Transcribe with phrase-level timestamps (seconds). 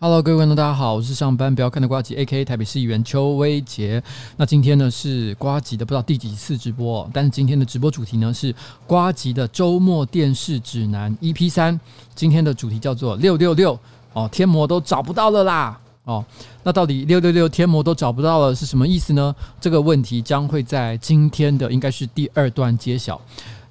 [0.00, 4.00] Hello，各位观众，大家好，我是上班不要看的瓜吉 AK 台北市议员邱威杰。
[4.36, 8.54] 那今天呢是瓜吉的不知道第几次直播，但是今天的直播主题呢是
[8.86, 11.80] 瓜吉的周末电视指南 EP 三。
[12.14, 13.76] 今天的主题叫做六六六
[14.12, 16.24] 哦，天魔都找不到了啦哦。
[16.62, 19.34] 那到底六六六天魔都找不到了是什么意思呢？
[19.60, 23.20] 这个问题将会在今天的应该是第二段揭晓。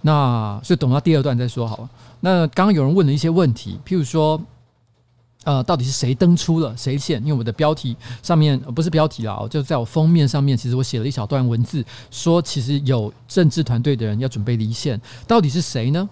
[0.01, 1.89] 那就等到第二段再说好了。
[2.19, 4.37] 那刚刚有人问了一些问题，譬如说。
[5.47, 7.21] 呃，到底是谁登出了谁线？
[7.21, 11.81] 因为我的标题上面不是标题啦，就在我封面上面，其实我写了一小段文字，
[12.11, 16.09] 说其实有政治团队的人要准备离线，到底是谁呢？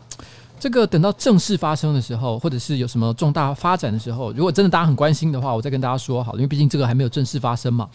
[0.58, 7.90] 这个等到正式发生的时候，或者是有什么重大发展的时候，如果真的大家很关心的话，我再跟大家说好，因为毕竟这个还没有正式发生嘛。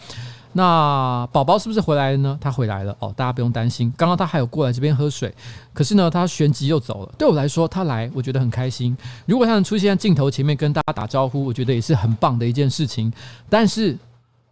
[0.53, 2.37] 那宝宝是不是回来了呢？
[2.41, 3.93] 他回来了哦，大家不用担心。
[3.95, 5.33] 刚刚他还有过来这边喝水，
[5.73, 7.13] 可是呢，他旋即又走了。
[7.17, 8.95] 对我来说，他来我觉得很开心。
[9.25, 13.11] 如果他能出现在镜头前面跟大家打招呼，我觉得也是很棒的一件事情。
[13.49, 13.97] 但是，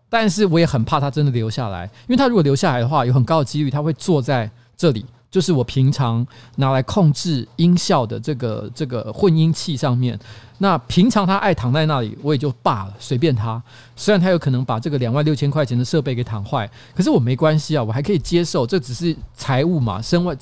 [0.10, 5.06] 但是我也很怕他真的留下来，因为他如果留下来的话，有很高的几率他会坐在这里。
[5.32, 6.26] 就是我平常
[6.56, 10.20] 拿来控制音效的这个这个混音器上面，
[10.58, 13.62] 那平常他爱躺在那里，我也就罢了，随便他。
[13.96, 18.66] 虽然他有可能把这个两万六千块钱的设备给躺坏，可是我没关系啊，我还可以接受。
[18.66, 20.36] 这只是财物嘛，身外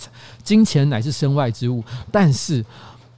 [0.44, 1.84] 金钱乃是身外之物。
[2.12, 2.64] 但是，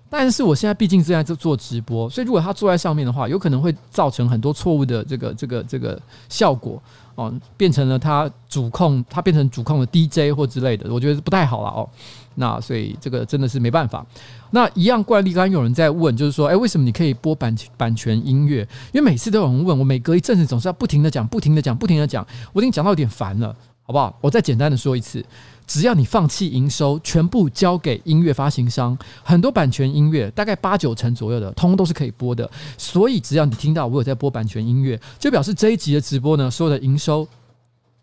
[0.10, 6.82] 但是我现在毕竟正在做做直播，所以如果他坐在上面的话，有可能会造成很多错误的这个这个这个效果。
[7.16, 11.90] 哦，变成了他主控，他变成主控的 DJ 或之类的，我觉得不太好了哦。
[12.36, 14.06] 那所以这个真的是没办法。
[14.52, 18.66] 那一样惯例，刚刚有人在问，就是说，哎，为什么你可以播版版权音乐？
[18.94, 23.54] 因为每次都有人问我，每隔一阵子总是要不停的讲，不停的讲，不停的讲，我已经讲到有点烦了，
[23.84, 24.18] 好不好？
[24.22, 25.22] 我再简单的说一次。
[25.70, 32.50] 只要你放弃营收，全部交给音乐发行商，很多版权音乐大概八九成左右的，通通都是可以播的。
[32.76, 37.28] 所以只要你听到我有在播版权音乐，就表示这一集的直播呢，所有的营收。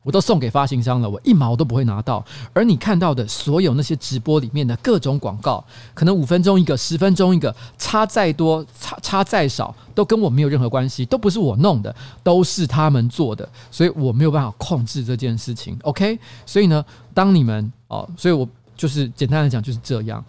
[0.07, 2.25] 我都送给发行商了，我一毛都不会拿到。
[2.53, 5.63] 而你看到的所有那些直播里面的各种广告，
[5.95, 11.93] 可能五分钟一个，十分钟一个，差再多，差差再少，都跟我没有任何关系，都不是我弄的，
[12.23, 15.77] 都是他们做的，所以我没有办法控制这件事情。
[15.83, 16.17] OK，
[16.47, 20.25] 所以呢，当你们哦，所以我就是简单来讲就是这样。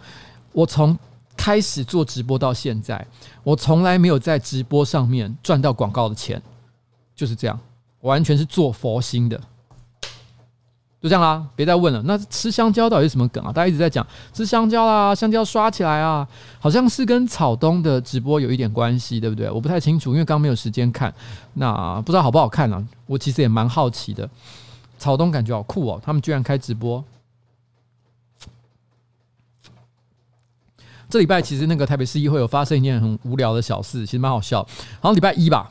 [0.52, 0.98] 我从
[1.36, 3.06] 开始做直播到现在，
[3.44, 6.42] 我从来没有在直播上面赚到广告的钱，
[7.14, 7.56] 就是这样，
[8.00, 9.40] 完全是做佛心的。
[11.00, 12.02] 就这样啦，别再问了。
[12.02, 13.52] 那吃香蕉到底是什么梗啊？
[13.52, 16.26] 大家一直在讲吃香蕉啦，香蕉刷起来啊，
[16.58, 19.48] 好像是跟草东的直播有一点关系，对不对？
[19.48, 21.14] 我不太清楚，因为刚没有时间看。
[21.54, 22.84] 那不知道好不好看啊？
[23.06, 24.28] 我其实也蛮好奇的。
[24.98, 27.04] 草东感觉好酷哦，他们居然开直播。
[31.08, 34.62] 这礼拜其实那个台北市议会有发生一件很无聊的小事，其实蛮好笑。
[35.00, 35.70] 好像礼拜一吧。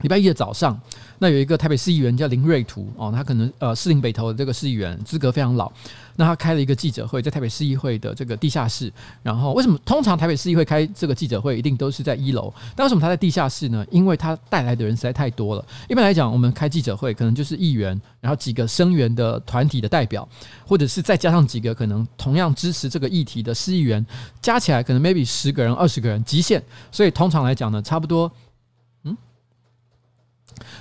[0.00, 0.78] 礼拜一的早上，
[1.24, 5.72] 那有一个台北市议员叫林瑞图哦，他可能呃士林北投的这个市议员资格非常老，
[6.16, 8.92] 那他开了一个记者会，在台北市议会的这个地下室。
[9.22, 12.52] 然后为什么通常台北市议会开这个记者会一定都是在一楼？
[12.76, 13.86] 但为什么他在地下室呢？
[13.90, 15.64] 因为他带来的人实在太多了。
[15.88, 20.28] 一般来讲，我们开记者会可能就是议员，然后几个声援的团体的代表，
[20.66, 24.04] 或者是再加上几个可能同样支持这个议题的市议员，
[24.42, 26.62] 加起来可能 maybe 十个人、二十个人极限。
[26.92, 28.30] 所以通常来讲呢，差不多。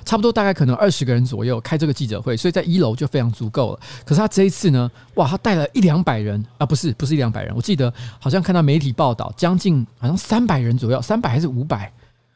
[0.05, 3.79] 差不多大概可能二十个人左右开这个记者会，所以在一楼就非常足够了。
[4.05, 11.91] 可是他这一次呢，哇，他带了一两百人啊，不是不是一两百人，我记得好像看到媒体报道，将近好像三百人左右，三百还是五百，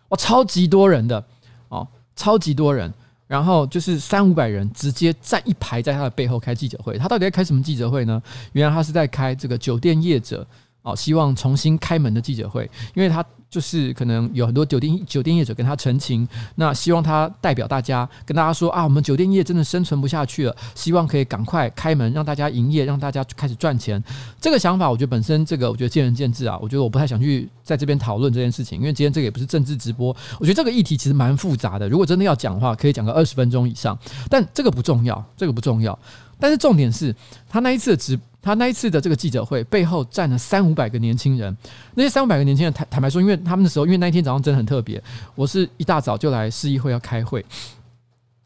[0.10, 1.24] 哇，超级多人的
[1.70, 2.94] 哦，超级多人。
[3.28, 6.98] 然后就是三五百人直接站一排在他的背后开记者会。
[6.98, 8.24] 他到底在开什么记者会呢？
[8.54, 10.48] 原来他是在开这个酒店业者
[10.88, 13.24] 哦，希望重新开门的记者会，因为他。
[13.50, 24.04] 就是可能有很多酒店酒店业者跟他陈情，那希望他代表大家跟大家说啊，我们酒店业真的生存不下去了，希望可以赶快开门，让大家营业，让大家开始赚钱。
[24.42, 26.60] 这个想法，我觉得本身这个，我觉得见仁见智啊。
[26.62, 30.14] 我觉得我不太想去在这边讨论这件事情，因为今天这个也不是政治直播。
[30.42, 33.98] 我觉得这个议题其实蛮复杂的，如果真的要讲的话，可以讲个二十分钟以上。
[34.30, 35.98] 但这个不重要，这个不重要。
[36.40, 37.16] 但是重点是
[37.50, 38.20] 他那一次的直。
[38.40, 41.54] 他那一次的这个记者会背后站了三五百个年轻人，
[41.96, 45.04] 那些三五百个年轻人坦坦白说，因为他们的时候，因为那一天早上真的很特别，
[45.36, 47.46] 我是一大早就来市议会要开会，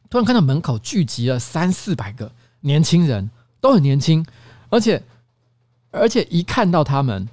[0.09, 3.29] 突然看到门口聚集了三四百个年轻人，
[3.59, 4.25] 都很年轻，
[4.69, 4.99] 而且
[5.91, 7.29] 而且一看到他们，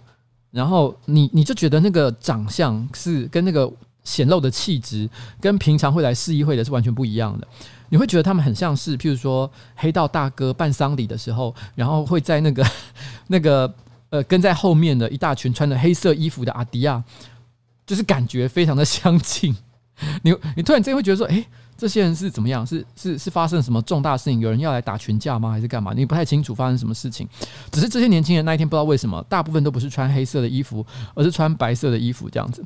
[0.51, 3.73] 然后你你就觉得那个长相是跟那个
[4.05, 5.09] 显露的气质，
[5.41, 7.49] 跟平常会来市议会的是完全不一样的。
[7.89, 12.67] 你会觉得他们很像是，譬如说黑道大哥办丧礼的时候，然后会在那个
[13.29, 13.73] 那个
[14.11, 17.03] 呃跟在后面的一大群穿着黑色衣服的阿迪亚，
[17.87, 19.57] 就是感觉非常的相近。
[20.23, 21.45] 你你突然间会觉得说，哎，
[21.77, 22.65] 这些人是怎么样？
[22.67, 24.39] 是是是发生什么重大事情？
[24.39, 25.51] 有人要来打群架吗？
[25.51, 25.93] 还是干嘛？
[25.93, 27.29] 你不太清楚发生什么事情。
[27.73, 32.65] 只是这些年轻人那一天不知道为什么，大部分都不是穿黑色的衣服，而是穿白色的衣服这样子。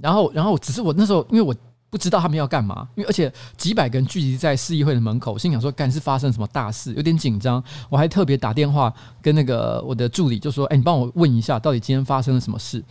[0.00, 1.54] 然后然后只是我那时候因为我。
[1.94, 7.62] 不知道他们要干嘛，因为而且几百个人聚集在市议会的门口，心想说，干是发生什么大事，有点紧张。
[7.88, 8.92] 我还特别打电话
[9.22, 12.82] 跟那个我的助理，就说：“哎，你帮我问一下，到底今天发生了什么事？”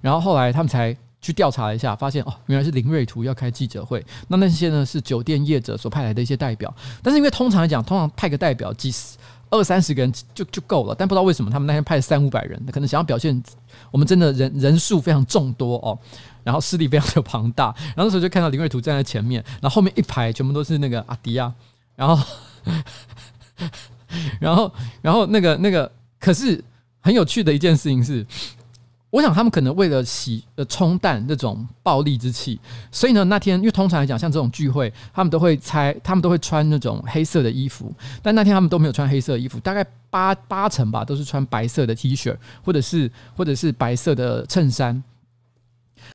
[0.00, 4.06] 然后后来他们才去调查了一下，发现哦，原来是林瑞图要开记者会。
[4.28, 6.72] 那那些呢是酒店业者所派来的一些代表，
[7.02, 9.18] 但是因为通常来讲，通常派个代表几十、
[9.52, 13.40] 二三十个人就就够了，但不知道为什么他们那天派了三五百人，可能想要表现
[13.92, 15.96] 我们真的人人数非常众多哦。
[16.44, 21.52] 然后势力非常的庞大，然后那时候就看到林瑞图站在前面，然后后面一排全部都是那个阿迪亚，
[21.94, 22.26] 然后，
[24.40, 25.88] 然后，然后那个那个，
[26.18, 26.60] 可是
[27.00, 28.26] 很有趣的一件事情是，
[29.12, 32.58] 我想他们可能为了洗呃冲淡这种暴力之气，
[32.90, 37.92] 所以呢那天因为通常来讲像这种聚会，他们都会猜他们都会穿那种黑色的衣服，
[38.22, 45.02] 但那天他们都没有穿黑色衣服，大概八八成吧都是穿白色的 T 恤或者是或者是白色的衬衫。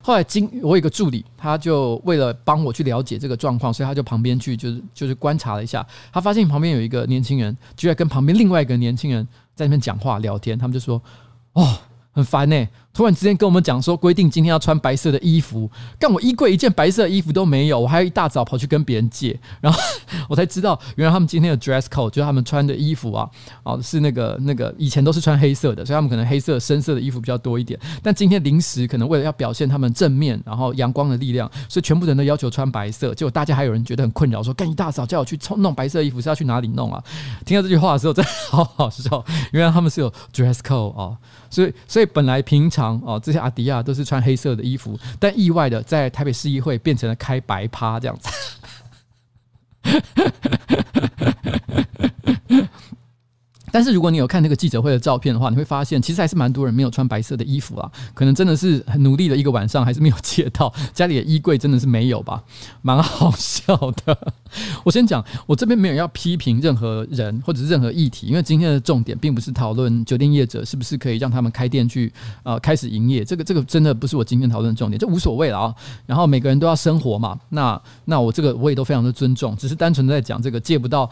[0.01, 5.86] 后来，经我有一个助理，他就为了帮我去了解这个状况，所以他就旁边去，就是就是观察了一下。
[6.12, 9.25] 他发现旁边有一个年轻人，就在跟旁边另外一个年轻人
[9.56, 10.60] 在那边讲话聊天。
[10.60, 11.01] 他们就说
[11.54, 11.77] ：“哦，
[12.12, 19.80] 很烦呢、”突然之间跟我们讲说，规定今天要穿白色的衣服，干我衣柜一件白色的衣服都没有，我还要一大早跑去跟别人借，然后
[20.27, 23.30] 我才知道，原来他们今天的 dress code 就是他们穿的衣服啊，
[23.62, 37.04] 哦是那个那个以前都是穿黑色的，所以他们可能黑色深色的衣服比较多一点，但今天临时可能为了要表现他们正面，然后阳光的力量，所以全部人都要求穿白色，结果大家还有人觉得很困扰，说干一大早叫我去弄白色衣服是要去哪里弄啊？
[37.46, 41.16] 听到这句话的时候真的好好笑，原来他们是有 dress code 啊。
[41.50, 48.29] 所以，所以本来平常哦，这些阿迪亚都是穿黑色的衣服，但意外的在台北市议会变成了开白趴这样子。
[53.78, 62.42] 但是如果你有看那个记者会的照片的话，你会发现其实还是蛮多人没有穿白色的衣服啊，可能真的是很努力的一个晚上，还是没有借到，家里的衣柜真的是没有吧，
[62.82, 64.34] 蛮好笑的。
[64.84, 75.76] 我先讲，我这边没有要批评任何人或者是任何议题，因为今天的重点并不是讨论酒店业者是不是可以让他们开店去呃开始营业，这个这个真的不是我今天讨论的重点，这无所谓了啊。
[76.08, 81.08] 然后每个人都要生活嘛，那那我这个我也都非常的尊重，只是单纯的在讲这个借不到。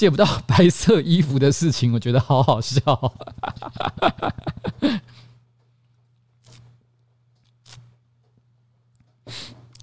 [0.00, 2.80] 借不到白色衣服的事情，我觉得好好笑。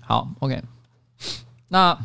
[0.01, 0.63] 好，OK。
[1.67, 1.95] 那，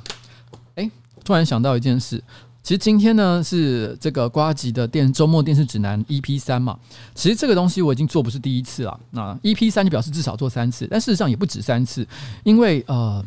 [0.74, 0.90] 哎，
[1.24, 2.22] 突然想到一件事，
[2.62, 6.78] 其实今天呢是这个瓜吉的电周末电视指南 EP 三嘛。
[7.14, 9.00] 其实这个东西我已经做不是第一次了。
[9.12, 12.06] 那 EP 三就表示至少做三次，但事实上也不止三次，
[12.44, 13.24] 因为呃。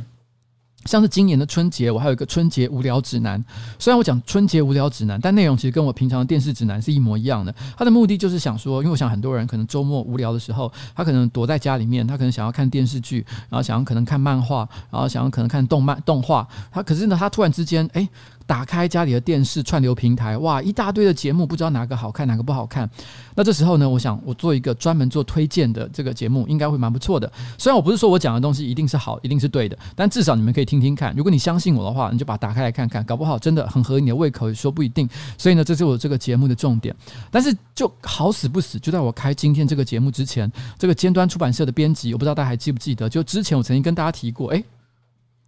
[0.85, 3.43] 像是今年的春节，我还有一个春节无聊指南。
[3.79, 7.53] 虽然我讲春节无聊指南，但内容其实跟我平常的电视指南是一模一样的。
[7.75, 16.47] 它的目的就是想说，因为我想很多人可能周末无聊的时候，他可能躲在家里面，他可能想要看电视剧，然后想要可能看漫画，然后想要可能看动漫动画。
[16.71, 18.07] 他可是呢，他突然之间，诶。
[18.47, 22.89] 打开家里的电视串流平台，哇，一大堆的节目，不知道哪个好看，哪个不好看。
[23.35, 27.31] 那这时候呢，我想我做一个专门做推荐的这个节目，应该会蛮不错的。
[27.57, 31.13] 虽然我不是说我讲的东西一定是好，一定是对的，但至少你们可以听听看。
[31.15, 35.09] 如果你相信我的话，你就把它打开来看看，搞不好真的很合你的胃口，也说不一定。
[35.37, 36.95] 所以呢，这是我这个节目的重点。
[37.31, 44.63] 但是就好死不死，就在我开今天这个节目之前，这个尖端出版社的编辑，我不知道大家还记不记得，就之前我曾经跟大家提过，诶。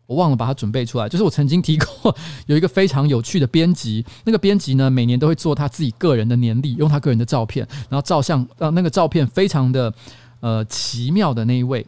[0.07, 2.15] 我忘了把它准备出来，就是我曾经提过
[2.47, 9.93] 有一个非常有趣的编辑，那个编辑呢，每年都会做他自己个人的年历，用他个人的照片，然后照相，让那个照片非常的
[10.39, 11.85] 呃奇妙的那一位，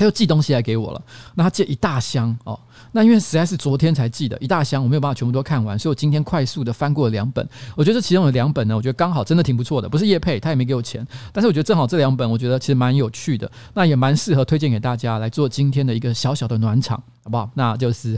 [0.00, 1.02] 他又寄东西来给我了，
[1.34, 2.58] 那他寄一大箱哦。
[2.92, 7.46] 那因为实在是昨天才寄的一大箱，我没有办法全部都看完，所以我今天快速的翻过了两本。
[7.76, 17.50] 我觉得这其中有两本呢，我觉得刚好真的挺不错的，不是叶配，他也没给我钱，但是我觉得正好这两本，我觉得其实蛮有趣的，那也蛮适合推荐给大家来做今天的一个小小的暖场，好不好？
[17.52, 18.16] 那就是，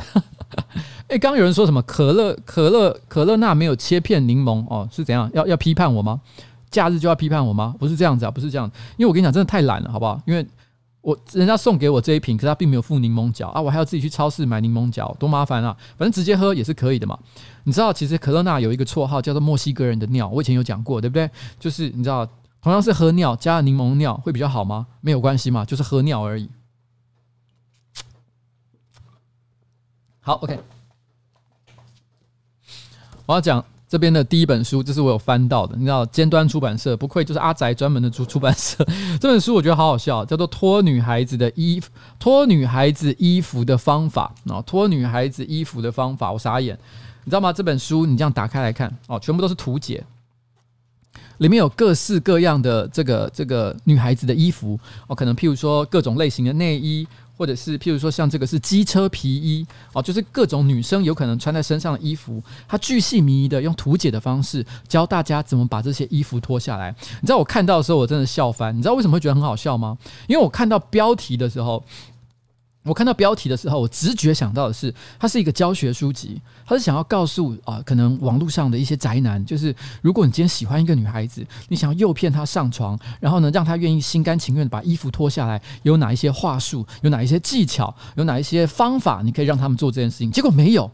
[1.10, 5.28] 哎，刚刚有人说什么可乐可乐可乐那没有切片柠檬哦，是怎样？
[5.34, 6.20] 要要批判我吗？
[6.70, 7.74] 假日就要批判我吗？
[7.80, 10.22] 不是这样子啊，不是这样，因为我跟你讲，真的太懒了，好不好？
[10.24, 10.46] 因为。
[11.02, 15.76] 我人家送给我这一瓶，可是他并没有附柠檬角啊，我还要自己去超市买柠檬角，多麻烦啊！
[15.98, 17.18] 反正直接喝也是可以的嘛。
[17.64, 21.28] 你知道，其实可乐娜有一个绰号叫做墨西哥人的尿，我以前有讲过，对不对？
[21.58, 22.24] 就是你知道，
[22.60, 24.86] 同样是喝尿加了柠檬尿会比较好吗？
[25.00, 26.48] 没有关系嘛，就是喝尿而已。
[30.20, 30.60] 好，OK，
[33.26, 33.64] 我要讲。
[33.92, 35.76] 这边的第一本书，这是我有翻到的。
[35.76, 38.82] 你知道，尖端出版社不愧就是阿宅专门的出出版社。
[39.20, 46.32] 这本书我觉得好好笑，叫做《脱女孩子的衣服》， 脱女孩子衣服的方法啊，脱女孩子衣服的方法。
[46.32, 46.74] 我傻眼，
[47.24, 47.52] 你知道吗？
[47.52, 50.02] 这本书你这样打开来看哦，全部都是图解，
[51.36, 57.06] 里面有各式各样的这个这个女孩子的衣服哦，可能譬如说各种类型的内衣。
[57.36, 66.94] 或者是譬如说像这个是机车皮衣哦，就是各种女生有可能穿在身上的衣服，他巨细靡遗的用图解的方式教大家怎么把这些衣服脱下来。
[67.20, 69.96] 你知道我看到的时候我真的笑翻，你知道为什么会觉得很好笑吗？
[70.26, 71.82] 因为我看到标题的时候。
[72.84, 90.32] 我看到标题的时候，我直觉想到的是，它是一个教学书籍，它是想要告诉啊，可能网络上的一些宅男，就是如果你今天喜欢一个女孩子，你想要诱骗她上床，然后呢，让她愿意心甘情愿把衣服脱下来，有哪一些话术，有哪一些技巧，有哪一些方法，你可以让他们做这件事情。
[90.32, 90.90] 结果没有，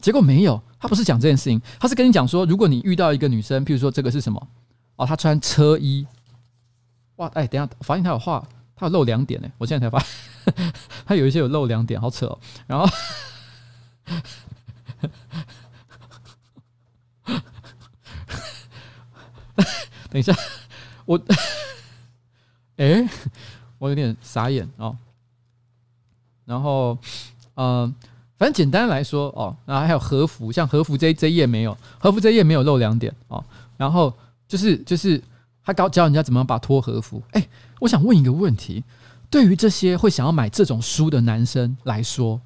[0.00, 4.48] 结果没有，他不是讲这件事情，他是跟你讲说，如果你遇到一个女生，譬如说这个是什么？
[4.96, 6.04] 哦，她穿车衣，
[7.16, 8.44] 哇，哎，等一下，我发现她有画。
[8.78, 10.08] 它有漏两点呢，我现在才发现，
[11.04, 12.38] 它有一些有漏两点，好扯哦。
[12.66, 12.86] 然后，
[20.10, 20.32] 等一下，
[21.04, 21.20] 我，
[22.76, 23.08] 哎，
[23.78, 24.96] 我有点傻眼哦。
[26.44, 26.96] 然后，
[27.56, 27.92] 嗯，
[28.38, 33.44] 反正简单来说哦，然后还有和服，像和服这这页没有，和服这页没有漏两点哦。
[33.76, 34.16] 然后
[34.46, 35.20] 就是就是。
[35.60, 37.22] 他教教人家怎么把脱和服。
[37.32, 37.46] 哎，
[37.80, 38.84] 我想问一个问题：
[39.30, 42.40] 对于这些会想要买这种书的男生来说，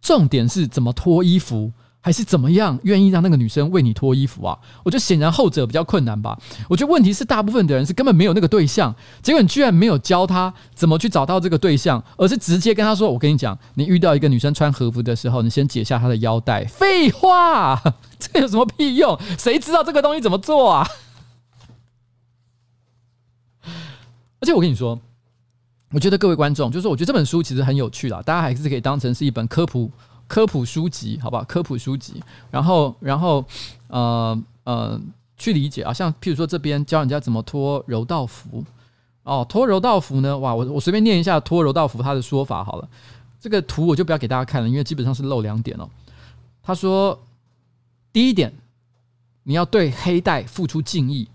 [0.00, 4.58] 重点是怎么脱衣服，还是怎么样愿意让那个女生为你脱衣服啊？
[4.82, 6.36] 我觉得显然后者比较困难吧。
[6.68, 17.80] 我觉得问题是大部分的人是根本没有那个对象，结果你居然没有教他怎么去找到这个对象，而是直接跟他说：“我跟你讲，你遇到一个女生穿和服的时候，你先解下她的腰带。”废话，
[18.18, 19.16] 这有什么屁用？
[19.38, 20.88] 谁知道这个东西怎么做啊？
[24.42, 24.98] 而且我跟你说，
[25.92, 29.88] 我觉得各位观众，就是我觉得这本书其实很有趣啦，大家还是可以当成是一本科普
[30.26, 31.44] 科普书籍，好不好？
[31.44, 32.20] 科普书籍，
[32.50, 33.44] 然后然后
[33.86, 35.00] 呃呃
[35.36, 38.64] 去理解啊，像譬如说这边教人家怎么脱柔道服
[39.22, 42.88] 哦，脱柔道服呢，哇，我我随便念一下脱柔道服它的说法好了，
[43.40, 45.88] 这个图我就不要给大家看了，因为基本上是漏两点哦。
[46.64, 47.16] 他说，
[48.12, 48.52] 第一点，
[49.44, 51.28] 你要对黑带付出敬意，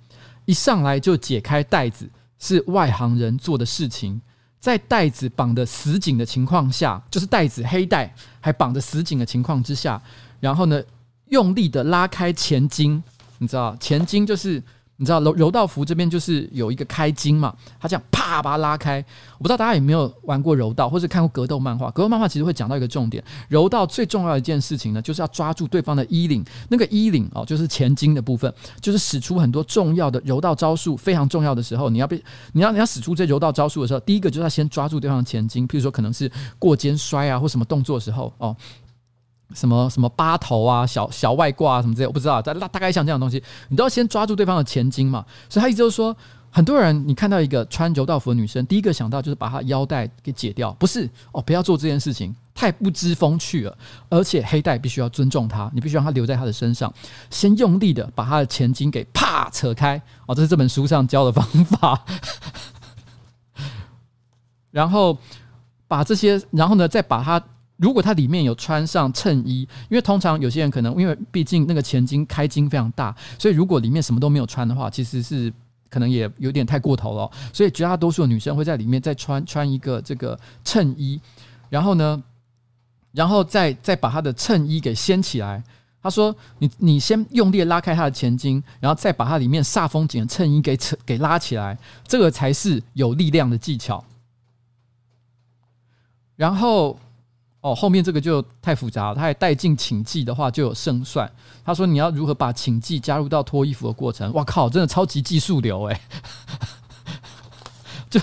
[0.43, 2.09] 一上来就解开带子。
[2.39, 4.22] 是外行人做的事情，
[4.60, 10.01] 在袋子绑的死紧的情况下，就是袋子黑袋还绑得死紧的情况之下，
[10.39, 10.82] 然后呢，
[11.29, 13.01] 用力的拉开前襟，
[13.39, 14.62] 你知道，前襟就是
[14.97, 19.03] 你知道柔柔道服这边就是有一个开襟嘛，他这样啪把它拉开。
[19.37, 21.91] 我不知道大家有没有玩过柔道，或者看过格斗漫画。
[21.91, 28.51] 格斗漫画其实会讲到一个重点，柔道最重要一件事情呢，就是要抓住对方的衣领，那个衣领哦，就是前襟的部分，
[28.81, 30.97] 就是使出很多重要的柔道招数。
[30.97, 32.21] 非常重要的时候，你要被
[32.53, 38.55] 你要你要使出这柔道招数的时候，第一个就是要先抓住对方的前襟，譬如说可能是过肩摔啊，或什么动作的时候哦。
[39.53, 42.41] 什么什么八头啊，小小外挂啊，什么之类，我不知道。
[42.41, 45.25] 大大概像这样的东西，你都要先抓住对方的前襟嘛。
[45.49, 46.15] 所以他意思就是说，
[46.51, 53.77] 很多人你看到一个穿柔道服的女生，第一个想到就是把她腰带给解掉，不是哦，不要做这件事情，太不知风趣了。
[54.09, 56.93] 而且黑带必须要尊重她，你必须让她留在她的身上，
[57.29, 62.03] 先用力的把她的前襟给啪扯开哦，这是这本书上教的方法。
[64.71, 65.17] 然后
[65.87, 67.41] 把这些，然后呢，再把它。
[67.77, 75.53] 如果他里面有穿上衬衣，因为通常有些人可能因为毕竟那个前襟开襟非常大，所以如果里面什么都没有穿的话，其实是
[75.88, 77.29] 可能也有点太过头了。
[77.53, 81.22] 所以绝大多数的女生会在里面再穿穿一个这个衬衣，
[81.69, 82.24] 然后呢，
[83.12, 85.63] 然后再再把她的衬衣给掀起来。
[86.01, 94.03] 他说：“你你先用力拉开她的前襟，然后再把它里面煞风景的衬衣给扯给拉起来，这个才是有力量的技巧。”
[96.36, 96.98] 然后。
[97.61, 99.15] 哦，后面这个就太复杂了。
[99.15, 101.29] 他还带进请记的话，就有胜算。
[101.65, 106.01] 他说：“你要如何把请记加入到脱衣服的过程？”哇靠，真的超级技术流哎！
[108.09, 108.21] 就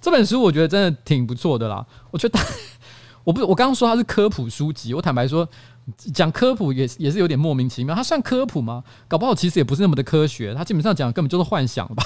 [0.00, 1.86] 这本书，我觉得真的挺不错的啦。
[2.10, 2.40] 我觉得，
[3.22, 5.46] 我不，我刚刚说它是科普书籍，我坦白说，
[6.12, 7.94] 讲科普也也是有点莫名其妙。
[7.94, 8.82] 它算科普吗？
[9.06, 10.54] 搞不好其实也不是那么的科学。
[10.54, 12.02] 它基本上讲的根本就是幻想吧。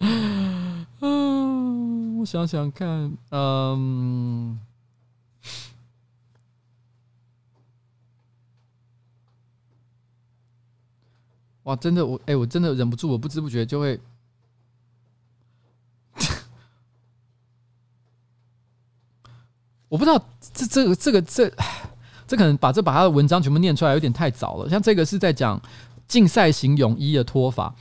[1.00, 4.58] 嗯我想想看，嗯，
[11.64, 14.00] 哇，真的，我哎、我真的忍不住，我不知不觉就会，
[19.88, 20.22] 我不知道
[20.52, 21.50] 这这个这个这
[22.26, 25.60] 这可能把这把他的文章全部念出来有点太早了，像这个是在讲
[26.06, 27.74] 竞赛型泳衣的脱法。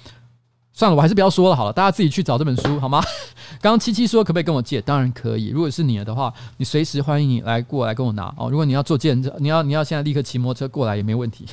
[0.80, 3.04] 算了，我还是不要说了好了，大家自己去找这本书好吗？
[3.60, 4.80] 刚刚七七说可不可以跟我借？
[4.80, 5.50] 当然可以。
[5.50, 8.50] 如果是你的话，你随时欢迎你来过来跟我拿哦。
[8.50, 11.46] 如果你要做见证，你要你要现在立刻骑摩托车过来也没问题。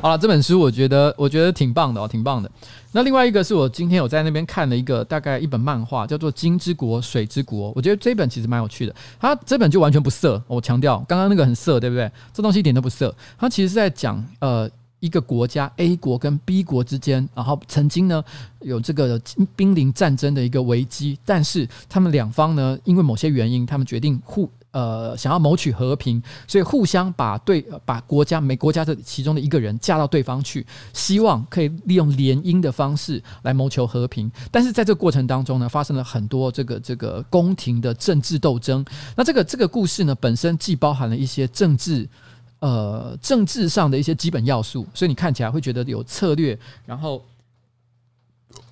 [0.00, 2.48] 好了，这本书我觉得我觉得挺棒的哦，挺棒的。
[2.92, 7.70] 那另外一个是我今天有在那边看了一个大概一本漫画，叫做《金之国水之国》。
[7.74, 8.94] 我觉得这本其实蛮有趣的。
[9.18, 12.08] 它这本就完全不色，我强调刚刚那个很色，对不对？
[12.32, 13.12] 这东西一点都不色。
[13.36, 18.22] 它其实是在讲呃一个国家 A 国跟 B 国之间，然后曾经呢
[18.60, 19.20] 有这个
[19.56, 24.48] 濒临战争的一个危机，但是他们两方呢因为某些原因，他们决定互。
[24.78, 34.30] 呃，想要谋取和平，所以互相把对把国家每国家的其中的一个人嫁到对方去，希望可以利用联姻的方式来谋求和平。
[34.52, 38.84] 但是在这个过程当中呢，发生了很多这个这个宫廷的政治斗争。
[39.16, 42.08] 那这个这个故事呢，本身既包含了一些政治
[42.60, 47.20] 呃政治上的一些基本要素，所以你看起来会觉得有策略，然后。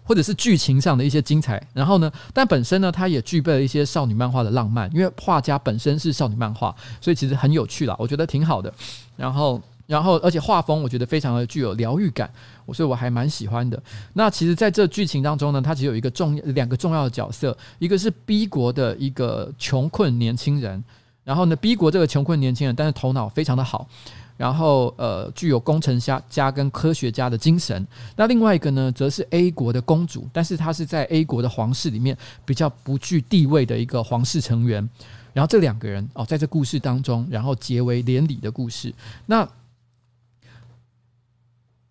[0.06, 8.72] 或者是剧情上的一些精彩，然后呢，但本身呢，它也具备了一些少女漫画的浪漫，因为画家本身是少女漫画，所以其实很有趣啦，我觉得挺好的。
[9.16, 12.30] 然后，然后，而且画风我觉得非常的具有疗愈感，
[12.72, 13.82] 所以我还蛮喜欢的。
[14.12, 20.82] 那其实，在这剧情当中呢，它其实有一个重两个重要的角色，一个是 B 国的一个穷困年轻人，
[21.24, 23.88] 然后呢，B 国这个穷困年轻人，但是头脑非常的好。
[24.36, 27.86] 然后，呃，具有工程家家跟科学家的精神。
[28.16, 34.86] 那另外一个呢，则是 A 国的公主，但是她是在 A 国的皇室里面比较不具地位的一个皇室成员。
[35.32, 38.94] 然后这两个人哦，在这故事当中，然后结为连理的故事。
[39.24, 39.48] 那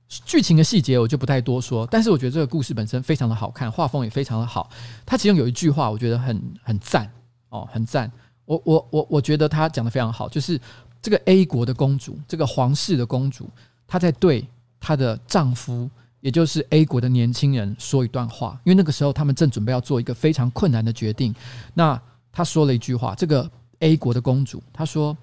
[0.07, 4.69] 剧情的细节我就不太多说，但是我觉得这个故事本身非常的好看，画风也非常的好。
[5.03, 7.11] 它其中有一句话，我觉得很很赞
[7.49, 8.11] 哦，很赞。
[8.45, 10.61] 我我我我觉得他讲的非常好，就是。
[11.05, 13.47] 这个 A 国的公主，这个皇室的公主，
[13.85, 14.43] 她在对
[14.79, 15.87] 她的丈夫，
[16.19, 18.59] 也就是 A 国的年轻人说一段话。
[18.63, 21.31] 因为那个时候他们正准备要做一个非常困难的决定。
[21.75, 23.47] 那她说了一句话：“这个
[23.81, 25.15] A 国的公主，她说，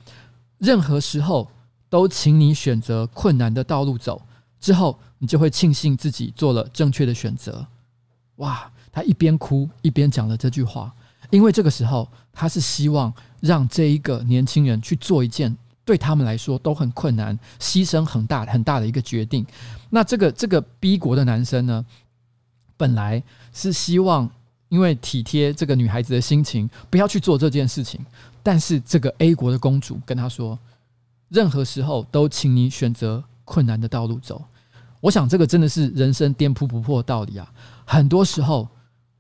[0.59, 1.51] 任何时候
[1.91, 4.23] 都请你选择困难的道路走，
[4.61, 7.67] 之后你就会庆幸自己做了正确的选择。”
[8.39, 8.71] 哇！
[8.93, 10.95] 她一边哭一边讲了这句话，
[11.31, 15.59] 因为这个时候她是希望让这一个年轻人去做一件。
[15.85, 19.45] 对他们来说都很困难，牺牲很大很大的一个决定。
[19.91, 21.85] 那这个这个 B 国的男生呢，
[22.77, 24.31] 本来是希望
[24.69, 28.01] 因为体贴这个女孩子的心情，不要去做这件事情。
[28.43, 30.59] 但是这个 A 国的公主跟他说，
[31.29, 34.43] 任何时候都请你选择困难的道路走。
[35.01, 37.53] 我想这个真的是人生颠扑不破的道理啊！
[37.85, 38.69] 很多时候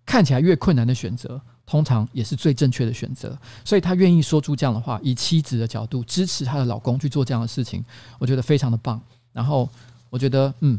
[0.06, 1.40] 看起来越困难的选择，
[1.72, 3.34] 通常也是最正确的选择。
[3.64, 7.82] 所以她愿意说出这样的话，以妻子的角度支持她的老公去做这样的事情，
[8.18, 9.00] 我觉得非常的棒。
[9.32, 9.66] 然后
[10.10, 10.78] 我觉得，嗯，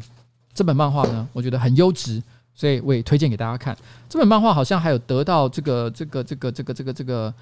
[0.53, 2.21] 这本漫画呢，我觉得很优质，
[2.53, 3.75] 所以我也推荐给大家看。
[4.07, 7.33] 这本漫画好像还有得到这个、这个、这个、这个、这个、这个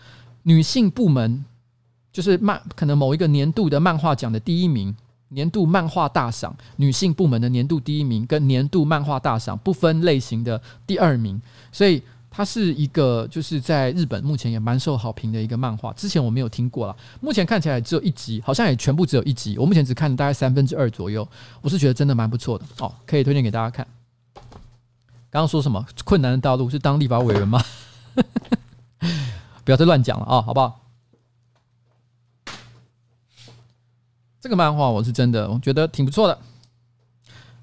[0.43, 1.43] 女性部门，
[2.13, 4.95] 就是漫可能某一个年度的漫画奖的第一名。
[5.33, 15.91] 年度漫画大赏，女性部门的年度第一名，跟年度漫画大赏不分类型的第二名，所以它是一个就是在日本目前也蛮受好评的一个漫画。
[15.91, 19.57] 之前我没有听过啦，目前看起来只有一集，好像也全部只有一集。
[19.57, 21.27] 我目前只看了大概三分之二左右，
[21.59, 23.85] 我是觉得真的蛮不错的哦，可以推荐给大家看。
[25.29, 27.61] 刚刚说什么困难的道路是当立法委员吗？
[29.65, 30.79] 不要再乱讲了啊，好不好？
[34.39, 36.39] 这个漫画我是真的，我觉得挺不错的。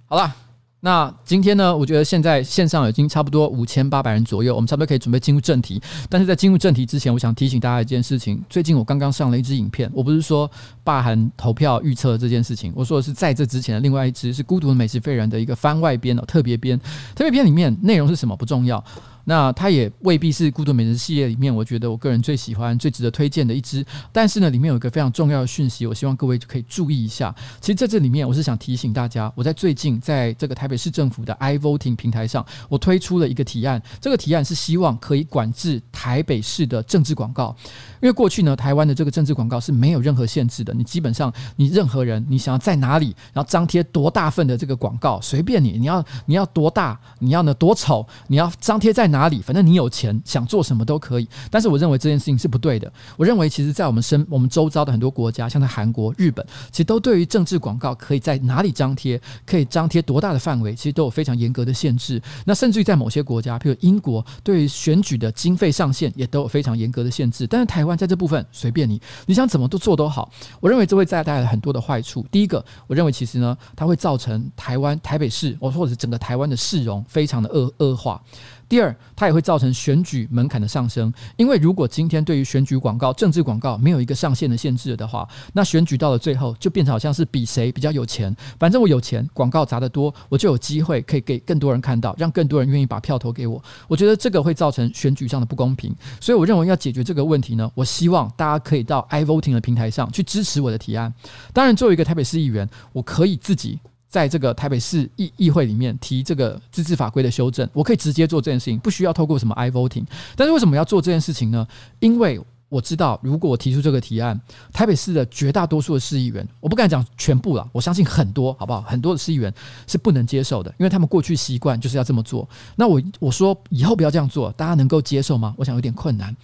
[0.07, 0.37] 好了，
[0.81, 5.83] 那今天呢，我觉得现在线上已经差不多五千八百人左右，我们差不多可以准备进入正题。
[6.09, 10.49] 但是在进入正题之前，我想提醒大家一件事情：最近我刚刚上了一支影片，我不是说
[10.85, 16.79] 霸韩投票预测这件事情，我说的是在这之前的另外一支是《孤独的美食废人》的一个番外编哦，特别编。
[17.15, 18.83] 特别编里面内容是什么不重要。
[19.29, 23.85] 那它也未必是《孤独美食》系列里面，我觉得我个人最喜欢、最值得推荐的一支。
[24.11, 27.35] 但是呢，里面有一个非常重要的讯息，我希望各位就可以注意一下。
[27.61, 33.83] 其实在这里面，我是想提醒大家，我在最近在这个台北市政府的 iVoting 平台上，我推出了一个提案。
[34.01, 37.55] 这个提案是希望可以管制台北市的政治广告。
[38.01, 51.27] 因为过去呢，台湾的这个政治广告是没有任何限制的，你基本上你任何人，你想要在哪里，然后张贴多大份的这个广告，随便你，你要你要多大，你要呢多丑，你要张贴在哪哪里，反正你有钱，想做什么都可以。
[51.51, 52.91] 但是我认为这件事情是不对的。
[53.17, 62.23] 我认为其实，在我们身我们周遭的很多国家，像在韩国、日本，其实都对于政治广告可以在哪里张贴，可以张贴多大的范围，其实都有非常严格的限制。
[62.45, 67.47] 那甚至于在某些国家，譬如英国，对于选举的经费上限也都有非常严格的限制。
[67.47, 70.31] 但是台湾在这部分随便你，你想怎么都做都好。
[70.61, 72.25] 我认为这会再带来很多的坏处。
[72.31, 78.23] 第一个，我认为其实呢，它会造成台湾台北市，我或者是整个台湾的市容非常的恶恶化。
[78.69, 88.35] 第二，它也会造成选举门槛的上升，因为如果今天对于选举广告、政治广告没有一个上限的限制的话，那选举到了最后就变成好像是比谁比较有钱。
[88.59, 93.63] 反正我有钱，广告砸得多，我就有机会可以给更多人看到，让更多人愿意把票投给我。
[93.87, 101.13] 我觉得这个会造成选举上的不公平，所以我认为要解决这个问题呢，我希望大家可以到 iVoting 的平台上去支持我的提案。
[101.55, 103.79] 当然，作为一个台北市议员，我可以自己。
[104.09, 110.05] 在这个台北市议议会里面提这个自治法规的修正，我可以直接做这件事情，不需要透过什么 iVoting。
[110.35, 111.67] 但是为什么要做这件事情呢？
[112.01, 112.41] 因为
[112.71, 114.39] 我知道，如果我提出这个提案，
[114.73, 118.83] 台北市的绝大多数的市议员，我不敢讲全部了，我相信很多，好不好？
[118.83, 119.53] 很多的市议员
[119.87, 122.47] 是不能接受的，因为他们过去习惯就是要这么做。
[122.77, 125.55] 那我我说以后不要这样做，大家能够接受吗？
[125.57, 126.35] 我想有点困难。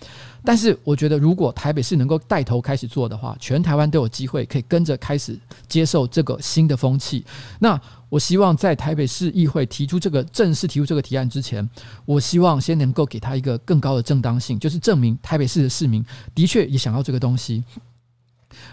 [0.47, 7.25] 但是我觉得，如果台北市能够带头开始做的话，全台湾都有机会可以跟着开始接受这个新的风气。
[7.59, 7.81] 那
[8.11, 11.67] 我希望在台北市议会提出这个正式提出这个提案之前，
[12.05, 16.05] 我希望先能够给他一个更高的正当性，就是证明台北市的市民
[16.35, 17.65] 的确也想要这个东西，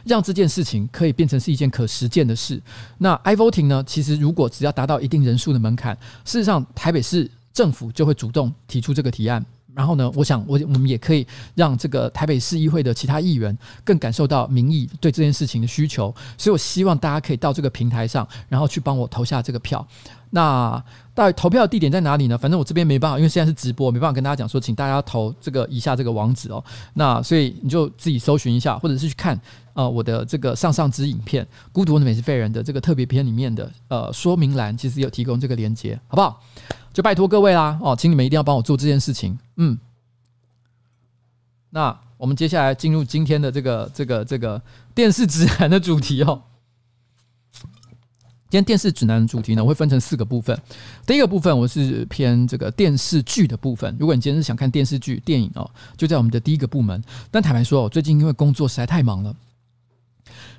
[0.03, 2.61] 让这件事情可以变成是一件可实践的事。
[2.97, 3.83] 那 iVoting 呢？
[3.87, 9.43] 其实如果只要达到一定人数的门槛，事实上台北市政府就会主动提出这个提案。
[9.73, 19.85] 然后呢，我想我我们也可以让这个台北市议会的其他议员更感受到民意对这件事情的需求，所以我希望大家可以到这个平台上，然后去帮我投下这个票。
[20.33, 20.81] 那
[21.13, 22.37] 到底投票的地点在哪里呢？
[22.37, 26.63] 反正我这边没办法，因为现在是直播，没办法跟大家讲说，请大家投这个以下这个网址哦。
[26.93, 29.39] 那所以你就自己搜寻一下，或者是去看
[29.73, 36.41] 呃我的这个上上支影片《孤独的美食废人》的这个特别篇里面的呃说明栏，其实有提供这个链接，好不好？
[36.93, 39.37] 就拜托各位啦哦，请你们一定要帮我做这件事情。
[39.55, 39.77] 嗯，
[41.69, 44.61] 那我们接下来进入今天的这个这个这个
[44.93, 46.41] 电视指南的主题哦。
[48.49, 50.61] 今天电视指南的主题呢，我会分成四个部分。
[51.07, 53.95] 第一个部分我是偏这个电视剧的部分。
[53.97, 57.01] 如果你今天是想看电视剧、电影哦，就在我们的第一个部门。
[57.31, 59.33] 但坦白说，我最近因为工作实在太忙了，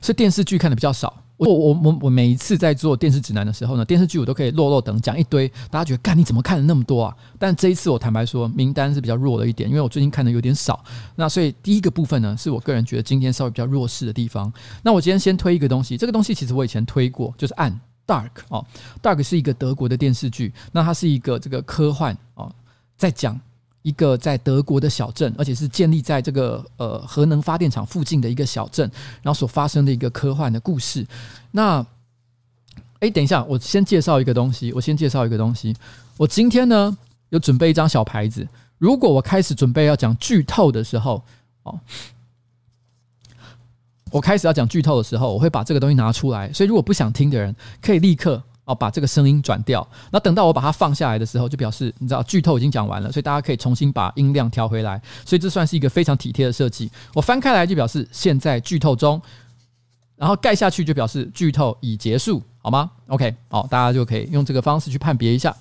[0.02, 1.22] 所以电视剧看的比较少。
[1.38, 7.16] 我我我我每一次在做电视指南的时候呢，电视剧我都可以落落等讲一堆，大家觉得干你怎么看了那么多啊？
[7.38, 10.84] 但这一次我坦白说，名单是比较弱了一点，因为我最近看的有点少。
[11.16, 14.52] 那所以第一个部分呢，是我个人觉得今天稍微比较弱势的地方。
[14.82, 17.80] 那我今天先推一个东西，这个东西其实我以前推过，就是暗。
[18.04, 18.66] Dark 哦
[19.00, 22.52] ，Dark 是一个德国的电视剧，那它是一个这个科幻哦，
[22.96, 23.40] 在讲
[23.82, 28.90] 一个在德国的小镇，而且是建立在这个呃核能发电厂附近的一个小镇，
[29.22, 31.06] 然后所发生的一个科幻的故事。
[31.50, 31.84] 那，
[33.00, 34.72] 哎，等一下，我先介绍一个东西。
[34.72, 35.74] 我先介绍一个东西。
[36.16, 36.96] 我今天呢
[37.30, 38.46] 有准备一张小牌子，
[38.78, 41.22] 如果我开始准备要讲剧透的时候，
[41.64, 41.80] 哦，
[44.12, 46.52] 我开始要讲剧透的时候，我会把这个东西拿出来。
[46.52, 48.42] 所以如果不想听的人，可以立刻。
[48.64, 49.86] 哦，把这个声音转掉。
[50.10, 55.00] 那等到我把它放下来的时候，就表示你知道剧透已经讲完了，所以大家可以重新把音量调回来。
[55.24, 56.90] 所以这算是一个非常体贴的设计。
[57.14, 59.20] 我翻开来就表示现在剧透中，
[60.16, 65.54] 然后盖下去就表示剧透已结束，好吗？OK，好，大家就可以用这个方式去判别一下。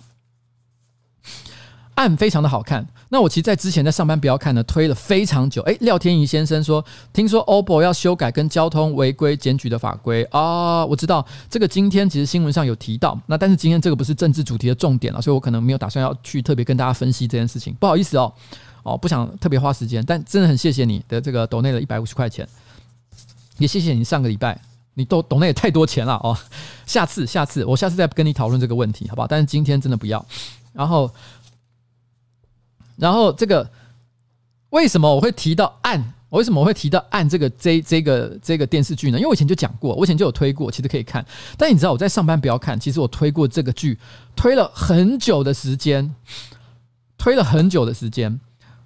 [2.02, 2.86] 案非常的好看。
[3.10, 5.62] 那我其实，在之前在上班不要看呢，推了非常久。
[5.64, 6.84] 诶，廖天怡先生说，
[7.14, 13.20] 听说 OPPO 要修改跟交通违规检举的法规啊，我知道这个今天其实新闻上有提到。
[13.28, 17.76] 那但是今天这个不是政治主题的重点了，所以我可能没有打算要去特别跟大家分析这件事情。
[17.80, 18.34] 不好意思哦，
[18.84, 22.48] 哦，不想特别花时间，但真的很谢谢你的这个抖内的一百五十块钱，
[23.58, 24.60] 也谢谢你上个礼拜
[24.94, 26.38] 你都抖内也太多钱了哦。
[26.86, 29.28] 下次下次我下次再跟你讨论这个问题，好不好？
[29.28, 30.26] 但是今天真的不要。
[30.72, 31.12] 然后。
[32.98, 33.70] 然后这个
[34.70, 36.14] 为什么我会提到暗？
[36.30, 39.18] 我为什么我会提到暗这个这这个这个电视剧呢？
[39.18, 41.26] 因为我以前就讲过，我以前就有推过，其实可以看。
[41.58, 44.00] 但你知道我在上班不要看，其实我推过这个剧，
[44.34, 46.16] 推了很久的时间，
[47.18, 48.40] 推了很久的时间。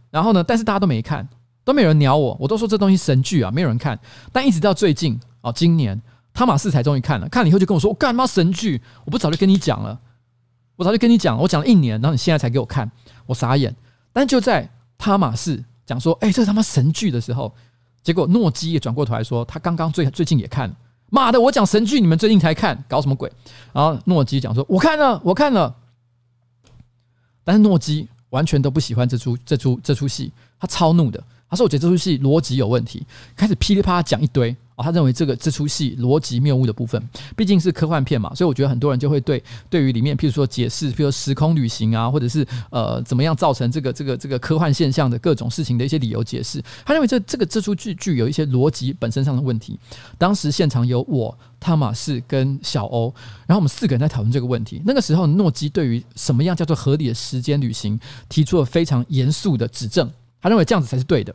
[0.09, 1.29] 然后呢，但是大家都没看，
[1.63, 3.99] 都没有人鸟我，我都说这东西神剧啊，没有人看。
[4.31, 6.01] 但一直到最近哦，今年
[6.33, 8.81] 汤玛士才终于看了，看了以后就跟我说：“我干嘛神剧？
[9.03, 9.99] 我不早就跟你讲了？
[10.77, 12.89] 我早就跟你讲了，我讲了一年，然后你现在才给我看，
[13.27, 13.75] 我傻眼。”
[14.15, 17.54] 但就在帕马士讲说：“哎，这是他妈神剧的时候，
[18.01, 20.75] 结果诺基也转过头来说，他刚刚最最近也看了。
[21.10, 23.30] 妈的，我讲神剧，你们最近才看，搞什么鬼？”
[23.73, 25.75] 然后诺基讲说：“我看了，我看了。”
[27.43, 31.21] 但是诺基完全都不喜欢这出这出这出戏，他超怒的。
[31.49, 33.05] 他说：“我觉得这出戏逻辑有问题。”
[33.36, 34.55] 开始噼里啪啦讲一堆。
[34.77, 37.01] 哦，他认为这个这出戏逻辑谬误的部分，
[37.34, 46.62] 毕竟是科幻片嘛，所以我觉得很多人就会对对于里面，譬如说解释，譬如说时空旅行啊，或者是呃怎么样造成这个这个这个科幻现象的各种事情的一些理由解释。
[46.86, 49.79] 他认为这这个这出剧具有一些逻辑本身上的问题。
[50.17, 53.13] 当时现场有我、汤马士跟小欧，
[53.47, 54.81] 然后我们四个人在讨论这个问题。
[54.86, 60.12] 那个时候，诺基对于什么样叫做合理的时间旅行提出了非常严肃的指正，
[60.45, 61.34] 他认为这样子才是对的。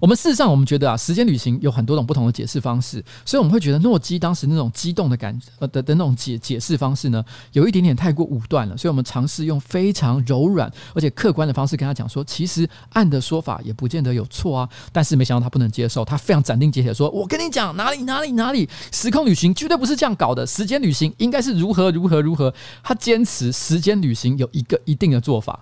[0.00, 8.74] 我们事实上，我们觉得啊，时间旅行有很多种不同的解释方式，所以我们会觉得诺基当时那种激动的感呃的的那种解解释方式呢，有一点点太过武断了。
[8.78, 14.68] 所以我们尝试用非常柔软而且客观的方式跟他讲说，其实按的说法也不见得有错啊。
[14.90, 25.58] 但是没想到他不能接受，他非常斩钉截铁说：“我跟你讲，哪里哪里哪里，时空旅行绝对不是这样搞的，时间旅行应该是如何如何如何。”他坚持时间旅行有一个一定的做法。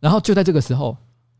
[0.00, 0.96] 然后就在这个时候。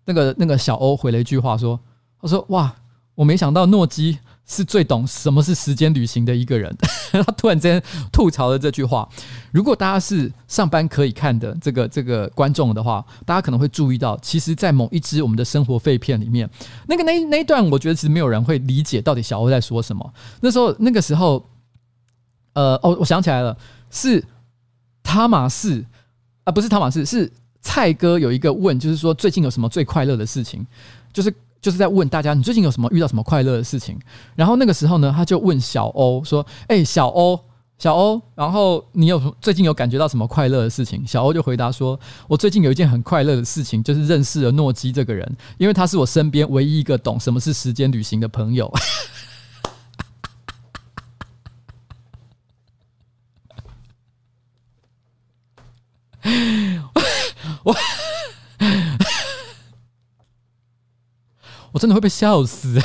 [0.07, 1.79] 那个那个小欧回了一句话说
[2.20, 2.75] ：“他说哇，
[3.14, 6.75] 我没想到诺基是最懂什么是时间旅行的一个人。
[7.12, 9.09] ”他突然间吐槽了这句话。
[9.53, 16.49] 如果大家是上班可以看的这个这个观众的话，大家可能会注意到，其实，在某一支我们的生活废片里面，
[16.88, 20.12] 那个那那一段，我觉得其实没有人会理解到底小欧在说什么。
[20.40, 21.46] 那时候那个时候，
[22.55, 23.57] 呃哦，我想起来了，
[23.90, 24.25] 是
[25.05, 25.85] 汤玛士
[26.42, 27.31] 啊，不是汤玛士是。
[27.61, 30.66] 蔡哥有一个问，就是说最近有什么最快乐的事情，
[31.12, 33.99] 就是就是在问大家，你最近有什么遇到什么快乐的事情？
[34.35, 37.38] 然后那个时候呢，他就问小欧说：“哎、小欧，
[37.79, 48.73] 小欧，然后你有最近有感觉到什么快乐的事情？”小欧就回答说：“我最近有一件很快乐的事情，就是认识了诺基这个人，因为他是我身边唯一一个懂什么是时间旅行的朋友。”
[61.72, 62.80] 我真的会被笑死！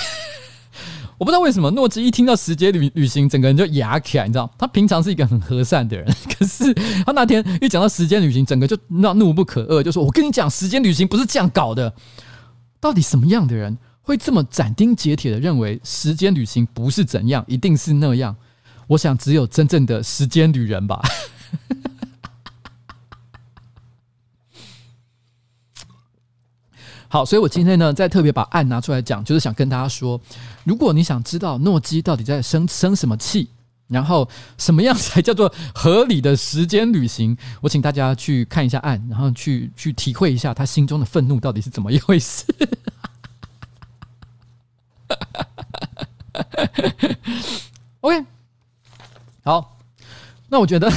[1.17, 4.53] 我不知道为什么诺基一听到时间旅旅行，整个人就哑起来，你知道？
[4.57, 6.05] 他平常是一个很和善的人，
[6.37, 6.73] 可是
[7.05, 11.93] 他那天一讲到时间旅行，整个就那怒不可遏，就说：“我跟你讲，时间旅行不是这样搞的。”
[12.79, 18.35] 到底什么样的人会这么斩钉截铁的认为时间旅行不是怎样，一定是那样？
[18.87, 21.01] 我想只有真正的时间旅人吧。
[27.15, 30.19] 好，所以我今天呢，再特别把案拿出来讲，就是想跟大家说，
[30.65, 33.49] 如果你想知道诺基到底在生生什么气，
[33.87, 42.43] 然后什么样才叫做合理的时间旅行，我请大家去看一下案，然后去去体会一下他心中的愤怒到底是怎么一回事。
[48.01, 48.25] OK，
[49.45, 49.77] 好，
[50.49, 50.91] 那我觉得，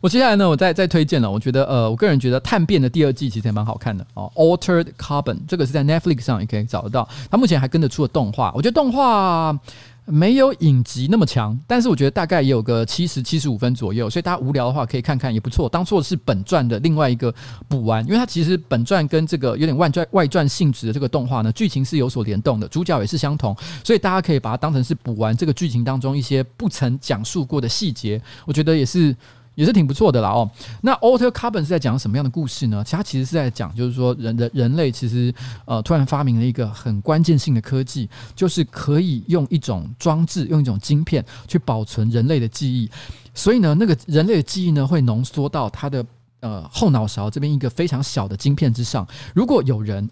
[0.00, 1.30] 我接下来呢，我再再推荐了。
[1.30, 7.08] 我觉得呃，我个人觉得《探变》的第二季其实也蛮好看的哦，《Altered Carbon》这个是在 Netflix 上也可以找得到。
[7.30, 9.58] 它目前还跟着出了动画，我觉得动画。
[10.06, 15.68] 没有影集那么强，但是我觉得大概也有个七十七十五分左右，所以大家无聊的话可以看看也不错。
[15.68, 17.32] 当做是本传的另外一个
[17.68, 29.14] 补完，因为它其实本传跟这个有点外传外传性质的这个动画呢，剧情是有所联动的，主角也是相同，所以大家可以把它当成是补完这个剧情当中一些不曾讲述过的细节，我觉得也是。
[29.60, 30.50] 也是挺不错的啦哦。
[30.80, 32.82] 那 Altered Carbon 是在讲什么样的故事呢？
[32.88, 35.32] 它其实是在讲，就是说人的人类其实
[35.66, 42.90] 呃突然发明了一个很关键性的科技，就是可以用一种装置，用一种晶片去保存人类的记忆。
[43.34, 46.02] 所以呢，那个人类的记忆呢会浓缩到他的
[46.40, 49.06] 呃后脑勺这边一个非常小的晶片之上。
[49.34, 50.08] 如果有人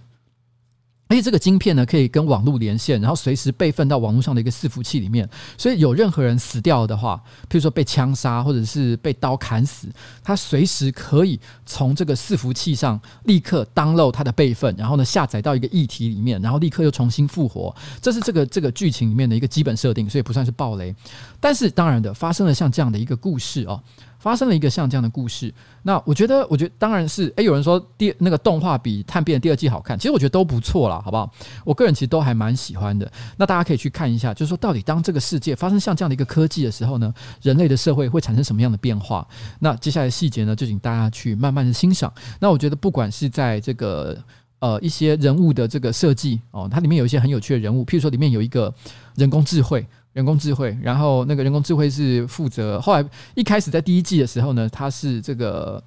[1.08, 5.28] 而且这个晶片呢，可以跟网络连线，然后随时备份到网络上的一个伺服器里面。
[5.56, 9.88] 所以有任何人死掉的话，譬如说被枪杀或者是被刀砍死，
[10.22, 17.74] 他随时可以从这个伺服器上立刻 download 他的备份，然后呢下载到一个议题里面，然后立刻又重新复活。
[18.02, 20.94] 这是这个这个剧情里面的一个基本设定，所以不算是暴雷。
[21.40, 23.82] 但是当然的，发生了像这样的一个故事哦。
[24.18, 25.52] 发生了一个像这样的故事，
[25.82, 31.32] 那我觉得，我觉得当然是，诶，有人说第那个动画比《探变》第二季好看，其实我觉得都不错啦，好不好？
[31.64, 33.10] 我个人其实都还蛮喜欢的。
[33.36, 39.26] 那大家可以去看一下，就是说到底当这个世界发生像这样的一个科技的时候呢，人类的社会会产生什么样的变化？
[39.60, 42.12] 那接下来细节呢，就请大家去慢慢的欣赏。
[42.40, 44.16] 那我觉得，不管是在这个
[44.58, 48.74] 呃一些人物的这个设计哦，它里面有一些很有趣的人物，譬如说里面有一个
[49.14, 49.86] 人工智慧。
[50.12, 52.80] 人工智慧，然后那个人工智慧是负责。
[52.80, 55.82] 后来一开始在第一季的时候呢，他是这个，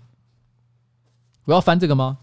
[1.46, 2.18] 我要翻这个吗？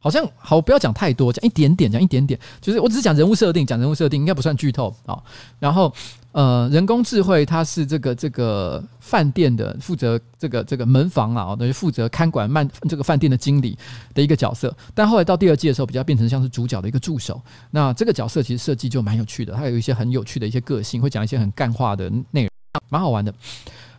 [0.00, 5.20] 好像好，不要讲太多，讲一点点，讲一点点，就是我只是讲人物设定，讲人物设定应该不算剧透啊。
[5.58, 5.92] 然后
[6.32, 13.76] 呃，人工智慧它是这个这个饭店的负责这个这个门房啊，等于负责看管慢这个饭店的经理
[14.14, 14.74] 的一个角色。
[14.94, 17.40] 但后来到第二季的时候，比较变成像是主角的一个助手。
[17.70, 22.50] 那这个角色其实设计就蛮有趣的，它有一些很有趣的一些个性，会讲一些很干话的内容，
[22.90, 23.34] 蛮好玩的。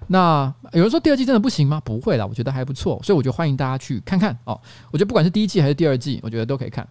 [0.08, 1.82] 那有人说第二季真的不行吗？
[1.84, 4.60] 不会啦，我觉得还不错，所以我就欢迎大家去看看哦。
[4.92, 6.88] 我觉得不管是第一季还是第二季，我觉得都可以看。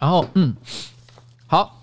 [0.00, 0.56] 然后，嗯，
[1.46, 1.76] 好。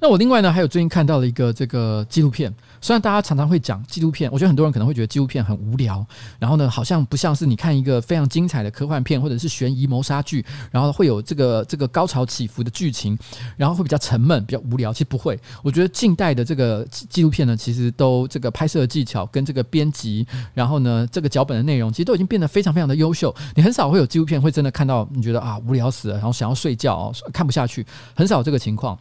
[0.00, 2.52] 那我另外呢，还有最近看到了一个这个纪录片。
[2.84, 6.06] 虽然大家常常会讲纪录片，我觉得很多人可能会觉得纪录片很无聊，
[6.38, 13.18] 然后呢，好像不像是你看一个非常精彩的科幻片或者是悬疑谋杀剧，然后会有这个这个高潮起伏的剧情，
[13.56, 14.92] 然后会比较沉闷、比较无聊。
[14.92, 23.34] 其实不会，我觉得近代的这个纪录片呢，其实都这个拍摄技巧跟这个编辑，然后呢，这个脚本的内容，其实都已经变得非常非常的优秀。
[23.54, 28.98] 你很少会有纪录片会真的看到你觉得啊无聊死了，然后想要睡觉哦，看不下去，很少有这个情况。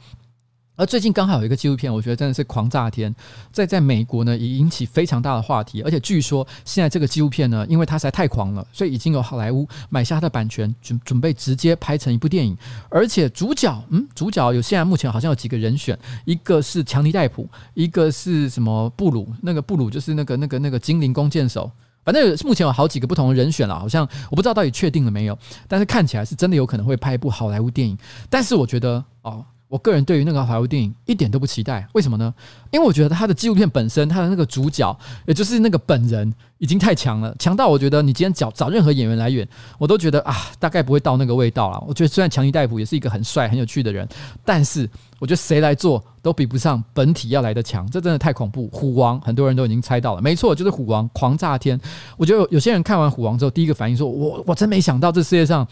[0.76, 3.14] 而最近刚好有一个纪录片，我觉得真的是狂炸天，
[3.52, 12.58] 在在美国呢也引起非常大的话题，而且据说现在这个纪录片呢，因为它实在太狂了，所以已经有好莱坞买下它的版权，准准备直接拍成一部电影。
[12.90, 21.72] 而且主角，嗯，主角有现在目前好像有几个人选，一个是强尼戴普，一个是什么布鲁，那个布鲁就是那个那个那个精灵弓箭手，
[22.04, 27.96] 反正目前有好几个不同的人选了，好像我不知道到底确定了没有，但是看起来是真的有可能会拍一部好莱坞电影。
[28.28, 29.46] 但是我觉得哦。
[29.74, 32.32] 我个人对于那个好莱坞电影一点都不期待，为什么呢？
[32.70, 39.48] 因为我觉得他的纪录片本身，他的那个主角，也就是那个本人，已经太强了，强到我觉得你今天找找任何演员来演，
[39.80, 41.84] 我都觉得啊，大概不会到那个味道了。
[41.88, 44.08] 我觉得虽然强尼戴普也是一个很帅、很有趣的人，
[44.46, 48.70] 但是我觉得谁来做都比不上本体要来的强，这真的太恐怖。
[48.72, 51.82] 虎王很多人都已经猜到了，没错，就是虎王狂炸天。
[52.16, 55.68] 我觉得，有些人看完虎王之后，第一个反应说：“我我真没想到这世界上。”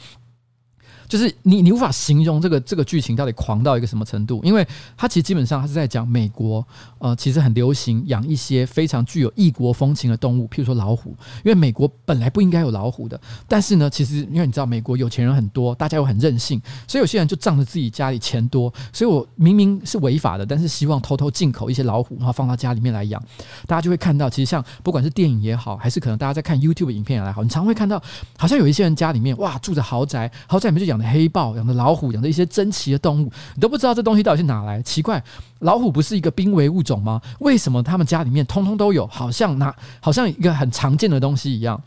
[1.12, 6.66] 就是你，你无法形容这个这个剧情到底狂到一个什么程度，因为它其实基本上它是在讲美国，
[7.00, 11.10] 呃，其实很流行养一些非常具有异国风情的动物，譬如说老虎，
[11.44, 23.22] 因为美国本来不应该有老虎的，但是呢，其实因为你知道美国有钱人很多，大家又很任性，所以有些人就仗着自己家里钱多，所以我明明是违法的，但是希望偷偷进口一些老虎，然后放到家里面来养，
[23.68, 28.02] 大家就会看到，其实像不管是电影也好，还是可能大家在看 YouTube 影片也好，你常会看到，
[28.38, 31.01] 好像有一些人家里面哇住着豪宅，豪宅里面就养。
[31.04, 34.82] 黑豹养的老虎，养的一些珍奇的动物，你都不知道这东西到底是哪来。
[34.82, 35.24] 奇怪，
[35.60, 37.22] 老虎不是一个濒危物种吗？
[37.40, 39.06] 为什么他们家里面通通都有？
[39.08, 41.82] 好像那，好像一个很常见的东西一样。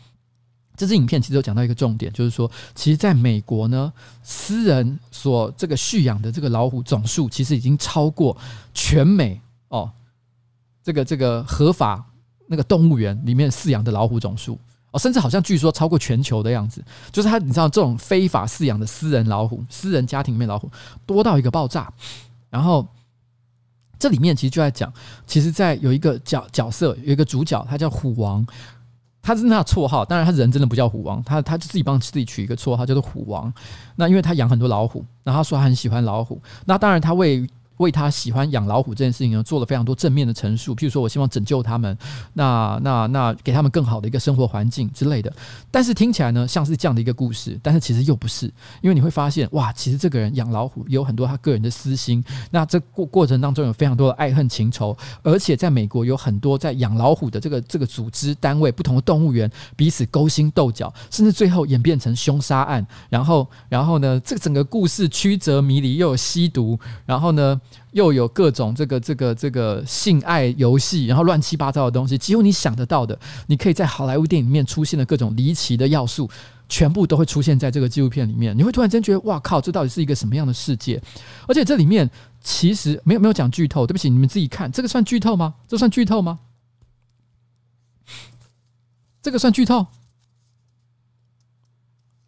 [0.77, 3.93] 这支影片其实有讲到一个重点，就是说，其实在美国呢，
[4.23, 8.37] 私人所这个蓄养的这个老虎总数，其实已经超过
[8.73, 9.89] 全美哦，
[10.83, 12.05] 这个这个合法
[12.49, 14.59] 那个动物园里面饲养的老虎总数。
[14.95, 20.71] 哦，甚至好像据说超过全球的样子，就是他，你知道这种非法饲养的私人老虎、私人家庭里面老虎
[21.05, 21.93] 多到一个爆炸。
[22.49, 22.87] 然后
[23.99, 24.93] 这里面其实就在讲，
[25.27, 28.47] 其实，在有一个角角色，有一个主角，他叫虎王，
[29.21, 30.05] 他是那绰号。
[30.05, 33.53] 当然，他人真的不叫虎王，他他就自己帮自己取一个绰号，叫做虎王。
[33.97, 36.41] 那因为他养很多老虎，然后他说他很喜欢老虎。
[36.65, 37.45] 那当然，他为
[37.79, 40.75] 为他喜欢养老虎这件事情呢，做了非常多正面的陈述。
[40.75, 41.97] 譬如说，我希望拯救他们，
[42.33, 45.33] 那那那给他们更好的一个生活环境之类的。
[45.71, 48.47] 但是听起来呢，像是这样的一个故事，但是其实又不是，
[48.81, 52.25] 因为你会发现，哇，其实这个人养老虎有很多他个人的私心。
[52.51, 62.87] 那这过过程当中有非常多的爱恨情仇，而且在美国有很多在养老虎的这个这个组织单位，不同的动物园彼此勾心斗角，甚至最后演变成凶杀案。
[63.09, 67.61] 然后，然后呢，这个整个故事曲折迷离，又有吸毒，然后呢，
[67.93, 76.29] 又有各种这个这个这个性爱游戏，然后乱七八糟的东西，几乎你想得到的，你可以在好莱坞电影里面出现的各种离奇的要素，
[76.69, 78.57] 全部都会出现在这个纪录片里面。
[78.57, 81.01] 你会突然间觉得，哇靠，这到底是一个什么样的世界？
[81.47, 82.11] 而且这里面
[82.41, 85.55] 其实没有没有讲剧透，对不起，你们自己看，这个算剧透吗？
[85.69, 86.41] 这算剧透吗？
[89.23, 89.87] 这个算剧透？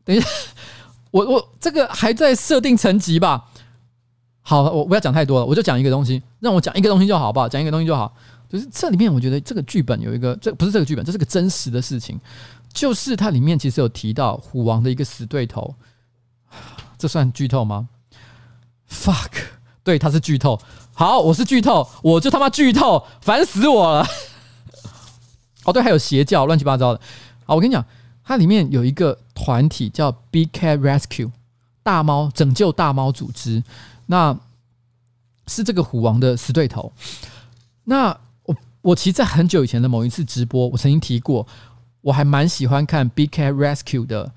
[0.05, 0.26] 等一下，
[1.11, 3.51] 我我这个还在设定层级吧。
[4.49, 7.49] 好，我不要讲太多了，我就讲一个东西，让我讲一个东西就好，好不好？
[7.49, 8.14] 讲一个东西就好。
[8.49, 12.16] 就是这里面，我觉得这个剧本有一个，这不是这个剧本，这是个真实的事情。
[12.72, 15.74] 就是它里面其实有提到虎王的一个死对头，
[16.97, 17.88] 这算剧透吗
[18.88, 19.32] ？Fuck，
[19.82, 20.61] 对，它是剧透。
[20.94, 24.07] 好，我是剧透，我就他妈剧透，烦死我了。
[25.66, 27.01] 哦，对，还有邪教，乱七八糟的。
[27.44, 27.84] 好，我跟你讲，
[28.22, 31.32] 它里面有一个团体叫 Big Cat Rescue，
[31.82, 33.64] 大猫拯救大猫组织。
[34.07, 34.38] 那
[35.46, 36.92] 是这个虎王的死对头。
[37.84, 41.46] 那我我其实，在很久以前的某一次直播，我曾经提过，
[42.00, 44.32] 我还蛮喜欢看 Big Cat Rescue 的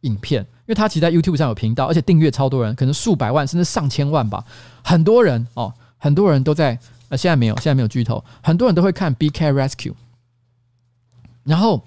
[0.00, 4.44] 影片，因为他其实在 YouTube 上有频道，而且订阅超多人，可能数百万甚至上千万吧。
[4.82, 6.78] 很多人哦，很多人都在
[7.08, 9.94] 呃，现在没有，现在没有剧透，很多人都会看 Big Cat Rescue。
[11.44, 11.84] 然后，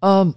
[0.00, 0.34] 嗯、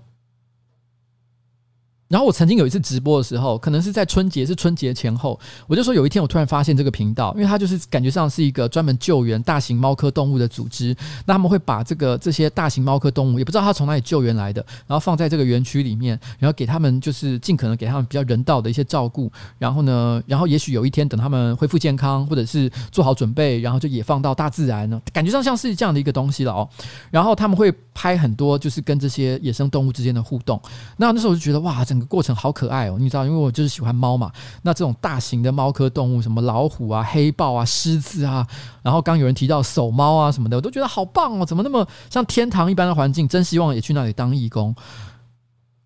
[2.07, 10.95] 然后我曾经有一次直播的时候，可能是在春节，是春节前后，我就说有一天我突然发现这个频道，因为它就是感觉上是一个专门救援大型猫科动物的组织，
[11.25, 26.69] 那他们会把这个这些大型猫科动物，也不知道它从哪里救援来的，然后放在这个园区里面，然后给他们就是尽可能给他们比较人道的一些照顾，然后呢，然后也许有一天等他们恢复健康，或者是做好准备，然后就也放到大自然呢，感觉上像是这样的一个东西了哦。
[27.11, 30.61] 然后他们会拍很多就是跟这些野生动物之间的互动，
[30.95, 34.31] 那那时候我就觉得哇，真个过程好可爱哦，你知道，因为我就是喜欢猫嘛。
[34.61, 38.45] 那这种大型的猫科动物，什么老虎啊、黑豹啊、狮子啊，
[38.81, 41.45] 然后刚有人提到守猫啊什么的，我都觉得好棒哦！
[41.45, 43.27] 怎么那么像天堂一般的环境？
[43.27, 44.75] 真希望也去那里当义工。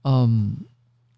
[0.03, 0.55] 嗯，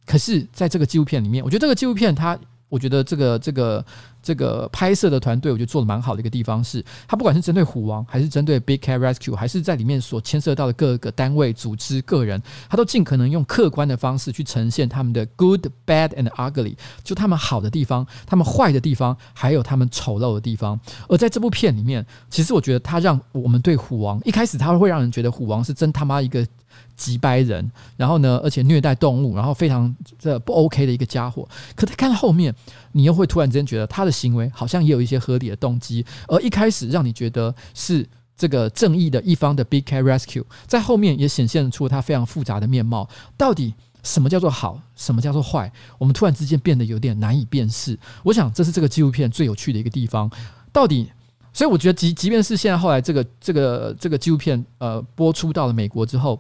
[0.06, 2.38] 可是在这个纪录片里面，我觉得这个纪录片它，
[2.74, 3.86] 我觉得这个这个。
[4.26, 20.80] 这个拍摄的团队，我觉得做的蛮好的一个地方是，他不管是针对虎王，还是针对 Big Cat Rescue，还是在里面所牵涉到的各个单位、组织、个人，他都尽可能用客观的方式去呈现他们的 good、bad and ugly，就他们好的地方，他们坏的地方，还有他们丑陋的地方。
[21.10, 26.48] 而在这部片里面，其实我觉得他让我们对虎王一开始他会让人觉得虎王是真他妈一个
[26.96, 31.48] 机掰人，然后呢，而且虐待动物，然后非常这不 OK 的一个家伙。
[31.76, 32.54] 可他看到后面，
[32.92, 36.06] 你又会突然之间觉得他的行为好像也有一些合理的动机。
[36.28, 43.10] 而一开始让你觉得是这个正义的一方的 Big Cat Rescue，在后面也显现出他非常复杂的面貌。
[43.38, 43.74] 到底
[44.04, 45.72] 什么叫做好，什么叫做坏？
[45.98, 47.98] 我们突然之间变得有点难以辨识。
[48.24, 50.30] 我想这是这个纪录片最有趣的一个地方。
[50.72, 51.12] 到底，
[51.54, 56.40] 所以我觉得即即便是现在后来这个这个这个纪录片呃播出到了美国之后。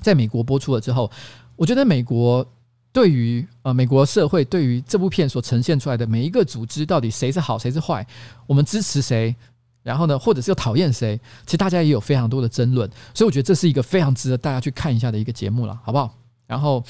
[0.00, 1.10] 在美国播出了之后，
[1.56, 2.46] 我觉得美国
[2.92, 8.06] 对于呃美国社会对于这部片所呈现出来的每一个组织，到底谁是好谁是坏，
[8.46, 9.34] 我们支持谁，
[9.82, 16.14] 然后呢，或者是又讨厌谁，其实大家也有非常多的争论，所以我觉得这是一个非常值得大家去看一下的一个节目了，好不好？
[16.46, 16.82] 然后，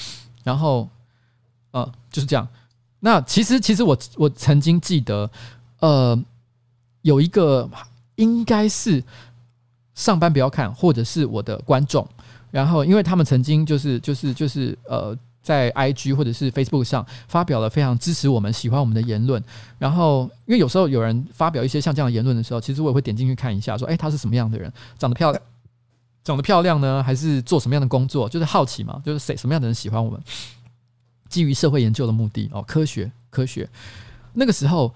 [0.45, 0.89] 然后，
[1.73, 2.47] 呃，就是这样。
[3.01, 5.31] 那其实，其实我我曾经记得，
[5.81, 6.17] 呃，
[7.03, 7.69] 有一个
[8.17, 9.03] 应该是
[9.95, 12.09] 上班不要看，或者是我的观众。
[12.51, 19.43] 然后，因为他们曾经就是就是就是呃，在 IG 或者是 Facebook 上发表了非常支持我们、喜欢我们的言论。
[19.79, 24.73] 然后，因为有时候有人发表一些像这样的言论的时候，其实我也会点进去看一下，说：“哎，他是什么样的人？
[24.99, 25.43] 长得漂亮，
[26.25, 28.29] 长得漂亮呢，还是做什么样的工作？
[28.29, 30.21] 就是好奇嘛，就是谁什么样的人喜欢我们？
[31.29, 33.69] 基于社会研究的目的哦，科学科学。
[34.33, 34.95] 那个时候，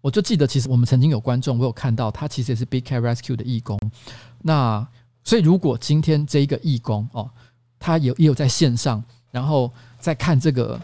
[0.00, 3.78] 我就记得，其实我们曾经有观众，我有看到他其实也是 Big Care Rescue 的义工。
[4.42, 4.86] 那
[5.24, 7.30] 所以，如果今天这一个义工哦，
[7.78, 10.80] 他有也有在线上，然后在看这个，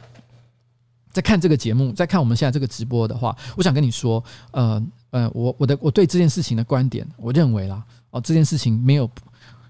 [1.11, 4.23] 在看这个节目，在看我们现在这个直播的话，我想跟你说，
[4.53, 9.11] 呃，呃，我我的我对这件事情的观点，我认为啦，哦，这件事情没有，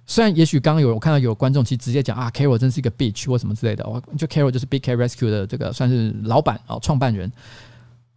[0.07, 7.33] 虽然也许刚刚有我看到有观众其实直接讲啊，Carol 真是一个 bitch 或什么之类的，我就 Carol 就是 Big Cat Rescue 的这个算是老板哦，创办人。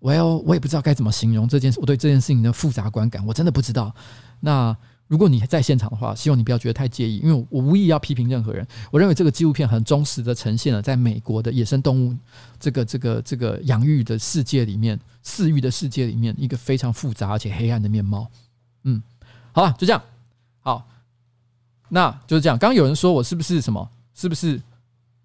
[0.01, 3.93] Well，我也不知道该怎么形容这件事，我对这件事情的复杂观感，我真的不知道。
[4.39, 4.75] 那
[5.11, 8.65] 如果你在现场的话，希望你不要觉得太介意，因为我无意要批评任何人。
[8.89, 12.15] 我认为这个纪录片很忠实的呈现了在美国的野生动物
[12.57, 18.25] 这个这个这个养育的世界里面，饲育的世界里面一个非常复杂而且黑暗的面貌。
[18.85, 19.03] 嗯，
[19.51, 20.01] 好了，就这样。
[20.61, 20.87] 好，
[21.89, 22.57] 那就是这样。
[22.57, 23.89] 刚刚有人说我是不是什么？
[24.15, 24.61] 是不是？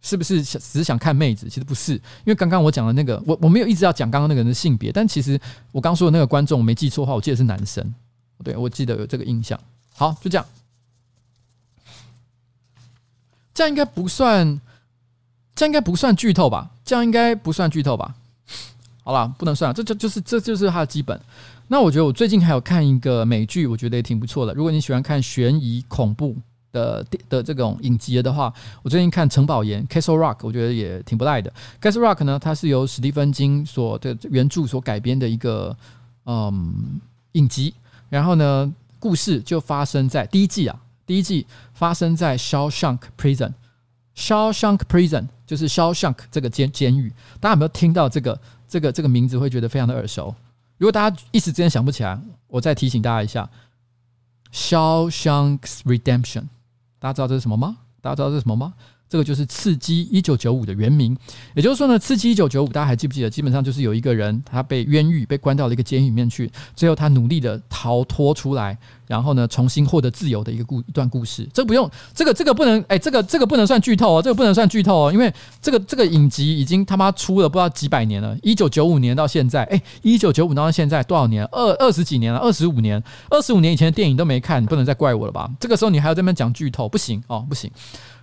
[0.03, 1.49] 是不是只是想看妹子？
[1.49, 7.95] 其实不是，因为刚刚我讲的那个，我我没有一直要讲刚刚那个人的性别，但其实我刚说的那个观众，我没记错的话，我记得是男生，
[8.43, 9.57] 对，我记得有这个印象。
[9.97, 10.47] 好，就这样，
[13.55, 14.61] 这样应该不算，
[15.55, 16.71] 这样应该不算剧透吧？
[16.85, 18.15] 这样应该不算剧透吧？
[19.03, 21.21] 好了，不能算了，这就就是这就是它的基本。
[21.69, 24.55] 那我觉得我最近还有看一个美剧，我觉得也挺不错的。
[24.55, 26.37] 如果你喜欢看悬疑恐怖。
[26.73, 31.51] 的的这种影集的话，我最近看《城堡岩》（Castle Rock），我觉得也挺不赖的。
[31.81, 35.75] Castle Rock 呢，它是由史蒂芬金所的原著所改编的一个
[36.27, 37.01] 嗯
[37.33, 37.73] 影集。
[38.11, 43.53] 然后呢，故事就发生在第一季啊，第一季发生在 Shawshank Prison。
[44.15, 47.13] Shawshank Prison 就是 Shawshank 这个监监狱。
[47.39, 50.35] 大家有没有听到这个这个这个名字会觉得非常的耳熟？
[50.79, 52.19] 如果大家一时之间想不起来，
[52.49, 53.49] 我再提醒大家一下
[54.53, 56.45] Shawshank Redemption。
[56.99, 57.77] 大家知道这是什么吗？
[58.01, 58.73] 大家知道这是什么吗？
[59.09, 61.17] 这个就是《刺激一九九五》的原名。
[61.55, 63.31] 也就是说呢，《刺激一九九五》大家还记不记得？
[63.31, 68.77] 基本上就是有一个人他被冤狱，被关到了一个监狱里面去，最后他努力的逃脱出来，
[69.07, 71.49] 然后呢重新获得自由的一个故一段故事。
[71.53, 75.33] 这不用，这个这个不能，哎，这个这个不能算剧透哦，这个不能算剧透哦，因为
[75.63, 81.45] 这个这个影集已经他妈出了不知道几百年了，一九九五年到现在，哎，一九九五到现在多少年？
[81.53, 85.51] 二二十几年了，二十五年，二十五年以前的电影都没看，你不能再怪我了吧？
[85.61, 87.71] 这个时候你还要在那边讲剧透，不行哦，不行。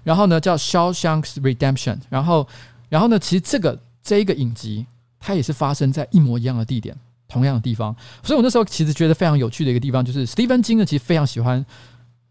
[0.04, 1.96] 然后呢，叫《Shawshank Redemption》。
[2.10, 2.48] 然后，
[2.90, 4.86] 然后呢，其实这个这一个影集，
[5.20, 6.96] 它也是发生在一模一样的地点，
[7.28, 7.96] 同样的地方。
[8.22, 11.66] 所以我那时候其实觉得非常有趣的一个地方，就是 Steven 金呢，其实非常喜欢，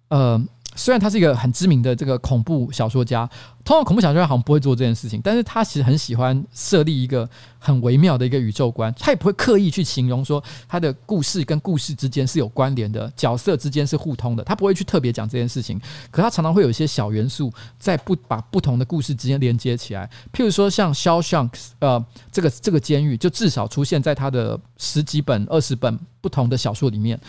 [0.08, 0.42] 呃。
[0.74, 3.28] 虽然他是一个很知名的这个恐怖小说家，
[3.64, 21.50] 通常恐怖小说家好像不会做这件事情，但是他其实很喜欢设立一个很微妙的一个宇宙观，他也不会刻意去形容说他的故事跟故事之间是有关联的，角色之间是互通的，他不会去特别讲这件事情，可他常常会有一些小元素在不把不同的故事之间连接起来，譬如说像 Shawshank
[21.80, 27.20] 呃这个这个监狱就至少出现在他的十几本二十本不同的小说里面，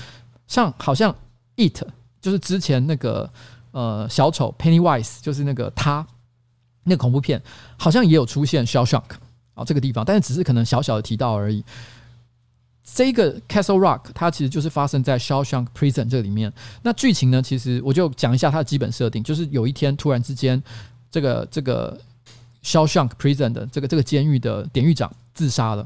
[0.48, 1.14] 像好像
[1.58, 1.84] It。
[2.24, 3.30] 就是之前那个
[3.72, 6.08] 呃小丑 Pennywise，就是那个他
[6.86, 7.40] 那个恐怖片，
[7.78, 9.04] 好像也有出现 Shawshank
[9.54, 11.64] 啊这个地方，但是只是可能小小的提到而已。
[12.86, 16.52] 这个 Castle Rock 它其实就是发生在 Shawshank Prison 这里面。
[16.82, 20.62] 那剧情呢，其实我就讲一下它的基本设定，就是有一天突然之间，
[21.12, 22.00] 这个这个
[22.64, 25.86] Shawshank Prison 的这个这个监狱的典狱长自杀了。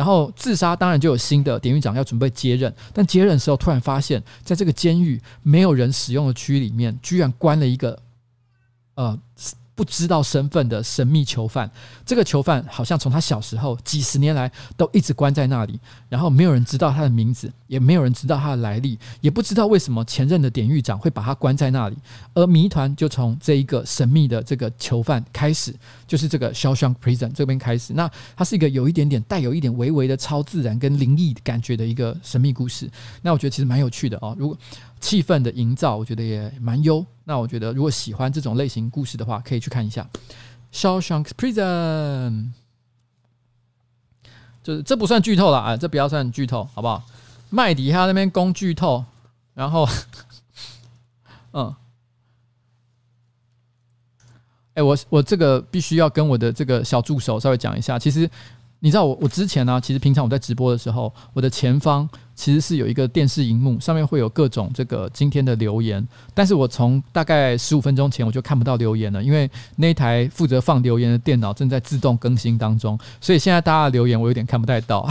[0.00, 8.00] 然后自杀，当然就有新的典狱长要准备接任，但接任的时候突然发现，在这个监狱没有人使用的区域里面，居然关了一个，
[8.94, 9.18] 呃。
[9.80, 11.70] 不知道身份的神秘囚犯，
[12.04, 21.96] 这个囚犯好像从他小时候几十年来都一直关在那里，然后没有人知道他的名字，也没有人知道他的来历，也不知道为什么前任的典狱长会把他关在那里。
[22.34, 25.74] 而谜团就从这一个神秘的这个囚犯开始，
[26.06, 27.94] 就是这个 Shawshank Prison 这边开始。
[27.94, 28.06] 那
[28.36, 32.86] 它是一个有一点点带有一点微微的超自然跟灵异感觉的一个神秘故事。
[33.22, 34.36] 那我觉得其实蛮有趣的哦。
[34.38, 34.58] 如果
[35.00, 37.04] 气氛的营造，我觉得也蛮优。
[37.24, 40.06] 那我觉得，如果喜欢这种类型故事的话，可以去看一下
[41.00, 42.30] 《Shawshank Prison》。
[44.62, 47.02] 就是这不算剧透了啊，这不要算剧透，好不好？
[47.48, 49.04] 麦迪他那边攻剧透，
[49.54, 49.88] 然后，
[51.52, 51.74] 嗯，
[54.74, 58.30] 哎，我我这个必须要跟我的这个小助手稍微讲一下，其实。
[58.82, 66.06] 你知道我我之前呢、其实平常我在直播的时候，我的前方其实是有一个电视荧幕，上面会有各种这个今天的留言。
[66.32, 75.06] 但是我从大概十五分钟前我就看不到留言了，因为那台负责放留言的电脑正在自动更新当中，所以现在大家的留言我有点看不太到。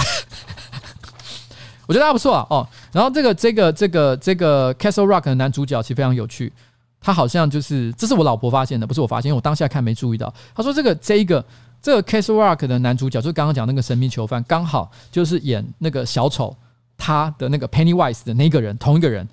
[1.85, 2.67] 我觉得还不错啊哦。
[2.91, 6.51] 然后这个这个这个这个 Castle Rock 的男主角其实非常有趣，
[6.99, 10.33] 他好像就是这是我老婆发现的，不是我发现，因为我当下看没注意到。
[10.55, 11.45] 他说这个这一个。
[11.81, 16.55] 这个 Casework 的男主角就刚刚讲那个神秘囚犯，刚好就是演那个小丑
[16.97, 19.27] 他的那个 Pennywise 的那个人，同一个人。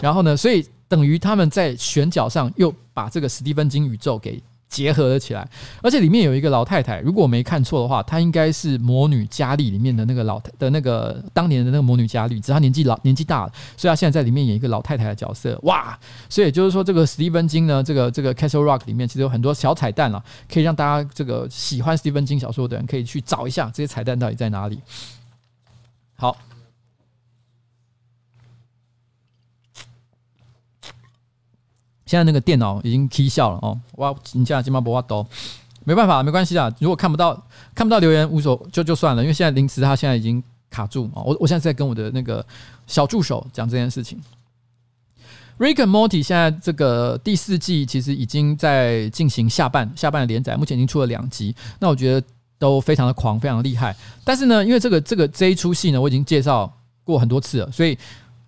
[0.00, 5.48] 然后呢，所以等于他们在选角上又把这个史蒂芬金宇宙给结合了起来，
[5.82, 15.98] 而且里面有一个老太太，如果我没看错的话，她应该是魔女佳丽里面的那个老的那个当年的那个魔女佳丽，只是她年纪老年纪大了，所以她现在在里面演一个老太太的角色，哇！
[16.28, 24.80] 所以也就是说，这个史蒂芬金呢，这个这个 Castle Rock 里面其实有很多小彩蛋了，可以让大家这个喜欢史蒂芬金小说的人可以去找一下这些彩蛋到底在哪里。
[26.16, 26.36] 好。
[32.06, 34.14] 现在那个电脑已经踢笑了哦，哇！
[34.32, 35.26] 你现在金毛不挖都
[35.84, 36.72] 没办法，没关系啊。
[36.78, 37.34] 如果看不到
[37.74, 41.18] 看不到留言，无所就就算了，因为现在临时他现在已经卡住啊。
[41.22, 42.46] 我我现在在跟我的那个
[42.86, 44.20] 小助手讲这件事情。
[45.58, 51.54] Rick and Morty 现在这个第四季其实已经在进行下半下半的连载，目前已经出了两集。
[51.80, 52.26] 那我觉得
[52.56, 53.96] 都非常的狂，非常的厉害。
[54.22, 57.98] 但是呢，因为这个这个这一出戏呢，我已经介绍过很多次了，所以。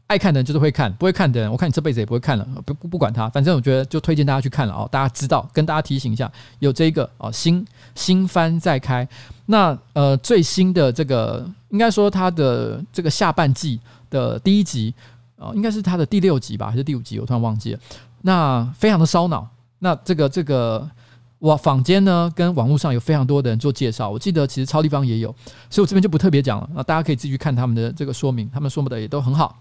[0.08, 2.46] 爱看的人就是会看，不会看的人，我看你这辈子也不会看了。
[2.64, 4.88] 不不管他，反正我觉得就推荐大家去看了哦。
[4.90, 6.30] 大家知道，跟大家提醒一下，
[6.60, 9.06] 有这个哦，新新番在开。
[9.44, 13.78] 那呃，最新的这个，应该说它的这个下半季
[14.08, 14.94] 的第一集
[15.36, 17.20] 哦，应该是它的第六集吧，还是第五集？
[17.20, 17.80] 我突然忘记了。
[18.22, 19.46] 那非常的烧脑。
[19.80, 20.90] 那这个这个，
[21.38, 25.28] 我坊间呢跟网络上有非常多的人做介绍，我记得其实超地方也有，
[25.68, 26.70] 所以我这边就不特别讲了。
[26.74, 29.54] 那大家可以自己去看他们的这个说明，他们说的也都很好。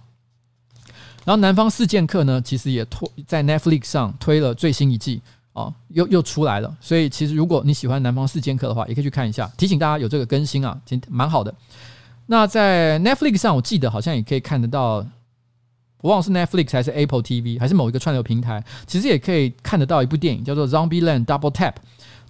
[1.28, 5.22] 然后南方四剑客呢，其实也推在 Netflix 上推了最新一季
[5.52, 6.78] 哦，又又出来了。
[6.80, 9.46] 所以其实如果你喜欢南方四剑客的话，也可以去看一下。
[9.58, 11.54] 提醒大家有这个更新啊，挺蛮好的。
[12.28, 15.06] 那在 Netflix 上，我记得好像也可以看得到，
[16.00, 21.74] 我忘了是 Netflix 还是 Apple TV 还是某一个串流平台，其实也可以看得到一部电影叫做《Zombieland Double Tap》，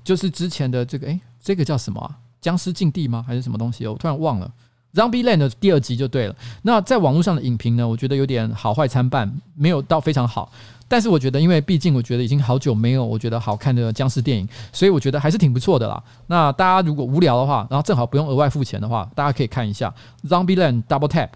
[0.04, 2.18] 就是之前的这个诶，这个叫什么啊？
[2.42, 3.24] 僵尸禁地吗？
[3.28, 3.86] 还是什么东西？
[3.86, 4.52] 我突然忘了。
[4.98, 6.36] Zombieland 的第二集就对了。
[6.64, 10.52] 那在网络上的影评呢，我觉得有点好坏参半，没有到非常好。
[10.90, 16.02] 但是我觉得，因为毕竟我觉得已经好久没有我觉得好看的僵尸电影，所以我觉得还是挺不错的啦。
[16.28, 19.94] 那大家如果无聊的话，然后正好不用额外付钱的话，大家可以看一下
[20.24, 21.30] Zombieland Double Tap。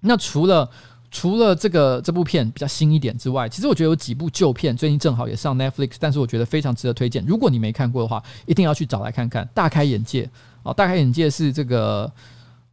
[0.00, 0.68] 那除了
[1.10, 7.24] 除了这个这部片比较新一点之外，其实我觉得有几部旧片最近正好也上 Netflix，但是我觉得非常值得推荐。
[7.24, 10.28] 如果你没看过的话，一定要去找来看看，大开眼界
[10.64, 10.74] 哦！
[10.74, 12.12] 大开眼界是这个。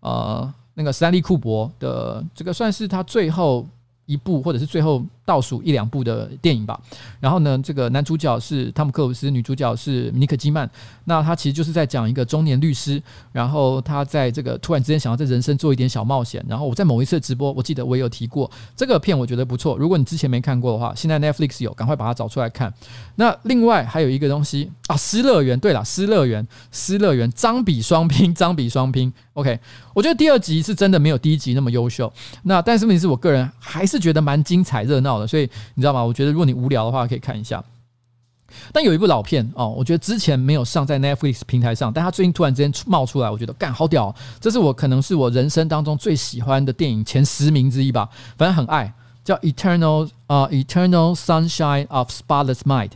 [0.05, 3.67] 呃，那个斯丹利库伯的这个算是他最后
[4.05, 6.79] 一部，或者是最后倒数一两部的电影吧。
[7.19, 10.69] 然后呢，这个男主角是汤姆克鲁斯，女主角是尼克基曼。
[11.05, 13.01] 那他其实就是在讲一个中年律师，
[13.31, 16.43] 然后他在这个突然之间想要在人生做一点小冒险。
[16.47, 19.77] 然后我在某一次直播，我记得我也有提过这个片，我觉得不错。
[19.77, 22.73] 如果你之前没看过的话，现在 Netflix 有，赶快把它找出来看。
[23.15, 29.11] 那另外还有一个东西啊，《失乐园》对了，《失乐园》《失乐园》张比双拼，张比双拼。
[29.33, 29.59] OK，
[29.93, 32.11] 我觉得第二集是真的没有第一集那么优秀。
[32.43, 36.03] 那但是问题是我个人还是是觉得蛮精彩热闹的，所以你知道吗？
[36.03, 37.63] 我觉得如果你无聊的话，可以看一下。
[38.71, 48.09] 但有一部老片哦，我觉得之前没有上在 Netflix 平台上，但它最近突然之间冒出来，我觉得干好屌，这是我可能是我人生当中最喜欢的电影前十名之一吧。
[48.37, 48.93] 反正很爱，
[49.23, 52.91] 叫 Eternal 啊、Eternal Sunshine of Spotless Mind。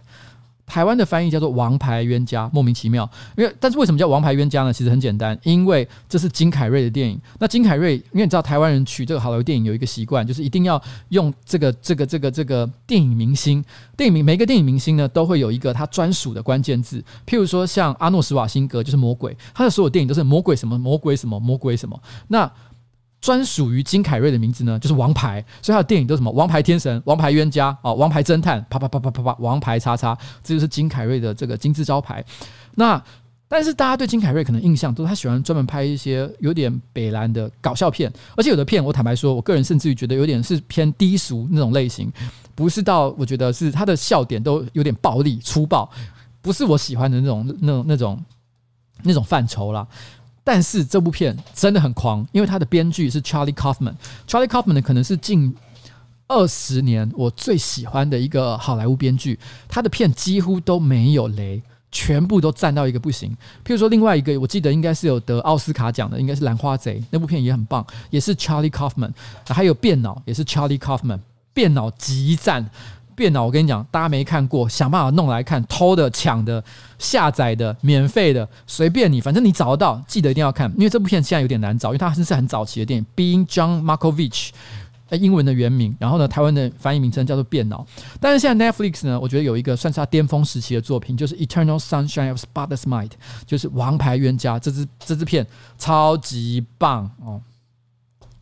[0.69, 3.09] 台湾的翻译叫做《王牌冤家》，莫名其妙。
[3.35, 4.71] 因为，但是为什么叫《王牌冤家》呢？
[4.71, 7.19] 其实很简单，因为这是金凯瑞的电影。
[7.39, 13.65] 那金凯瑞，因为你知道台湾人取这个好莱坞电影有一个习惯，就是一定要用这个、这个、这个、这个电影明星。
[13.97, 17.03] 电影明每个电影明星呢，都会有一个他专属的关键字。
[17.25, 21.99] 譬如说，像阿诺·施瓦辛格就是魔鬼，他的所有电影都是魔鬼什么魔鬼什么魔鬼什么。
[22.27, 22.49] 那
[23.21, 32.23] 专属于金凯瑞的名字呢，就是王牌，所以他的电影都什么王牌天神、王牌冤家啊、王牌侦探，啪啪啪啪啪啪，王牌叉叉，这就是金凯瑞的这个金字招牌。
[32.75, 33.01] 那
[33.47, 42.11] 但是大家对金凯瑞可能印象都是他喜欢专门拍一些有点北烂的搞笑片，而且有的片我坦白说，我个人甚至于觉得有点是偏低俗那种类型，
[42.53, 45.89] 不是到我觉得是他的笑点都有点暴力粗暴，
[46.41, 48.25] 不是我喜欢的那种那种那种
[49.01, 49.85] 那种范畴啦。
[50.51, 53.93] 但是这部片真的很狂，因为他的编剧是 Charlie Kaufman。
[54.27, 55.55] Charlie Kaufman，可能是近
[56.27, 59.37] 二十年我最喜欢的一个好莱坞编剧。
[59.67, 63.29] 他的片几乎都没有雷，全部都赞到一个不行。
[63.63, 69.11] 譬如说，另外一个我记得应该是有得奥斯卡奖的，应该是《兰花贼》那部片也很棒，也是 Charlie Kaufman。
[69.45, 71.17] 还有《变脑》也是 Charlie Kaufman，
[71.53, 72.67] 《变脑》极赞。
[73.19, 76.63] 变脑，我跟你讲，大家没看过，想办法弄来看，偷的、抢的、
[76.97, 84.51] 下载的、免费的，随便你，反正你找得到，记得一定要看，因为这部片现在有点难找，因为它是很早期的电影，Being John Malkovich，
[85.11, 87.85] 英文的原名，然后呢，台湾的翻译名称叫做《变脑》，
[88.21, 93.09] 但是现在 Netflix 呢，我觉得有一个算是他巅峰时期的作品，就是《Eternal Sunshine of Spotless Mind》，
[93.45, 95.45] 就是《王牌冤家》这支这支片
[95.77, 97.41] 超级棒哦，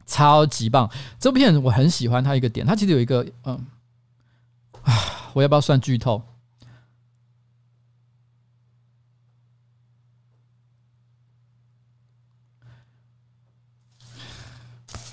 [0.05, 0.87] 超级棒！
[1.19, 3.59] 这部片我很喜欢它一个点，它其实有一个嗯。
[5.33, 6.23] 我要不要算剧透？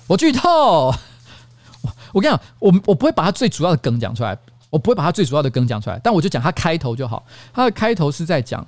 [0.07, 0.95] 我剧透，我
[2.13, 4.37] 我跟你讲，我我不会把它最主要的梗讲出来，
[4.69, 7.25] 我不会把它最主要的梗讲出来，但我就讲它开头就好。
[7.51, 8.65] 它的开头是在讲，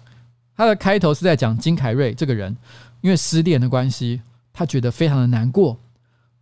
[0.56, 2.58] 它的开头是在讲金凯瑞这个人，
[3.02, 5.78] 因为失恋的关系，他觉得非常的难过，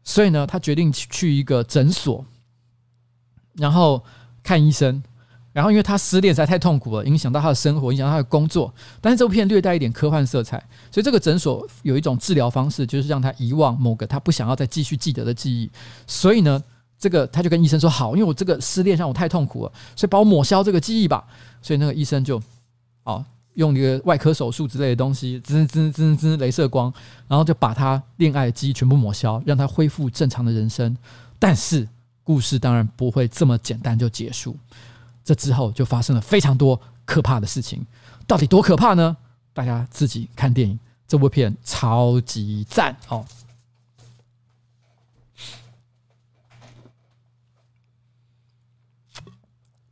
[0.05, 2.25] 所以呢，他决定去去一个诊所，
[3.55, 4.01] 然后
[4.45, 5.03] 看医生。
[5.51, 8.73] 然后，因为他失恋实在太痛苦了，影响到他的生活，影响他的工作。
[8.99, 10.57] 但是这部片略带一点科幻色彩，
[10.91, 15.71] 所以这个诊所有一种治疗方式，就是让他遗忘某个他不想要再继续记得的记忆。
[16.05, 16.61] 所以呢，
[16.99, 21.23] 这个他就跟医生说：“好，因为我这个失恋让我太痛苦了，所以把我抹消这个记忆吧。”
[21.63, 22.37] 所以那个医生就
[23.05, 23.23] 哦，
[23.53, 26.93] 用一个外科手术之类的东西，滋滋滋滋，镭射光，
[27.29, 30.97] 然后就把他恋爱的记忆全部抹消，让他恢复正常的人生。
[31.39, 31.87] 但是
[32.25, 34.57] 故事当然不会这么简单就结束。
[35.23, 37.85] 这之后就发生了非常多可怕的事情，
[38.27, 39.15] 到底多可怕呢？
[39.53, 43.25] 大家自己看电影，这部片超级赞哦！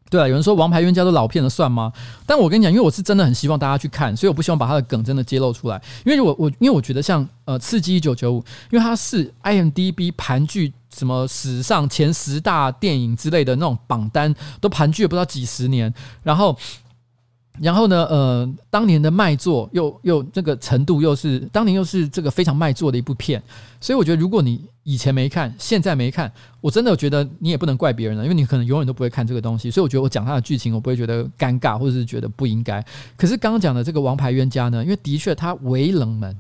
[0.09, 1.91] 对啊，有人说《王牌冤家》都老片了，算吗？
[2.27, 5.81] 但我跟你讲，因为我是真的很希望大家去看，所以我不希望把他的梗真的揭露出来。
[6.05, 16.57] 因为我我因为我觉得像呃《刺激一九九五》，因为它是 IMDB 盘踞什么史上前十大电影之类的那种榜单，都盘踞了不知道几十年，然后。
[17.59, 23.39] 然后呢，呃，当年的卖座又又这个程度又是当年又是这个非常卖座的一部片，
[23.79, 29.69] 所以我觉得如果你以前没看，现在没看，我真的觉得你也不能怪别人了，因为你可能永远都不会看这个东西。
[29.69, 32.83] 所以我觉得我讲它的剧情，我不会觉得尴尬，或者是觉得不应该。
[33.15, 36.35] 可是刚刚讲的这个《王牌冤家》呢，因为的确它为冷门。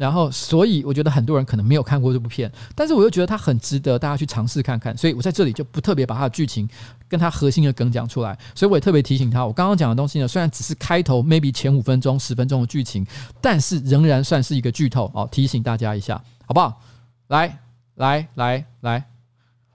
[0.00, 6.66] 然后，所以我觉得很多人可能没有看过这部片，但是我又觉得它很值得大家去尝试看看，所以我在这里就不特别把它的剧情
[7.06, 8.38] 跟它核心的梗讲出来。
[8.54, 13.06] 所以我也特别提醒他，我刚刚讲的东西呢，虽然只是开头，maybe 前五分钟、十分钟的剧情，
[13.42, 16.80] 但是仍然算是一个剧透哦，提醒大家一下，好不好？
[17.28, 17.58] 来
[17.96, 19.04] 来来来，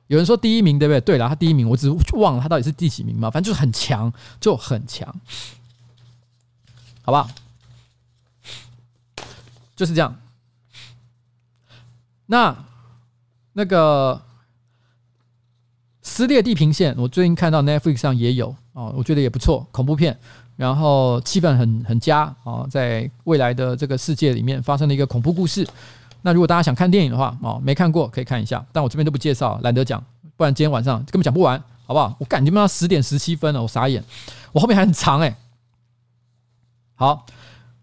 [0.07, 1.01] 有人说第一名对不对？
[1.01, 4.11] 对了，他第一名，我只是忘了他到底是第几名嘛，反正就是很强，
[4.41, 5.07] 就很强，
[7.03, 7.30] 好不好？
[9.76, 10.15] 就是这样。
[12.28, 12.55] 那
[13.53, 14.21] 那个
[16.01, 20.17] 撕裂地平线，我最近看到 Netflix 上也有哦，我觉得也不错，恐怖片，
[20.55, 25.67] 然后气氛很很佳啊，在未来的这个世界里面发生了一个恐怖故事。
[26.23, 30.03] 那如果大家想看电影的话哦，没看过可以看一下，但我这边都不介绍，懒得讲，
[30.36, 32.15] 不然今天晚上根本讲不完，好不好？
[32.19, 34.03] 我感觉到十点十七分了，我傻眼，
[34.51, 35.36] 我后面还很长哎。
[36.95, 37.26] 好，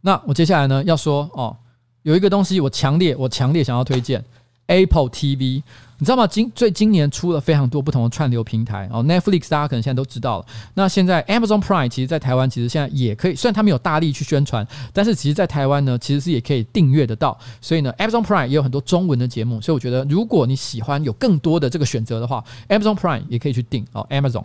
[0.01, 1.57] 那我接下来呢要说哦。
[2.03, 4.25] 有一个东西，我强烈、我强烈想要推荐
[4.67, 5.63] Apple TV，
[5.99, 6.27] 你知道吗？
[6.27, 10.47] 今最今年出了非常多不同的串流平台哦，Netflix 大家可能现在都知道了。
[10.75, 17.39] 那现在 Amazon Prime 其实，在台湾其实现在也可以，虽然他们有大力去宣传，但是其实，在台湾呢，其实是也可以订阅得到。
[17.61, 24.45] 所以呢，Amazon Prime 也有很多中文的节目，所以我觉得，如果你喜欢有更多的这个选择的话，Amazon Prime 也可以去订哦，Amazon。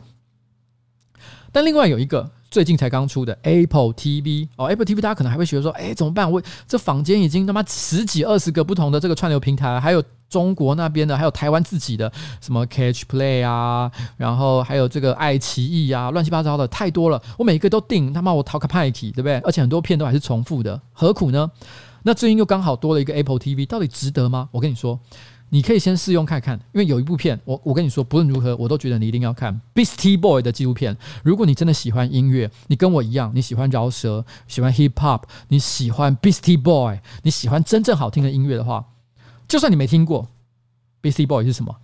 [1.51, 2.29] 但另外有一个。
[2.49, 6.31] 最近才刚出的 Apple TV 哦，Apple TV 大家可能还会觉得说，哎，怎么办？
[6.31, 19.39] 我这房间已经他妈十几二十个不同的这个串流平台，还有中国那边的，还有台湾自己的什么 Catch Play 啊，然后还有这个爱奇艺啊，乱七八糟的太多了，我每一个都订，他妈我讨个派气，对不对？
[19.39, 21.51] 而且很多片都还是重复的，何苦呢？
[22.03, 24.47] 那最近又刚好多了一个 Apple TV，到底值得吗？
[24.51, 24.97] 我跟你说。
[25.49, 30.97] 你可以先试用看看，因为有一部片，我我跟你说，不论如何，我都觉得你一定要看 Beastie Boy 的纪录片。
[31.23, 38.85] 如果你真的喜欢音乐，你跟我一样，你喜欢饶舌，喜欢 Hip Hop，你喜欢 Beastie Boy，你喜欢真正好听的音乐的话，
[39.47, 40.27] 就算你没听过
[41.01, 41.75] Beastie Boy 是什么，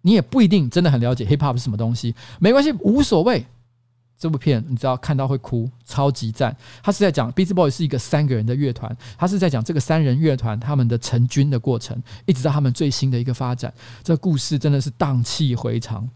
[0.00, 3.46] 你也不一定真的很了解 Hip Hop 是什么东西，没关系，无所谓。
[4.22, 6.56] 这部片你知道看到会哭，超级赞。
[6.80, 13.74] 他是在讲 Beast Boy 是一个三个人的乐团，他是在讲这个三人乐团他们的成军的过程，一直到他们最新的一个发展。
[14.04, 16.08] 这故事真的是荡气回肠，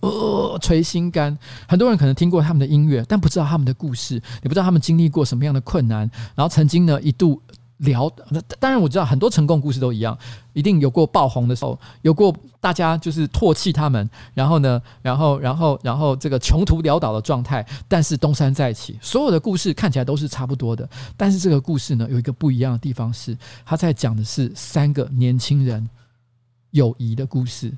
[0.00, 1.38] 呃，捶心肝。
[1.68, 6.10] 很多人可能听过他们的音乐，但不知道他们的故事，也不知道他们经历过什么样的困难。
[6.34, 7.40] 然后曾经呢一度。
[7.82, 8.10] 聊，
[8.58, 10.16] 当然我知道很多成功故事都一样，
[10.52, 25.88] 一定有过爆红的时候，有过大家就是唾弃他们，然后呢，然后然后然后这个穷途潦倒的状态，但是东山再起，所有的故事看起来都是差不多的，但是这个故事呢，有一个不一样的地方是，他在讲的是三个年轻人
[26.70, 27.76] 友谊的故事。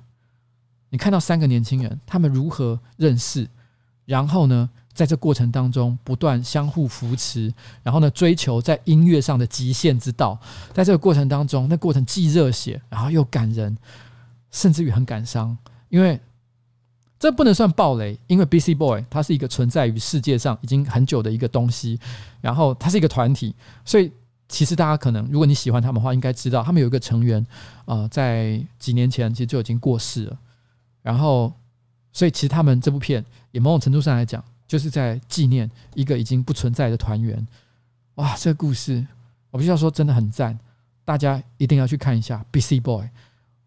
[0.90, 3.48] 你看到三个年轻人他们如何认识，
[4.04, 10.38] 然后呢，在这过程当中，不断相互扶持，然后呢，追求在音乐上的极限之道。
[10.72, 13.76] 在这个过程当中，那过程既热血，然后又感人，
[14.50, 15.56] 甚至于很感伤。
[15.88, 16.20] 因为
[17.18, 21.98] 这不能算暴雷，因为 B C Boy 它是一个存在于世界上已经很久的一个东西，
[22.40, 24.12] 然后它是一个团体，所以。
[24.46, 27.40] 其实大家可能，如果你喜欢他们的话，应该知道他们有一个成员
[27.86, 30.38] 啊、呃，在几年前其实就已经过世了。
[31.00, 31.50] 然后，
[32.12, 37.46] 所以其实他们这部片也某种程度上来讲，就是在纪念一个已经不存在的团员。
[38.16, 39.06] 哇，这个故事
[39.50, 40.58] 我必须要说真的很赞，
[41.04, 43.04] 大家一定要去看一下《BC Boy》。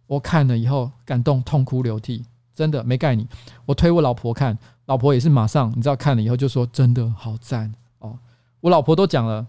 [0.05, 2.23] 我看了以后感动痛哭流涕，
[2.53, 3.27] 真的没盖你。
[3.65, 8.17] 我推我老婆看，老婆也是马上你知道看了以后就说真的好赞哦。
[8.61, 9.45] 我老婆都讲了，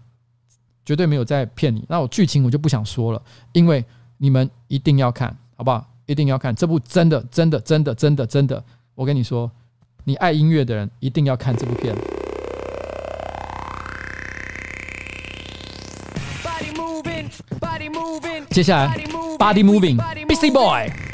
[0.83, 1.85] 绝对没有在骗你。
[1.87, 3.21] 那我剧情我就不想说了，
[3.53, 3.83] 因为
[4.17, 5.85] 你们一定要看，好不好？
[6.05, 8.63] 一定要看这部真的真的真的真的真的，
[8.95, 9.49] 我跟你说，
[10.03, 11.95] 你爱音乐的人一定要看这部片。
[18.49, 18.97] 接下来
[19.37, 21.08] ，Body Moving，Beastie Boy。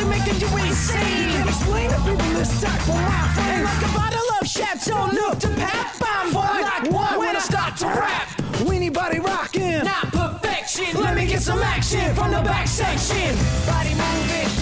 [0.00, 1.30] to make them do insane.
[1.30, 3.38] Can't explain to people this type of life.
[3.38, 7.76] And like a bottle of Chateau Neuf to pap, I'm like one when I start
[7.78, 8.28] to rap.
[8.64, 11.00] Weenie body rocking, not perfection.
[11.00, 13.36] Let me get some action from the back section.
[13.66, 14.59] Body moving.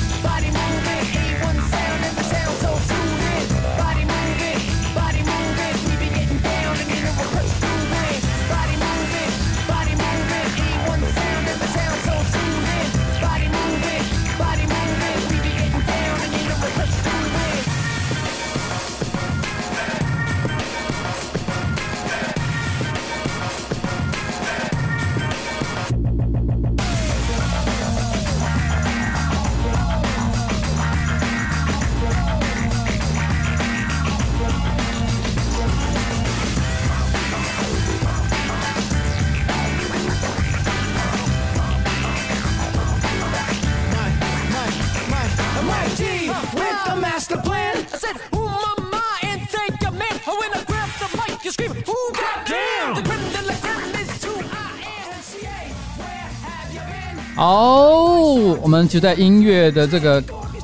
[58.79, 60.23] 们就在音乐的这个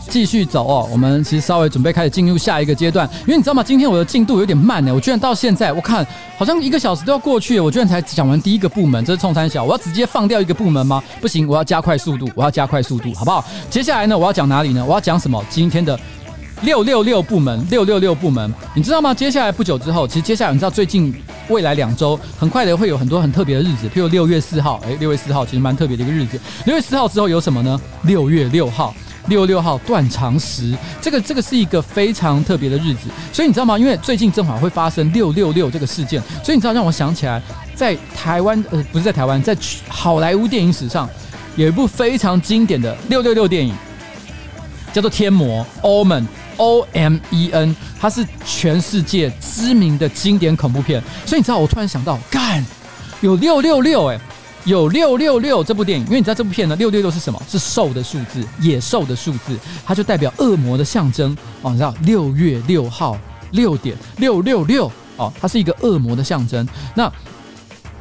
[0.09, 0.89] 继续走哦。
[0.93, 3.62] 我们其实稍微准备开始进入下一个阶段，因为你知道吗？
[3.62, 4.95] 今天我的进度有点慢呢。
[4.95, 6.07] 我居然到现在，我看
[6.39, 9.65] 好像一个小时都要过去，我居然才讲完第一个部门，这是冲三小。
[9.65, 11.03] 我要直接放掉一个部门吗？
[11.21, 13.45] 不行，我要加快速度，我要加快速度，好不好？
[13.69, 14.85] 接下来呢，我要讲哪里呢？
[14.87, 15.45] 我要讲什么？
[15.51, 15.99] 今天的。
[16.65, 19.12] 六六六部门，六六六部门，你知道吗？
[19.12, 21.15] 接下来不久之后，其实接下来你知道，最近
[21.49, 26.41] 未来两周，很快的会有很多很特别的日子，譬如六月四号，诶，六月四号其实蛮特别的一个日子。
[26.65, 27.79] 六月四号之后有什么呢？
[28.05, 28.95] 六月六号，
[29.29, 33.09] 六月六号断肠时，这个这个是一个非常特别的日子。
[33.31, 33.79] 所以你知道吗？
[33.79, 37.43] 因为最近正好会发生六六六这个事件，所以你知道让我想起来，
[37.75, 39.55] 在台湾呃不是在台湾，在
[39.87, 41.07] 好莱坞电影史上
[41.57, 43.75] 有一部非常经典的六六六电影，
[44.95, 46.25] 叫做《天魔》（Omen）。
[46.57, 52.65] O M E N，它是全世界知名的经典恐怖片，所以你知道，我突然想到，干，
[53.21, 54.21] 有六六六，哎，
[54.65, 57.41] 有六六六这部电影，因为你知道这部片呢，六六六是什么？
[57.49, 61.71] 是兽的数字，野兽的数字，它就代表恶魔的象征哦。
[61.71, 63.19] 你知道，六月六号
[63.53, 66.67] 六点六六六哦，它是一个恶魔的象征。
[66.95, 67.13] 那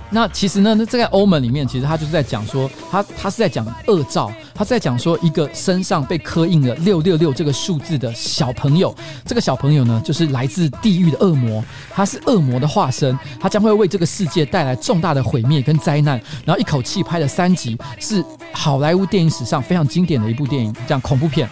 [0.10, 8.96] 那其实呢，那这个欧盟里面，其实他就是在讲说，他他是在讲恶兆，他在讲说一个身上被刻印了六六六这个数字的小朋友，
[9.26, 21.50] 这个小朋友呢，就是来自地狱的恶魔，他是恶魔的化身，他将会为这个世界带来重大的毁灭跟灾难，然后一口气拍了三集，是好莱坞电影史上非常经典的一部电影，这样恐怖片，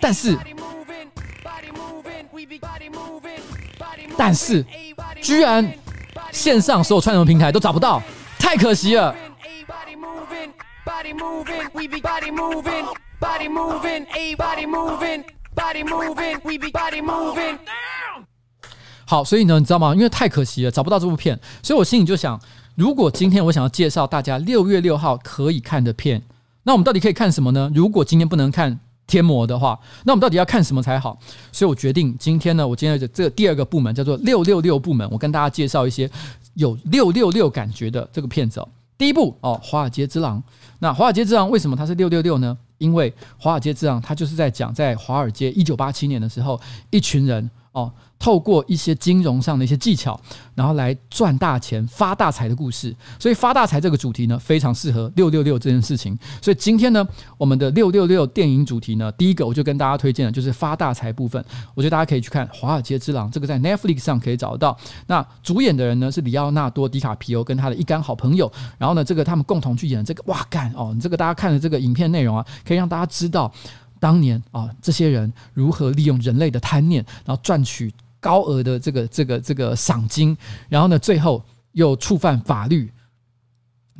[0.00, 0.38] 但是，
[4.16, 4.64] 但是，
[5.22, 5.70] 居然。
[6.32, 8.00] 线上所有串流平台都找不到，
[8.38, 9.12] 太可惜了。
[19.06, 19.94] 好，所以呢，你知道吗？
[19.94, 22.38] 因为太可惜了，找不到这部片，所以我心里就想，
[22.74, 26.22] 如果今天我想要介绍大家六月六号可以看的片，
[26.64, 27.70] 那我们到底可以看什么呢？
[27.74, 31.18] 如果今天不能看天魔的话，那我们到底要看什么才好？
[31.50, 36.08] 所以我决定今天呢，我今天的这第二个部门叫做六六六部门，我跟大家介绍一些
[36.54, 38.68] 有六六六感觉的这个片子哦。
[39.00, 40.38] 第一部哦，《华尔街之狼》。
[40.80, 42.54] 那《华尔街之狼》为什么它是六六六呢？
[42.76, 47.90] 因为《华尔街之狼》它就是在讲在华尔街一九八七年的时候，一群人哦。
[48.20, 50.20] 透过一些金融上的一些技巧，
[50.54, 52.94] 然后来赚大钱、发大财的故事。
[53.18, 56.16] 所以发大财这个主题呢，非常适合六六六这件事情。
[56.42, 57.04] 所以今天呢，
[57.38, 61.42] 我们的六六六电影主题呢，第一个我就跟大家推荐的就是发大财部分。
[61.74, 64.78] 我觉得大家可以去看《华尔街之狼》，这个在 Netflix 上可以找得到。
[65.06, 68.52] 那主演的人呢是里奥纳多·迪卡皮欧跟他的一干好朋友。
[68.76, 70.94] 然后呢，这个他们共同去演这个，哇干哦！
[71.00, 73.50] 这个大家看的这个影片内容啊，可以让大家知道
[73.98, 77.90] 当年啊这些人如何利用人类的贪念，然后赚取。
[78.20, 80.36] 高额的这个这个这个赏金，
[80.68, 81.42] 然后呢，最后
[81.72, 82.92] 又触犯法律。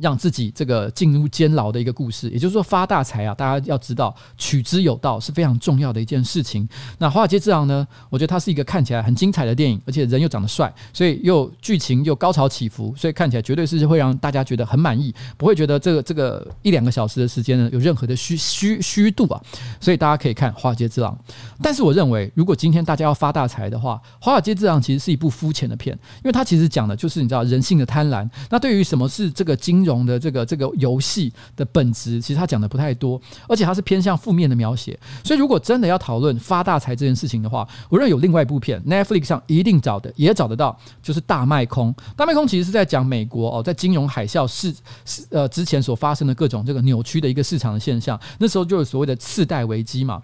[0.01, 3.35] 让自己这个进入监牢的一个故事，也就是说发大财啊！
[3.35, 6.67] 大家要知道取之有道是非常重要的一件事情。
[6.97, 7.87] 那《华尔街之狼》呢？
[8.09, 19.39] 我觉得它是一个看起来很精彩的电影，而且人又长得帅，所以又剧情又高潮起伏，所以看起来绝对是会让大家觉得很满意，不会觉得这个这个一两个小时的时间呢有任何的虚虚虚度啊。
[19.79, 21.15] 所以大家可以看《华尔街之狼》，
[21.61, 28.27] 但是我认为，如果今天大家要发大财的话，《华尔街之狼》其实是一部肤浅的片，因为它其实讲的就是你知道人性的贪婪。
[28.49, 29.90] 那对于什么是这个金融？
[29.91, 34.97] 懂的这个这个游戏的本质，其实他讲的不太多，而且他是偏向负面的描写。
[35.23, 41.93] 所以，如果真的要讨论发大财这件事情的话，我认为有另外一部片，Netflix 上一定找的，也找得到，就是《大卖空》。
[42.15, 44.73] 《大卖空》其实是在讲美国哦，在金融海啸是
[45.03, 50.21] 是呃之前所发生的各种这个扭曲的一个市场的现象，那时候就有所谓的次贷危机嘛。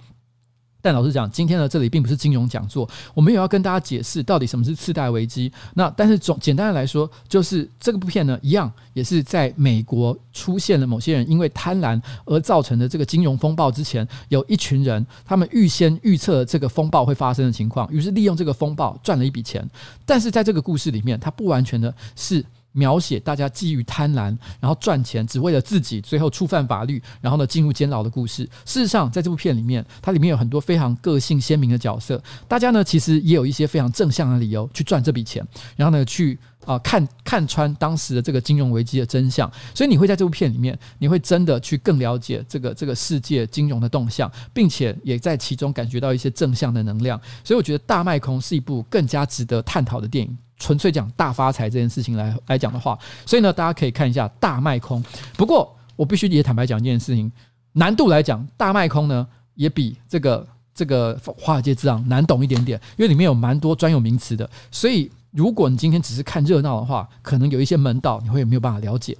[0.82, 5.52] 但老实讲，今天的这里并不是金融讲座，我们也要跟大家解释到底什么是次贷危机。
[5.74, 19.68] 那但是总简单的来说，就是这个部片呢，一样也是在美国出现了某些人因为贪婪而造成的这个金融风暴之前，有一群人他们预先预测这个风暴会发生的情况，于是利用这个风暴赚了一笔钱。
[20.06, 22.46] 但是在这个故事里面，它不完全的是。
[22.78, 28.44] 描写大家基于贪婪，然后赚钱，只为了自己，最后触犯法律，然后呢进入监牢的故事。
[28.66, 32.22] 事实上，在这部片里面，它里面有很多非常个性鲜明的角色。
[32.48, 35.44] 大家呢其实也有一些非常正向的理由去赚这笔钱，
[35.76, 39.50] 然后呢去啊、看看穿当时的这个金融危机的真相。
[39.74, 47.20] 所以你会在这部片里面，你会真的去更了解这个这个世界金融的动向，并且也在其中感觉到一些正向的能量。
[47.42, 50.38] 所以我觉得《大卖空》是一部更加值得探讨的电影。
[50.58, 55.04] 纯粹讲大发财这件事情来来讲的话，所以呢，大家可以看一下大卖空。
[55.36, 57.32] 不过，我必须也坦白讲一件事情，
[57.74, 64.50] 难度来讲，大卖空呢也比这个这个华尔街之狼难懂一点点，因为里面有蛮多专有名词的。
[64.72, 69.18] 所以，如果你今天只是看热闹的话，可能有一些门道你会没有办法了解。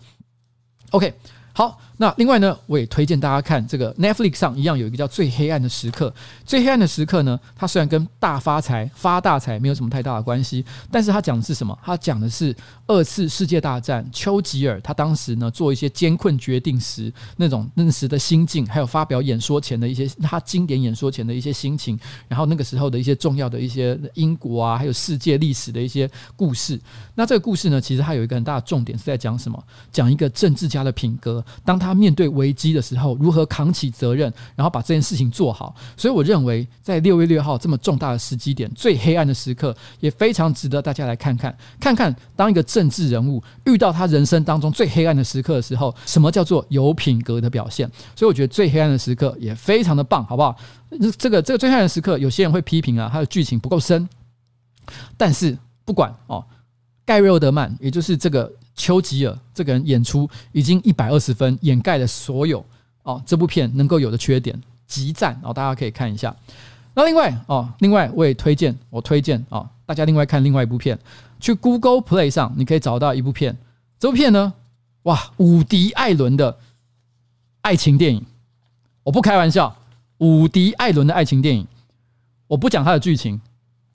[0.92, 1.14] OK。
[1.54, 6.10] 好，那另外呢，我也推荐大家看这个 Netflix 上一样有一个叫《最黑暗的时刻》。
[6.46, 11.78] 最黑暗的时刻呢，它虽然跟大发财、发大财没有什么太大的关系，但是它讲的是什么？
[11.84, 26.80] 它讲的是二次世界大战，丘吉尔他当时呢做一些艰困决定时那种那时的心境，还有发表演说前的一些他经典演说前的一些心情，然后那个时候的一些重要的一些英国啊，还有世界历史的一些故事。
[27.16, 29.62] 那这个故事呢，其实它有一个很大的重点是在讲什么？
[29.92, 31.44] 讲一个政治家的品格。
[31.66, 35.76] 当他他面对危机的时候，如何扛起责任，然后把这件事情做好。
[35.96, 47.90] 所以我认为，在六月六号这么重大的时机点，最黑暗的时刻，也非常值得大家来看看，看看当一个政治人物遇到他人生当中最黑暗的时刻的时候，什么叫做有品格的表现。
[48.16, 50.56] 所以我觉得最黑暗的时刻也非常的棒，好不好？
[51.18, 54.08] 这个这个最黑暗的时刻，有些人会批评啊，他的剧情不够深，
[55.18, 56.46] 但是不管哦，
[57.06, 58.52] 盖瑞欧德曼，也就是这个。
[58.78, 62.64] 丘吉尔这个人演出已经一百二十分，掩盖了所有
[63.04, 65.52] 哦，这部片能够有的缺点，极赞哦！
[65.52, 66.34] 大家可以看一下。
[66.94, 70.98] 那另外哦，另外我也推荐，我推荐哦，大家另外看另外一部片，
[71.40, 73.58] 去 Google Play 上你可以找到一部片。
[74.00, 74.54] 这部片呢，
[75.04, 76.58] 哇，伍迪·艾伦的
[77.62, 78.26] 爱情电影，
[79.04, 79.76] 我不开玩笑，
[80.20, 81.68] 伍迪·艾伦的爱情电影，
[82.48, 83.42] 我不讲它的剧情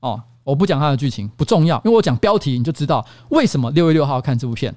[0.01, 0.23] 哦。
[0.45, 4.75] 我不讲它的剧情不重要，因为我讲标题你就知道为什么六月六号要看这部片。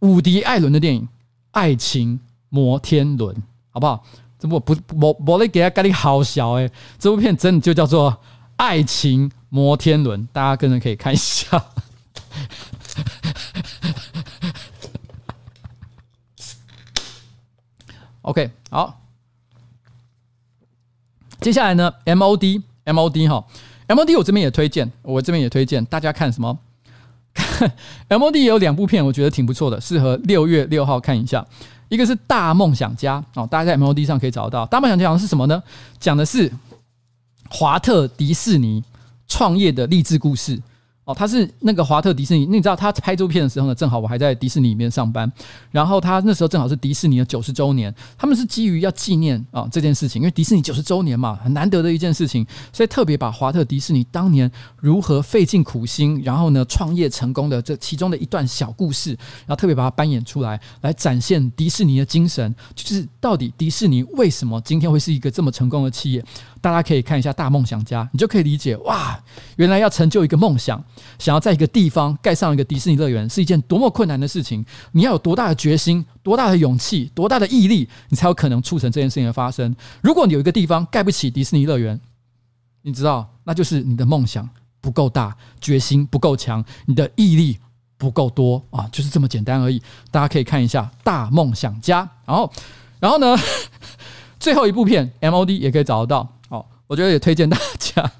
[0.00, 1.02] 伍迪·艾伦的电影
[1.52, 3.34] 《爱情摩天轮》，
[3.70, 4.04] 好不好？
[4.38, 8.12] 这部不我我来给他概念好小诶，这部片真的就叫做
[8.56, 11.64] 《爱情摩天轮》，大家跟着可以看一下。
[18.20, 19.00] OK，好，
[21.40, 23.46] 接下来呢，MOD MOD 哈。
[23.86, 26.58] M O D 我这边也推荐，我这边也推荐大家看什么？
[27.34, 27.70] 看
[28.08, 31.44] M O D 有两部片，我觉得挺不错的，适合六月六号看一下。
[31.88, 34.64] 一个是《大梦想家》哦，大家在 M O D 上可以找到。
[34.68, 35.62] 《大梦想家》讲的是什么呢？
[36.00, 36.50] 讲的是
[37.50, 38.82] 华特迪士尼
[39.28, 40.60] 创业的励志故事。
[41.04, 45.30] 哦，他是那个华特迪士尼，那你知道他拍这部片的时候呢，正好我还在迪士尼里面上班，
[45.70, 54.50] 然后他那时候正好是迪士尼的九十周年，他们是基于要纪念啊、这件事情，因为迪士尼九十周年嘛，很难得的一件事情，所以特别把华特迪士尼当年
[54.80, 59.10] 如何费尽苦心，然后呢创业成功的这其中的一段小故事，
[59.46, 66.24] 然后特别把它搬演出来，来展现迪士尼的精神，就是到底迪士尼为什么今天会是一个这么成功的企业。
[66.64, 69.22] 大家可以看一下《大梦想家》，你就可以理解哇，
[69.56, 70.82] 原来要成就一个梦想，
[71.18, 74.64] 想要在一个地方盖上一个迪士尼乐园，是一件多么困难的事情。
[74.92, 79.76] 你要有多大的决心、多大的勇气、多大的毅力，你才有可能促成这件事情的发生。
[80.00, 82.00] 如果你有一个地方盖不起迪士尼乐园，
[82.80, 84.48] 你知道，那就是你的梦想
[84.80, 87.58] 不够大，决心不够强，你的毅力
[87.98, 89.82] 不够多啊，就是这么简单而已。
[90.10, 92.50] 大家可以看一下《大梦想家》，然后，
[93.00, 93.36] 然后呢，
[94.40, 96.30] 最后一部片 MOD 也可以找得到。
[96.86, 98.10] 我觉得也推荐大家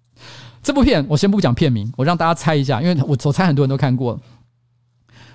[0.62, 1.04] 这部片。
[1.08, 4.20] 我先不讲片名，我让大家猜一下，因为我我猜很多人都看过了。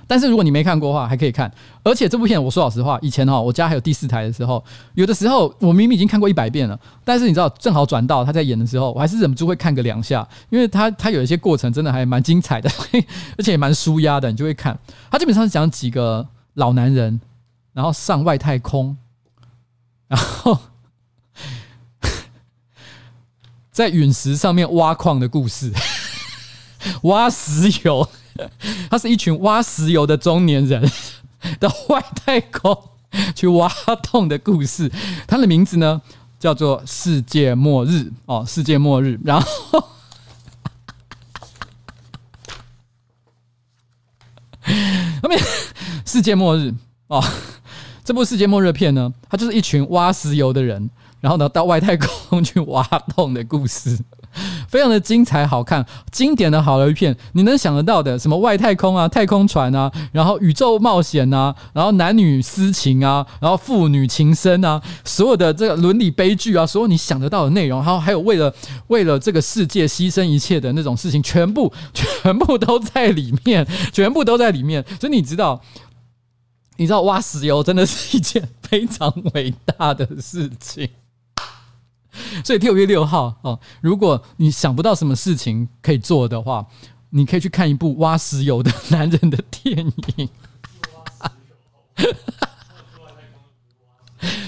[0.08, 1.52] 但是如果你没看过的话，还可以看。
[1.84, 4.64] 而且这部片，我说老实话，以前哈我家还有第四台的时候，
[4.94, 12.70] 有的时候我明明已经看过一百遍了，但是你知道，正好转到他在演的时候，我还是忍不住会看个两下，因为他他有一些过程真的还蛮精彩的，
[13.36, 14.78] 而且也蛮舒压的，你就会看。
[15.10, 17.20] 他基本上是讲几个老男人，
[17.74, 18.96] 然后上外太空，
[20.08, 20.56] 然后。
[23.76, 25.70] 在陨石上面挖矿的故事，
[27.04, 28.08] 挖石油，
[28.90, 30.90] 他是一群挖石油的中年人
[31.60, 32.90] 到外太空
[33.36, 33.70] 去挖
[34.02, 34.90] 洞的故事。
[35.28, 36.02] 它的名字呢
[36.40, 37.90] 叫做《世界末日》
[38.28, 39.20] 哦，《世界末日》。
[39.26, 39.80] 然后，
[45.22, 45.38] 后面
[46.06, 46.70] 《世界末日》
[47.08, 47.22] 哦，
[48.06, 50.90] 这部《世界末日》片呢，它就是一群挖石油的人。
[51.22, 52.84] 然后呢，到外太空去挖
[53.16, 53.98] 洞的故事，
[54.68, 68.54] 非常的精彩好看，经典的好莱坞片，你能想得到的，什么外太空啊、太空船啊，然后宇宙冒险啊，然后男女私情啊，然后父女情深啊，所有的这个伦理悲剧啊，所有你想得到的内容，然后还有为了
[68.88, 74.86] 为了这个世界牺牲一切的那种事情，全部 全部都在里面，全部都在里面。
[75.00, 75.62] 所以你知道，
[76.78, 80.88] 你知道挖石油真的是一件非常伟大的事情。
[82.44, 86.66] 所以六月六号哦，如果你想不到什么事情可以做的话，
[87.10, 89.78] 你可以去看一部挖石油的男人的电
[90.18, 90.30] 影。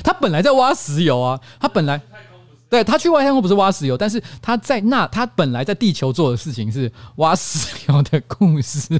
[0.03, 2.01] 他本来在挖石油啊，他本来
[2.69, 8.99] 对他去外太空不是挖石油，但是他在那他本来在地球做的事情是挖石油的故事。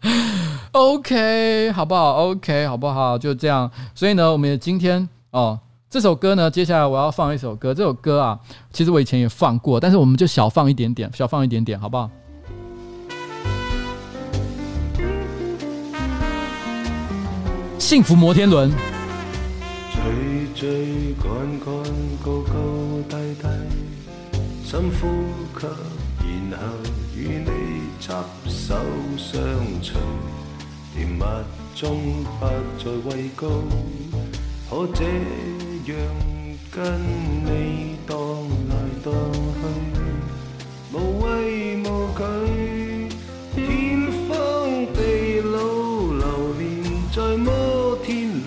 [0.72, 3.18] OK，好不好？OK，好不好？
[3.18, 3.70] 就这样。
[3.94, 5.08] 所以呢，我们今天。
[5.36, 5.60] 哦，
[5.90, 7.74] 这首歌呢，接下来我要放一首歌。
[7.74, 8.40] 这首歌啊，
[8.72, 12.10] 其实我以前也放过，但是我们就小放一点点，小放一点点，好不好？
[17.78, 18.70] 幸福摩天轮。
[19.92, 21.30] 追追赶
[21.60, 21.68] 赶，
[22.24, 22.54] 高高
[23.10, 23.46] 低低，
[24.64, 25.06] 深呼
[25.60, 25.66] 吸，
[26.50, 26.66] 然后
[27.14, 27.50] 与你
[28.00, 28.10] 执
[28.48, 28.74] 手
[29.18, 29.38] 相
[29.82, 30.00] 随。
[30.94, 31.20] 甜蜜
[31.74, 32.46] 中不
[32.82, 33.46] 再畏高，
[34.68, 35.94] 可这样
[36.72, 37.00] 跟
[37.44, 38.16] 你荡
[38.68, 38.74] 来
[39.04, 39.12] 荡
[39.62, 39.64] 去，
[40.92, 41.24] 无畏
[41.84, 41.86] 无
[42.18, 42.18] 惧，
[43.54, 43.62] 天
[44.28, 44.28] 荒
[44.92, 44.98] 地
[45.40, 45.56] 老，
[46.18, 46.24] 流
[46.58, 46.62] 连
[47.14, 48.46] 在摩天轮，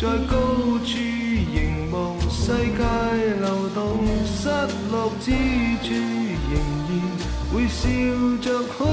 [0.00, 0.32] 在高
[0.84, 2.80] 处凝望世界
[3.40, 4.48] 流动，失
[4.92, 5.26] 落之
[5.82, 5.90] 处
[6.48, 6.54] 仍
[6.88, 6.90] 然
[7.52, 7.80] 会笑
[8.40, 8.86] 着哭，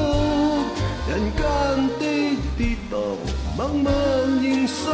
[1.07, 1.41] 人间
[1.99, 2.01] 的
[2.57, 2.59] 跌
[2.91, 2.93] 宕，
[3.59, 3.91] 默默
[4.41, 4.89] 认生，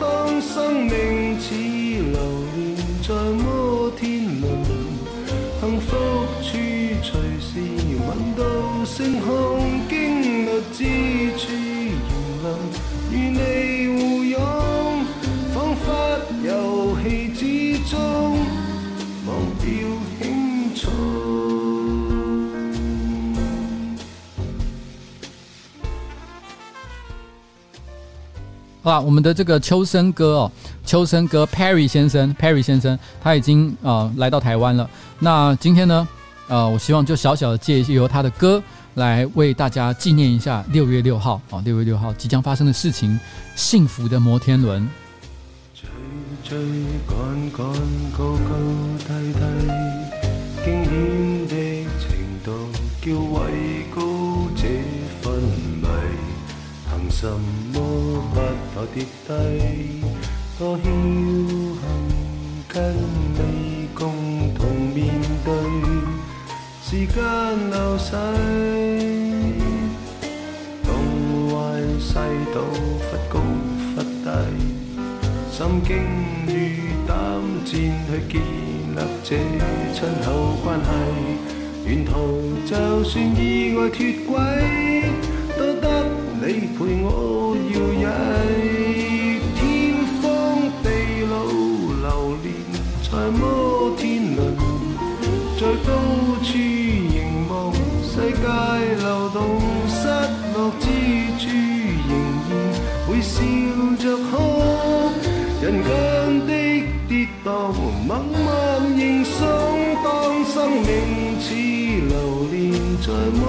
[0.00, 2.18] 当生命似流
[2.56, 2.58] 连
[3.06, 4.50] 在摩天轮，
[5.60, 5.94] 幸福
[6.42, 6.58] 处
[7.04, 7.08] 随
[7.38, 7.50] 时
[8.04, 8.42] 闻到
[8.84, 9.30] 星空，
[9.88, 9.94] 经
[10.44, 10.78] 历之
[11.38, 11.52] 处
[12.10, 12.46] 仍能
[13.12, 13.79] 与你
[28.90, 30.52] 好啦，我们的这个秋生哥哦，
[30.84, 34.90] 秋生哥 Perry 先生，Perry 先生他已经呃来到台湾了。
[35.20, 36.08] 那今天呢，
[36.48, 38.60] 呃，我希望就小小的借由他的歌
[38.94, 43.16] 来为大家纪念一下六月六号啊，六月六号即将发生的事情，
[43.54, 44.84] 幸福的摩天轮。
[46.42, 46.58] 追
[47.06, 47.16] 赶
[47.52, 47.64] 赶，
[48.18, 48.56] 高高
[49.06, 49.40] 低低，
[50.64, 51.54] 惊险的
[52.00, 52.10] 程
[52.44, 52.50] 度
[53.00, 53.06] 叫
[53.38, 54.09] 位高
[57.20, 57.34] 什么
[58.32, 58.40] 不
[58.74, 59.30] 怕跌低？
[60.58, 61.78] 多侥幸
[62.66, 62.96] 跟
[63.34, 64.08] 你共
[64.54, 64.64] 同
[64.94, 65.12] 面
[65.44, 65.52] 对，
[66.82, 67.22] 时间
[67.68, 68.16] 流逝，
[70.82, 70.88] 东
[71.52, 71.58] 歪
[72.00, 72.14] 西
[72.54, 72.56] 倒，
[73.04, 73.34] 忽高
[73.94, 74.26] 忽低。
[75.52, 75.90] 心惊
[76.48, 76.56] 与
[77.06, 77.12] 胆
[77.66, 77.70] 战
[78.08, 79.36] 去建立这
[79.92, 80.88] 亲厚关系，
[81.86, 82.12] 沿途
[82.64, 84.38] 就算意外脱轨，
[86.42, 87.06] 你陪我
[87.74, 88.04] 摇曳。
[89.56, 89.60] 天
[90.22, 90.24] 荒
[90.82, 90.86] 地
[91.28, 91.32] 老，
[92.00, 92.08] 流
[92.42, 92.46] 连
[93.04, 93.40] 在摩
[93.98, 94.00] 天
[94.34, 94.40] 轮，
[95.58, 95.88] 在高
[96.42, 97.52] 处凝望
[98.02, 98.44] 世界
[99.02, 99.38] 流动，
[99.86, 100.00] 失
[100.54, 100.84] 落之
[101.38, 101.44] 处
[102.08, 102.10] 仍
[102.48, 102.50] 然
[103.06, 103.36] 会笑
[103.98, 104.32] 着哭。
[105.60, 105.88] 人间
[106.46, 106.50] 的
[107.06, 107.12] 跌
[107.44, 107.48] 宕，
[108.06, 108.42] 默默
[108.96, 109.36] 认 sống，
[110.02, 110.08] 当
[110.46, 110.88] 生命
[111.38, 111.44] 似
[112.08, 112.12] 流
[112.50, 112.56] 连
[113.02, 113.06] 在
[113.38, 113.44] 摩，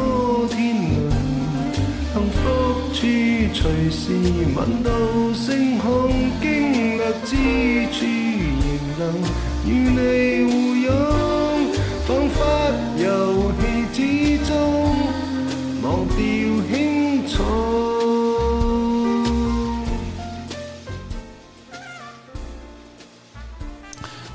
[3.01, 3.07] 处
[3.51, 4.13] 随时
[4.55, 4.91] 闻到
[5.33, 7.35] 星空，经历之
[7.91, 8.05] 处
[8.61, 8.69] 仍
[8.99, 9.01] 能
[9.65, 9.97] 与你
[10.45, 10.87] 互拥，
[12.05, 12.37] 仿佛
[12.99, 13.97] 游戏之
[14.45, 14.53] 中
[15.81, 16.15] 忘掉
[16.69, 17.33] 轻重。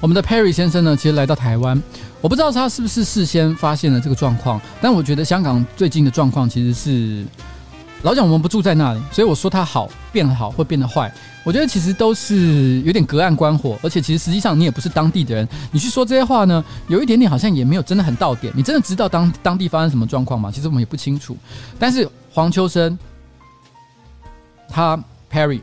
[0.01, 1.81] 我们的 Perry 先生呢，其实来到台湾，
[2.21, 7.25] 我不知道他是不是事先发现了这个状况，但我觉得香港最近的状况其实是，
[8.07, 11.13] 老讲我们不住在那里，所以我说他好变好会变得坏，
[11.43, 20.53] 我觉得其实都是有点隔岸观火，而且其实实际上你也不是当地的人，你去说这些话呢，有一点点好像也没有真的很到点，你真的知道当当地发生什么状况吗？
[20.53, 21.37] 其实我们也不清楚，
[21.81, 22.97] 但是黄秋生
[24.69, 24.97] 他
[25.29, 25.61] Perry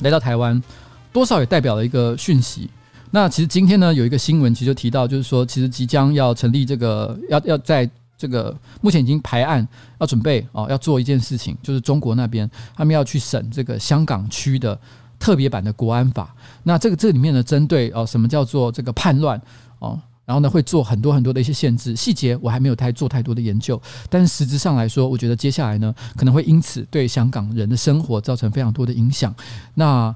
[0.00, 0.60] 来到台湾，
[1.12, 2.68] 多少也代表了一个讯息。
[3.12, 7.88] 那其实今天呢，有一个新闻，其实就提到，就是说，其实即将要成立这个，要要在
[8.20, 9.66] 这个目前已经排案，
[9.98, 14.78] 要准备哦，要做一件事情，就是中国那边他们要去审这个香港区的
[15.18, 16.34] 特别版的国安法。
[16.64, 19.40] 那这个这里面呢，针对哦，什么叫做这个叛乱
[19.78, 23.80] 哦，然后呢，会做很多很多的一些限制，细节我还没有太做太多的研究，
[24.10, 29.34] 但是实质上来说，我觉得接下来呢，可能会因此对香港人的生活造成非常多的影响。
[29.74, 30.14] 那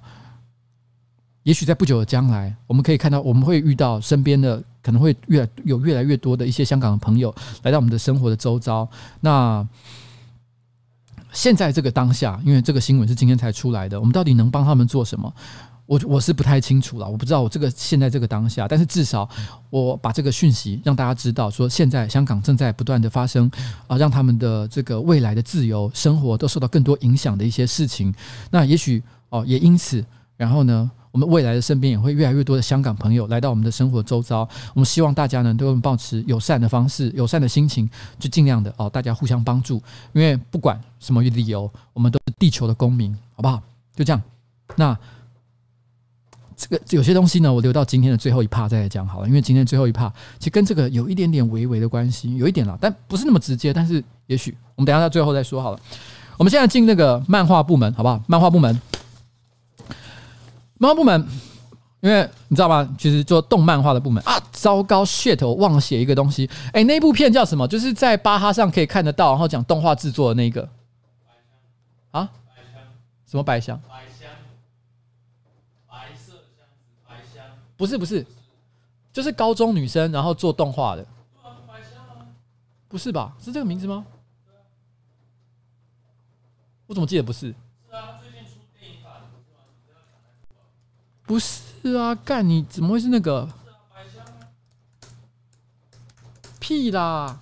[1.44, 8.86] 也许在不久的将来，我们可以看到，我们会遇到身边的可能会越有越来越多的一些香港的朋友来到我们的生活的周遭。
[9.20, 9.66] 那
[11.32, 15.34] 现在这个当下，因为这个新闻是今天才出来的，我们到底能帮他们做什么？
[15.86, 19.28] 我我是不太清楚了，我不知道我这个现在这个当下，但是至少
[19.68, 23.50] 我把这个讯息让大家知道，说现在香港正在不断的发生
[23.86, 28.14] 啊，让他们的这个未来的自由生活都受到更多影响的一些事情。
[28.50, 30.04] 那也许哦，也因此，
[30.36, 30.90] 然后呢？
[31.14, 34.40] 我们未来的身边也会越来越多的香港朋友来到我们的生活周遭。
[34.74, 37.88] 我们希望大家呢都能保持友善的方式、友善的心情，
[38.18, 39.80] 就尽量的哦，大家互相帮助。
[40.12, 43.62] 因为不管什么理由，我们都是地球的公民，好不好？
[43.94, 44.20] 就这样。
[44.74, 44.98] 那
[46.56, 49.28] 这个有些东西呢，我留到今天的最后一趴再来讲好了。
[49.28, 53.72] 因为今天最后一趴其实跟这个有一点点微微的关系，有一点啦，但不是那么直接。
[53.72, 55.78] 但是也许我们等下到最后再说好了。
[56.36, 58.20] 我们现在进那个漫画部门，好不好？
[58.26, 58.80] 漫画部门。
[60.84, 61.26] 漫画部门，
[62.00, 62.94] 因为你知道吗？
[62.98, 66.48] 其实做动漫画的部门啊，糟糕，shit，忘写一个东西。
[66.74, 67.66] 哎，那部片叫什么？
[67.66, 70.68] 就是在巴哈上可以看得到，然后讲动画制作的那个
[72.10, 72.30] 啊？
[73.26, 73.80] 什么白香？
[73.88, 74.28] 百香，
[75.88, 77.42] 白色箱子，百香。
[77.78, 78.26] 不是不是，
[79.10, 81.06] 就是高中女生然后做动画的。
[82.88, 83.34] 不是吧？
[83.42, 84.04] 是这个名字吗？
[86.86, 87.54] 我怎么记得不是？
[91.34, 93.48] 不是啊干你怎么会是那个？
[96.60, 97.40] 屁啦。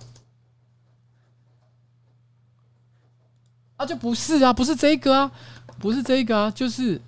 [3.75, 5.31] 啊就不是啊不是这个啊
[5.77, 6.99] 不是这个啊就是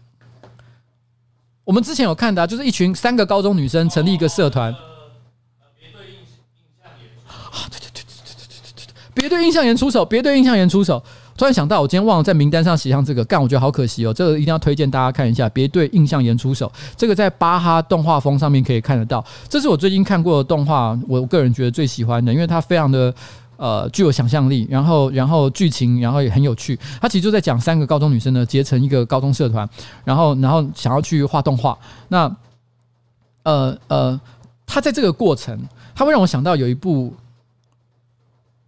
[1.63, 4.71] 我们之前有看的就是一群三个高中女生成立一个社团。
[4.71, 11.03] 对对对对对对对对对别对印象员出手别对印象员出手
[11.37, 14.13] 突然想到，我今天忘了在名单上写上这个，干，我觉得好可惜哦。
[14.13, 16.71] 这个一定要推荐大家看一下，别对印象岩出手。
[16.95, 19.23] 这个在巴哈动画风上面可以看得到。
[19.49, 23.13] 这是我最近看过的动画，我个人觉得最喜欢的，因为它非常的
[23.57, 26.79] 呃具有想象力，然后然后剧情，然后也很有趣。
[27.01, 29.69] 它其实就在讲三个高中女生呢结成一个高中社团，
[30.05, 31.77] 然后然后想要去画动画。
[32.07, 32.33] 那
[33.43, 34.21] 呃呃，
[34.65, 35.59] 它在这个过程，
[35.93, 37.13] 它会让我想到有一部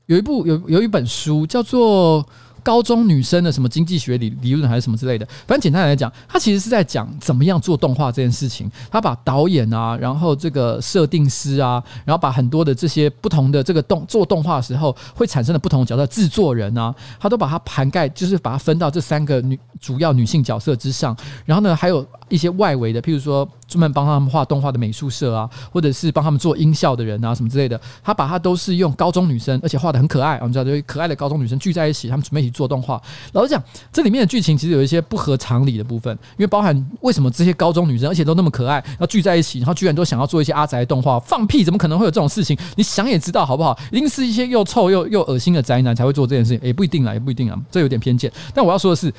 [0.08, 2.26] 有一部有有一本书叫做。
[2.64, 8.70] 高中女生的什么经济学理理论还是什么之类的，反正简单来讲，他其实是在讲怎么样做动画这件事情。
[8.92, 21.16] 他把导演啊，然后这个设定师啊，然后把很多的这些不同的这个动做动画的时候会产生的不同的角色，制作人啊，他都把它涵盖，就是把它分到这三个女主要女性角色之上。
[21.46, 27.80] 然后呢，还有一些外围的，譬如说专门帮他们画动画的美术社啊，或者是帮他们做音效的人啊，什么之类的。
[28.04, 32.57] 他把它都是用高中女生，而且画的很可爱，我们知道，就可爱的高中女生聚在一起，他们准备一起。
[32.58, 33.00] 做动画，
[33.34, 33.64] 老实讲，
[33.94, 42.58] 这里面的剧情其实有一些不合常理的部分，因为包含为什么这些高中女生，而且都那么可爱，要聚在一起，然后居然都想要做一些阿宅动画，放屁，怎么可能会有这种事情？
[42.76, 43.78] 你想也知道，好不好？
[43.92, 48.32] 一定是一些又臭又又恶心的宅男才会做这件事情，也不一定啦，也不一定啊，这有点偏见。
[48.56, 49.14] 但我要说的是，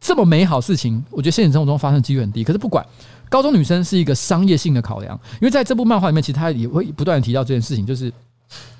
[0.00, 2.42] 这么美好事情，我觉得现实生活中发生几率很低。
[2.42, 2.84] 可是不管，
[3.28, 8.12] 高中女生是一个商业性的考量，因为在这部漫画里面，其实他也会不断的提到这件事情，就是。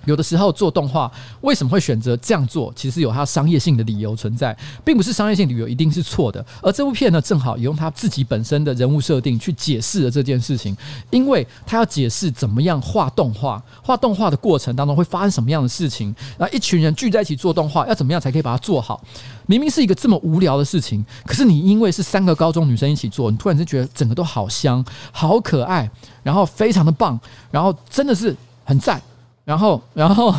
[0.04, 1.10] 有的时候做动画
[1.42, 2.72] 为什么会选择这样做？
[2.74, 6.44] 其实有它商业性的理由存在，并不是商业性理由一定是错的。
[6.60, 10.76] 而这部片呢，正好也用他自己本身的人物设定去解释了这件事情，
[11.10, 19.00] 因为他要解释怎么样画动画，画动画的过程当中会发生什么样的事情，然后一群人聚在一起做动画，要怎么样才可以把它做好？
[19.46, 25.88] 明明是一个这么无聊的事情，可是你因为是三个高中女生一起做，你突然就觉得整个都好香、好可爱，
[26.24, 27.18] 然后非常的棒，
[27.52, 29.00] 然后真的是很赞。
[29.44, 30.34] 然后， 然后，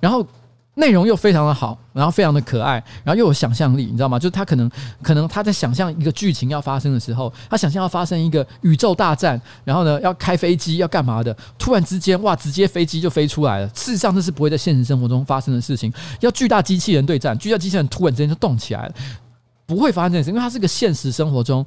[0.00, 0.26] 然后
[0.74, 4.18] 内容又非常的好，然后非常的可爱，然后又有想象力，你知道吗？
[4.18, 4.70] 就是他可能，
[5.00, 11.34] 可能他在想象一个剧情要发生的时候，他想象要发生一个宇宙大战，然后呢，要开飞机要干嘛的？
[11.58, 13.68] 突然之间，哇，直接飞机就飞出来了。
[13.68, 15.90] 事实上，这是不会在现实生活中发生的事情。
[16.20, 18.94] 要巨大机器人对战，巨大机器人突然之间就动起来了，
[19.64, 21.64] 不会发生这件事，因为它是个现实生活中。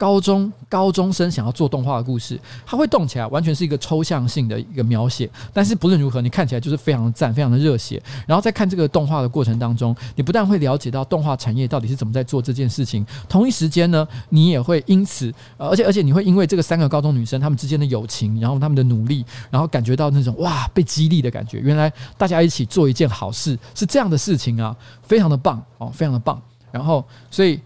[0.00, 5.28] 高中高中生想要做动画的故事，它会动起来，完全是一个抽象性的一个描写。
[5.52, 8.02] 但是不论如何，你看起来就是非常的赞，非常的热血。
[8.26, 21.58] 然后在看这个动画的过程当中，你不但会了解到动画产业到底是怎么在做这件事情，同一时间呢，你也会因此，而且而且你会因为这个三个高中女生她们之间的友情，然后她们的努力，然后感觉到那种哇被激励的感觉。
[21.58, 26.40] 原来大家一起做一件好事是这样的事情啊，非常的棒哦，非常的棒。
[26.72, 27.60] 然后所以。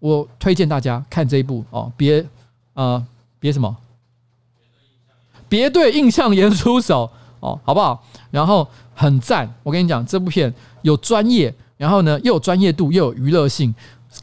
[0.00, 2.26] 我推荐大家看这一部哦，别
[2.74, 3.02] 呃
[3.38, 3.76] 别什么，
[5.48, 7.08] 别对印象岩出手
[7.38, 8.02] 哦，好不好？
[8.30, 10.52] 然后很赞，我跟你讲，这部片
[10.82, 13.74] 有专业，然后呢又有专业度，又有娱乐性。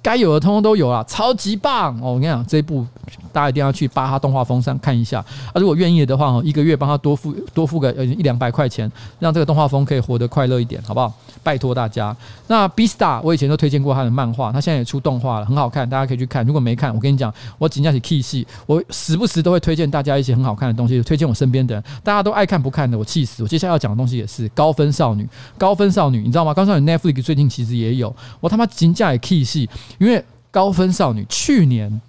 [0.01, 2.13] 该有的通通都有啊，超级棒哦！
[2.13, 2.85] 我跟你讲，这一部
[3.31, 5.19] 大家一定要去巴哈动画风上看一下
[5.53, 5.55] 啊！
[5.55, 11.13] 如果愿意的话，一个月帮他多付多付个一两百块钱，让这个动画风可以活得快乐一点，好不好？
[11.41, 12.15] 拜托大家。
[12.47, 16.45] 那 B Star，我以前都推荐过他的漫画，他现在也出动画了，很好看，大家可以去看。
[16.45, 23.41] 如果没看，我跟你讲，我紧张起 key 戏，我时不时都会推荐大家一些很好看的东西，推荐我身边的人，大家都爱看不看的，我气死！
[23.43, 25.27] 我接下来要讲的东西也是高分少女，
[25.57, 26.53] 高分少女，你知道吗？
[26.53, 29.69] 高分少女 Netflix 最近其实也有，我他妈紧张也 key 戏。
[29.97, 32.01] 因为高分少女去年，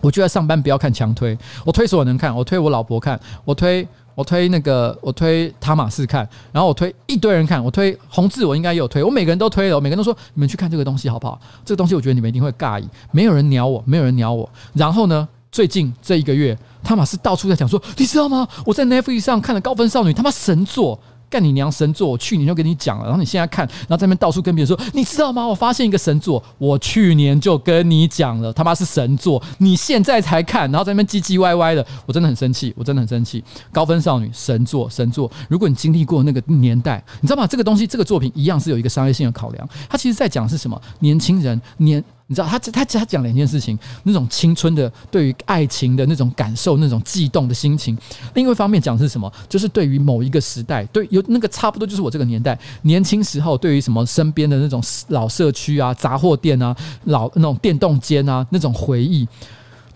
[0.00, 11.40] 我就在上班，不要看强推，我推所有人看，我推我老婆看，我推我推那个我推塔马斯看，然后我推一堆人看，我推红字我应该也有推，我每个人都推了，我每个人都说你们去看这个东西好不好？
[11.64, 14.48] 这个东西我觉得你们一定会尬意，没有人鸟我，没有人鸟我。
[14.74, 18.46] 然后呢，最近这一个月，塔马斯到处在讲说，你知道吗？
[18.66, 21.00] 我在 Netflix 上看了高分少女，他妈神作。
[21.30, 22.08] 干你娘神作！
[22.08, 25.46] 我去年就跟你讲了，然后你现在看，然后在那边到处跟别人说，你知道吗？
[25.46, 33.42] 我发现一个神作，我去年就跟你讲了，他妈是神作，你现在才看，然后在那边唧唧歪歪的，我真的很生气，我真的很生气。
[33.70, 37.46] 高分少女神作神作，如果你经历过那个年代，你知道吗？
[37.46, 40.80] 这个东西，这个作品一样是有一个商业性的考量，它其实在讲的是什么？
[40.98, 42.04] 年轻人年。
[42.30, 47.98] 你知道他他他讲两件事情，那种青春的对于爱情的那种感受，那种悸动的心情。
[48.34, 49.30] 另外一方面讲的是什么？
[49.48, 56.72] 就是对于某一个时代，对有那个差不多就是我这个年代年轻时候，对于什么身边的那种老社区啊、杂货店啊、
[57.06, 59.26] 老那种电动间啊那种回忆。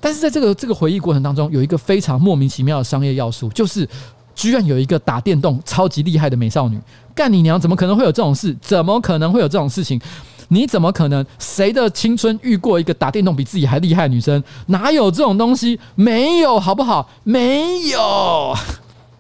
[0.00, 3.88] 但是在这个这个回忆过程当中，有一个非常莫名其妙的商业要素，就是
[4.34, 6.76] 居然有一个打电动超级厉害的美少女。
[7.14, 7.60] 干你娘！
[7.60, 8.52] 怎么可能会有这种事？
[8.60, 10.00] 怎么可能会有这种事情？
[10.48, 11.24] 你怎么可能？
[11.38, 14.42] 谁的青春遇过一个打电动比自己还厉害的女生？
[14.66, 15.78] 哪有这种东西？
[15.94, 17.08] 没有，好不好？
[17.22, 18.54] 没有。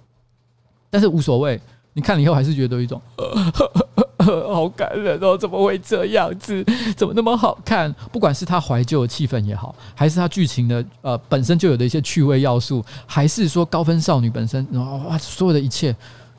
[0.90, 1.60] 但是无所谓，
[1.92, 5.36] 你看了以后还是觉得有一种呵呵呵呵， 好感人哦！
[5.36, 6.64] 怎么会这样子？
[6.96, 7.92] 怎么那么好看？
[8.12, 15.94] 不管是他怀旧的气氛也好，还是他剧情的呃本身就有的一些趣味要素，还是说高分少女本身，哇，所有的一切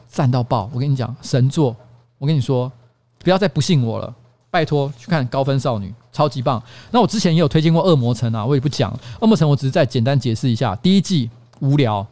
[0.07, 0.69] 赞到爆！
[0.73, 1.75] 我跟你讲，神作！
[2.17, 2.71] 我跟你说，
[3.19, 4.13] 不要再不信我了。
[4.56, 6.64] 拜托去看《高分少女》，超级棒。
[6.90, 10.73] 那我之前也有推荐过《恶魔城》啊，我也不讲《恶魔城》，我只是再简单解释一下。
[10.77, 11.30] 第一季
[11.60, 12.07] 无聊，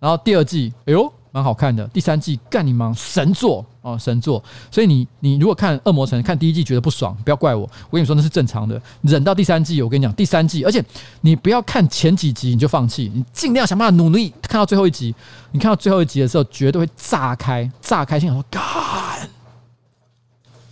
[0.00, 4.42] 然后第二季哎呦蛮好看的，第三季干你妈神作哦神作。
[4.68, 8.82] 所以你你如果看《恶魔城》看第一季觉得不爽，不要怪我，我跟你说那是正常的。
[9.02, 10.84] 忍到第三季，我跟你讲第三季，而且
[11.20, 15.14] 你不要看前几集你就放弃，你尽量想办法努力看到最后一集。
[15.52, 18.60] 你看到最后一集的时候，绝对会炸开，炸开心想说干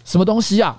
[0.05, 0.75] 什么东西啊！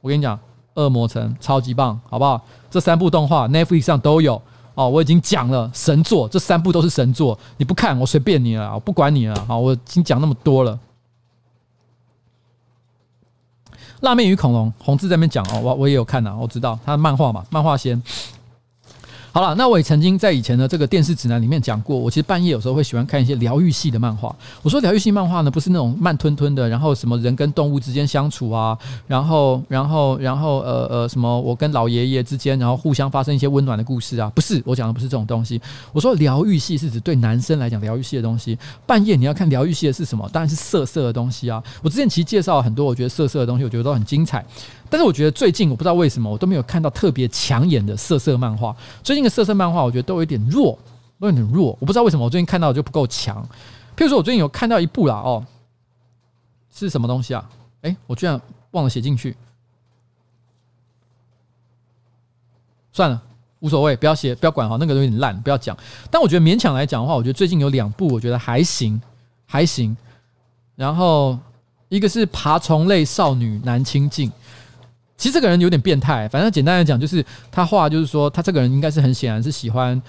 [0.00, 0.36] 我跟你讲，
[0.74, 2.42] 《恶魔城》超级棒，好不好？
[2.70, 4.40] 这三部动画 Netflix 上都有
[4.74, 4.88] 哦。
[4.88, 7.38] 我已经讲了神作，这三部都是神作。
[7.56, 9.44] 你不看，我随便你了，我不管你了。
[9.46, 10.78] 好，我已经讲那么多了。
[14.00, 18.02] 《辣妹与恐龙》，红字在那边讲哦，我我也有看呐，我知道他的漫画嘛，漫画先。
[19.32, 24.34] 好了，那我也曾经在以前的这个电视指南里面讲过，我其实半夜有时候会喜欢看一些疗愈系的漫画。
[24.60, 28.76] 我说疗愈系漫画呢，不是那种慢吞吞的，然后什么人跟动物之间相处啊，
[29.06, 35.60] 然后然后然后呃呃什么我跟老爷爷之间，然后互相发生一些温暖的故事啊，不是，我讲的不是这种东西。
[35.92, 38.58] 我说疗愈系是指对男生来讲疗愈系的东西。
[38.84, 40.28] 半夜你要看疗愈系的是什么？
[40.32, 41.62] 当然是色色的东西啊。
[41.82, 44.44] 我之前其实介绍了很多，我觉得色色的东西，我觉得都很精彩。
[44.90, 48.76] 但是我觉得最近我不知道为什么我都没有看到特别抢眼的色色漫画。
[49.02, 50.76] 最近的色色漫画我觉得都有点弱，
[51.20, 51.76] 都有点弱。
[51.78, 53.40] 我不知道为什么我最近看到就不够强。
[53.96, 55.46] 譬如说，我最近有看到一部啦，哦，
[56.74, 57.48] 是什么东西啊？
[57.82, 58.40] 哎，我居然
[58.72, 59.36] 忘了写进去。
[62.92, 63.22] 算了，
[63.60, 65.76] 无所谓，不要写，不要管哈，那个都有点烂，不要讲。
[66.10, 69.00] 但我觉得勉强来讲的话，我觉得最近有两部我觉得还行，
[69.46, 69.96] 还行。
[70.74, 71.38] 然后
[71.88, 74.32] 一个是爬虫类少女男清静。
[75.20, 80.00] 其实这个人有点变态，反正简单来讲，就是他画，就是说他这个人应该是很显然是喜欢，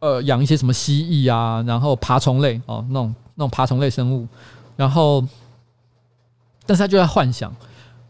[0.00, 4.26] 呃，养一些什么蜥蜴啊，然后爬虫类哦，那种那种爬虫类生物，
[4.74, 5.24] 然后，
[6.66, 7.54] 但是他就在幻想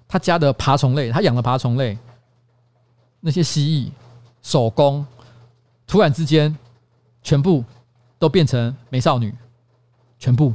[0.08, 1.98] 他家的爬虫类，他养的爬虫类，
[3.20, 3.90] 那些蜥蜴
[4.40, 5.04] 手工，
[5.86, 6.56] 突然之间
[7.22, 7.62] 全部
[8.18, 9.30] 都变成美少女，
[10.18, 10.54] 全部，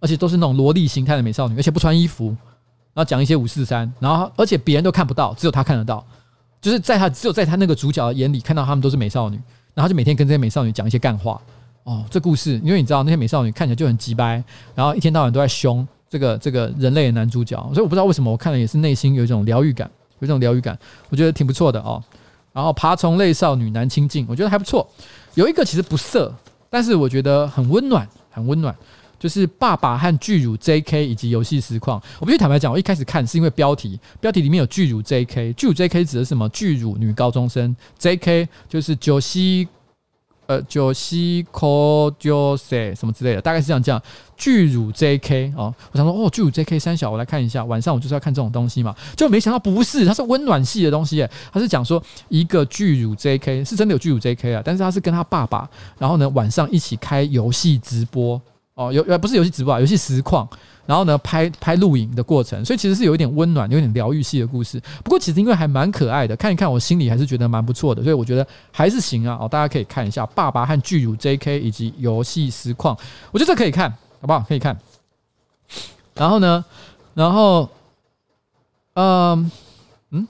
[0.00, 2.34] 而且都是那种萝莉形态的美少女，而且不穿衣服。
[2.94, 6.04] 然后讲一些五四三，然后而且别人都看不到，只有他看得到，
[6.60, 9.40] 就是在他只有在他那个主角的眼里看到他们都是美少女，
[9.74, 11.40] 然后就每天跟这些美少女讲一些干话。
[11.84, 14.42] 哦，这故事，因为你知道那些美少女看起来就很鸡掰，
[14.74, 19.90] 然后一天到晚都在凶这个这个人类的男主角，所以我不知道为什么我看了也是内心有一种疗愈感，
[20.20, 20.78] 有一种疗愈感，
[21.08, 22.00] 我觉得挺不错的哦。
[22.52, 24.86] 然后爬虫类少女男清静，我觉得还不错。
[25.34, 26.32] 有一个其实不色，
[26.68, 28.76] 但是我觉得很温暖，很温暖。
[29.22, 32.02] 就是爸爸和巨乳 JK 以及游戏实况。
[32.18, 36.48] 我必须坦白讲，我一开始看是因为标题，标题里面有巨乳 JK，巨乳 JK 指的是什么？
[36.48, 39.68] 巨乳女高中生，JK 就是九西
[40.46, 44.02] 呃九西 ko jose 什么之类的，大概是这样讲。
[44.36, 47.64] 巨乳 JK 哦，我想说哦，巨乳 JK 三小，我来看一下。
[47.64, 51.30] 晚上我就是要看这种东西嘛，就没想到不是，它是温暖系的东西耶。
[51.52, 58.42] 它是讲说一个巨乳 JK 是真的有巨乳 JK 啊，但是他是跟他爸爸，然后呢晚上一起开游戏直播。
[58.74, 60.48] 哦，有呃不是游戏直播啊，游戏实况，
[60.86, 64.80] 然后呢拍拍录影的过程，所以其实是有一点温暖、有点疗愈系的故事。
[65.04, 69.36] 不过其实因为还蛮可爱的，看一看我心里还是觉得蛮不错的，所以我觉得还是行啊。
[69.38, 72.96] 哦，大家可以看一下《爸爸和巨乳 JK》以及游戏实况，
[73.30, 73.90] 我觉得这可以看，
[74.20, 74.40] 好不好？
[74.48, 74.74] 可以看。
[76.14, 76.64] 然后呢，
[77.12, 77.68] 然后，
[78.94, 79.50] 嗯
[80.10, 80.26] 嗯，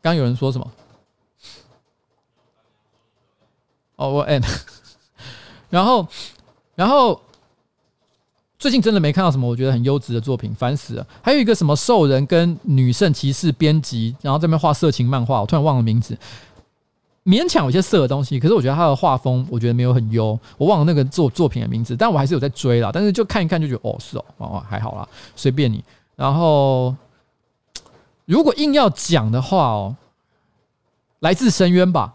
[0.00, 0.72] 刚有人说什么？
[3.96, 4.44] 哦，我 end。
[5.72, 6.06] 然后，
[6.74, 7.18] 然后
[8.58, 11.06] 最近真的没看到什么我觉得很优质的作品，烦死了。
[11.22, 16.14] 还有一个什么兽人跟女圣骑士编辑，然后这边画色情漫画，我突然忘了名字。
[17.24, 20.38] 勉强有些色的东西，可是我觉得他的画风，我觉得没有很优。
[20.58, 22.90] 我忘了那个作作品的名字，但我还是有在追啦。
[22.92, 25.82] 但是就看一看就觉得，哦，是哦，哦，还好啦，随便你。
[26.16, 26.94] 然后，
[28.26, 29.96] 如果硬要讲的话哦，
[31.20, 32.12] 来自深渊吧。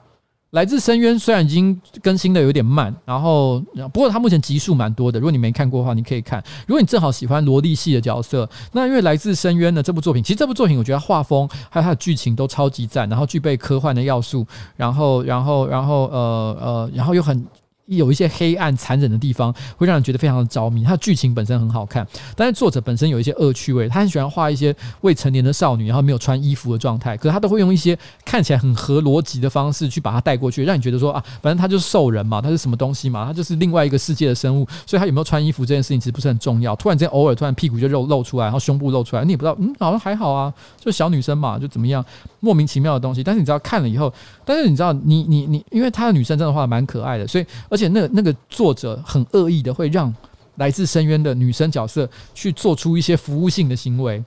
[0.51, 3.59] 来自深渊虽然已经更新的有点慢，然后
[3.91, 5.19] 不过它目前集数蛮多的。
[5.19, 6.41] 如果你没看过的话，你可以看。
[6.65, 17.45] 如果你正好喜欢萝莉系的角色，那因为来自深渊的这部作品，其实这部作品我觉得画风还有它的剧情都超级赞，然后具备科幻的要素，然后然后然后呃呃，然后又很。
[17.87, 20.83] 有一些黑暗残忍的地方，会让人觉得非常的着迷。
[20.83, 22.05] 它的剧情本身很好看，
[22.35, 36.75] 但是作者本身有一些恶趣味，他很喜欢画一些未成年的少女，然后没有穿衣服的状态，可是他都会用一些看起来很合逻辑的方式去把它带过去，让你觉得说啊，反正他就是兽人嘛，他是什么东西嘛，他就是另外一个世界的生物，所以他有没有穿衣服这件事情其实不是很重要。
[36.75, 42.03] 突然间偶尔突然屁股就露露出来，然后胸部露出来，你也不知道，嗯，好像还好啊，就小女生嘛，就怎么样，
[42.39, 43.23] 莫名其妙的东西。
[43.23, 44.13] 但是你知道看了以后，
[44.45, 48.35] 但是你知道你你你，因为他的女生真的画蛮可爱的，所以而且那个那个。
[48.49, 50.11] 作者很恶意的会让
[50.55, 54.23] 来自深渊的女生角色去做出一些服务性的行为，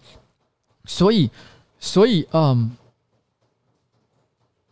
[0.85, 1.29] 所以，
[1.81, 2.71] 所以，嗯。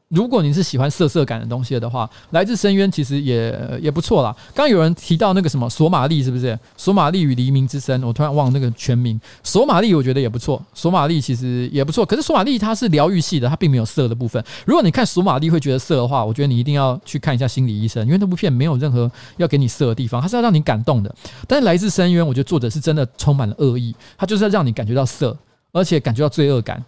[0.08, 4.34] 如果你是喜欢色色感的东西的话，来自深渊其实也也不错啦。
[4.54, 6.58] 刚有人提到那个什么索玛丽，是不是？
[6.78, 9.20] 索玛丽与黎明之声，我突然忘了那个全名。
[9.42, 12.06] 索玛丽我觉得也不错，索玛丽其实也不错。
[12.06, 14.42] 可是索玛丽它是疗愈系的，它并没有色的部分。
[14.64, 21.14] 如果你看索玛丽会觉得色的话，我觉得你一定要去看一下心理医生，因为那部片没有任何要给你色的地方，它是要让你感动的。
[21.46, 25.36] 但是来自深渊，我觉得作者是真的充满了恶意，他就是要让你感觉到色，
[25.72, 26.82] 而且感觉到罪恶感。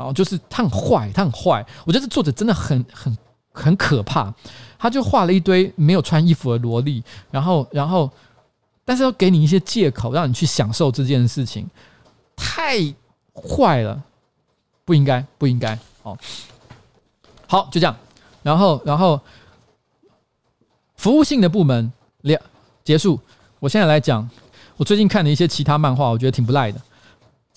[0.00, 1.62] 然后就是他很坏，他很坏。
[1.84, 3.18] 我觉得这作者真的很很
[3.52, 4.32] 很可怕。
[4.78, 8.10] 他就画了一堆没有穿衣服的萝莉，然后然后，
[8.82, 11.68] 但是要给你一些借口，让你去享受这件事情，
[12.34, 12.78] 太
[13.34, 14.02] 坏了，
[14.86, 15.78] 不应该，不应该。
[16.02, 16.16] 哦，
[17.46, 17.94] 好，就这样。
[18.42, 19.20] 然后然后，
[20.96, 22.40] 服务性的部门两
[22.82, 23.20] 结束。
[23.58, 24.26] 我现在来讲，
[24.78, 26.80] 我最近看的一些其他漫画，我觉得挺不赖的。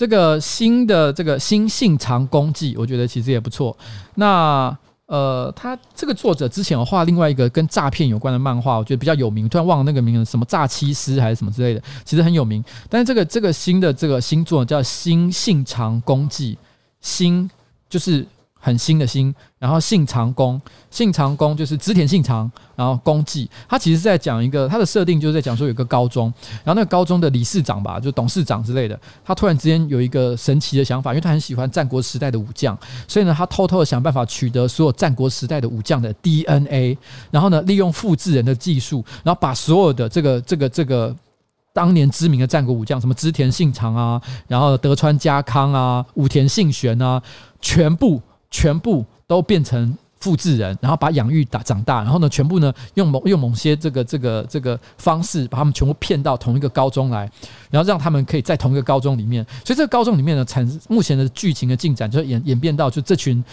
[0.04, 3.78] 这个新的这个新信长功记，我觉得其实也不错。
[4.16, 9.48] 那呃，他这个作者之前有画另外一个跟诈骗有关的漫画，我觉得比较有名。
[9.48, 12.62] 突然忘了那个名字，什么诈欺师还是什么之类的，其实很有名。
[12.90, 16.58] 但是这个这个新的这个新作叫新信长功记，
[17.00, 17.50] 新
[17.90, 18.28] 就是。
[18.66, 20.60] 很新的新，然后信长公，
[20.90, 26.34] 信长公就是织田信长，然后公记，他其实在讲一个他的设定，就是在讲说有个高中，
[26.64, 36.98] 然后那个高中的理事长吧，就董事长之类的，他突然之间有一个神奇的想法，因为他很喜欢战国时代的武将，所以呢，他偷偷的想办法取得所有战国时代的武将的 DNA，
[37.32, 41.14] 然后呢，利用复制人的技术，然后把所有的这个这个这个
[41.74, 47.22] 当年知名的战国武将，什么织田信长啊，然后德川家康啊，武田信玄啊，
[47.60, 48.22] 全部。
[48.54, 57.30] 全部都变成复制人，然后把养育打长大，然后呢，全部呢用某用某些这个这个这个方式，把他们全部骗到同一个高中来，
[57.72, 59.44] 然后让他们可以在同一个高中里面。
[59.66, 63.44] 所以这个高中里面呢，产目前的剧情的进展就演演变到，就这群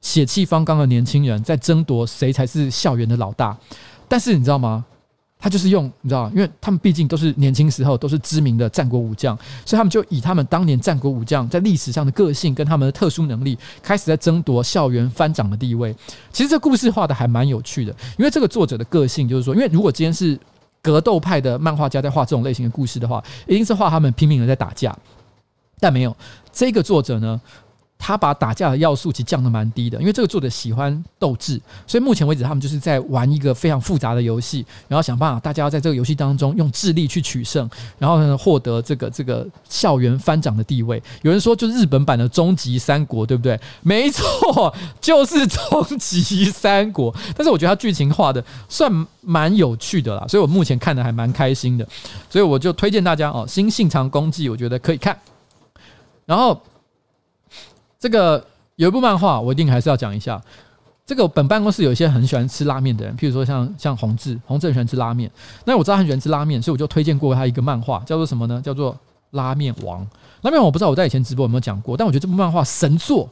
[0.00, 3.54] 血气方刚的年轻人在争夺谁才是校园的老大。
[4.08, 4.84] 但是你知道吗？
[5.44, 15.94] 他就是用，你知道，因为他们毕竟都是年轻时候都是知名的战国武将，所以他们就以他们当年战国武将在历史上的个性跟他们的特殊能力，开始在争夺校园翻长的地位。
[16.32, 20.40] 其实这故事画的还蛮有趣的，因为这个作者的个性就是说，因为如果今天是
[20.80, 24.96] 格斗派的漫画家在画这种类型的故事的话，一定是画他们拼命的在打架，
[25.78, 26.16] 但没有
[26.54, 27.38] 这个作者呢。
[28.06, 37.66] 他把打架的要素其实降得蛮低的，因为这个作者喜欢斗智，所以目前为止他们就是在玩一个非常复杂的游戏，然后想办法大家要在这个游戏当中用智力去取胜，
[37.98, 41.02] 然后呢获得这个这个校园番长的地位。
[41.22, 43.58] 有人说就是日本版的终极三国，对不对？
[43.80, 47.10] 没错，就是终极三国。
[47.34, 51.88] 但是我觉得它剧情画的算蛮有趣的啦，所以我目前看的还蛮开心的，
[52.28, 55.18] 所以我就推荐大家哦，《新信长公记》我觉得可以看，
[56.26, 56.60] 然后。
[58.04, 58.44] 这个
[58.76, 60.38] 有一部漫画，我一定还是要讲一下。
[61.06, 65.30] 这个本办公室有一些很喜欢吃拉面的人，譬如说像像洪志，洪志很喜欢吃拉面。
[65.64, 68.60] 那我知道他很喜欢吃拉面，所以我就推荐过他一个漫画，叫做什么呢？
[68.62, 68.92] 叫做
[69.30, 70.02] 《拉面王》。
[70.42, 73.26] 拉面王我不知道我在以前直播有没有讲过，但我觉得这部漫画神作。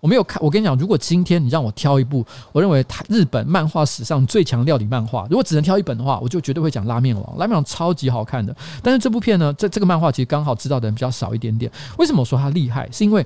[0.00, 2.22] 我没有看，我跟你讲，如果今天你让我挑一部，
[2.52, 7.24] 我认为他日本漫画史上最强料理漫画，如果只能挑一本的话，我就绝对会讲《拉面王》。
[7.40, 11.72] 《拉面王》超级好看的，但是这部片呢，这这个漫画其实刚好知道的人比较少一点点。
[11.98, 12.86] 为什么我说它厉害？
[12.90, 13.24] 是因为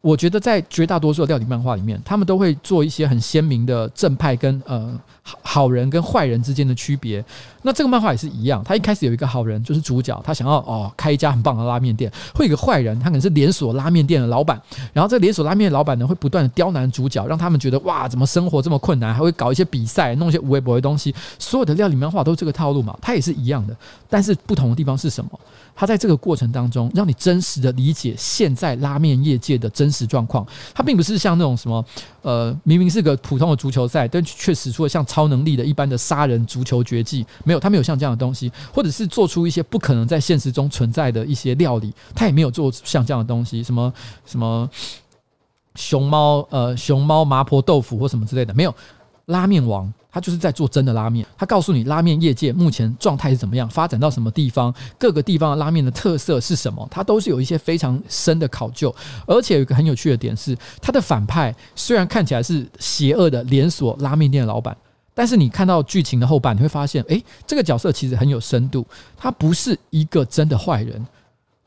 [0.00, 7.22] 我觉得在绝大多数的料理漫画里面，他们都会做一些很鲜明的正派跟呃好人跟坏人之间的区别。
[7.62, 14.60] 那这个漫画也是一样，他一开始有一个好人，就是主角，他想要哦开一家很棒的拉面店；会有一个坏人，他可能是连锁拉面店的老板。
[14.92, 21.14] 然后这个连锁拉面的老板呢，会不断的刁难主角，让他们觉得哇，怎么生活这么困难，还会搞一些比赛，弄一些无微博的东西。
[21.38, 23.76] 所有的料理漫画都是这个套路嘛，它也是一样的。
[24.08, 25.30] 但是不同的地方是什么？
[25.74, 30.46] 他在这个过程当中，让你真实的理解现在拉面业界的真实状况。
[30.74, 31.82] 他并不是像那种什么，
[32.22, 37.24] 呃，明明是个普通的足球赛，但却使出了像超能力的一般的杀人足球绝技。
[37.44, 43.92] 没有，他没有像这样的东西，或者是做出一些不可能在现实中存在的一些料理，他也没有做像这样的东西，什么
[44.26, 44.68] 什么
[45.74, 48.74] 熊猫呃熊猫麻婆豆腐或什么之类的，没有。
[49.26, 51.26] 拉面王，他就是在做真的拉面。
[51.36, 58.94] 他告诉你，拉面业界目前状态是怎么样，发展到什么地方，各个地方的拉面的特色是什么，他都是有一些非常深的考究。
[59.26, 64.76] 而且有一个很有趣的点是，他的反派虽然看起来是邪恶的连锁拉面店的老板，
[65.14, 71.04] 但是你看到剧情的后半，你会发现，诶，这个角色其实很有深度，他不是一个真的坏人。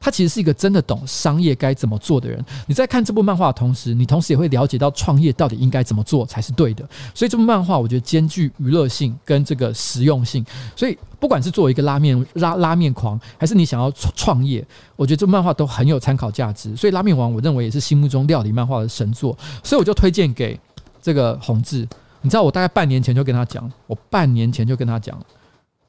[0.04, 2.44] 他其实是一个真的懂商业该怎么做的人。
[2.68, 6.86] 你在看这部漫画的同时，你同时也会了解到创业到底应该怎么做才是对的。
[7.16, 10.46] 所以这部漫画我觉得兼具娱乐性跟这个实用性。
[10.76, 14.62] 所以不管是作为一个拉面拉拉面狂，还是你想要创业，
[14.98, 16.76] 我觉得这部漫画都很有参考价值。
[16.76, 19.38] 所以拉面王我认为也是心目中料理漫画的神作。
[19.64, 20.60] 所以我就推荐给
[21.02, 21.88] 这个弘志。
[22.20, 25.18] 你知道我大概半年前就跟他讲，我半年前就跟他讲，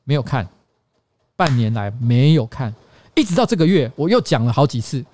[0.05, 0.49] 没有看，
[1.35, 2.73] 半年来没有看。
[3.15, 5.05] 一直到这个月，我又讲了好几次，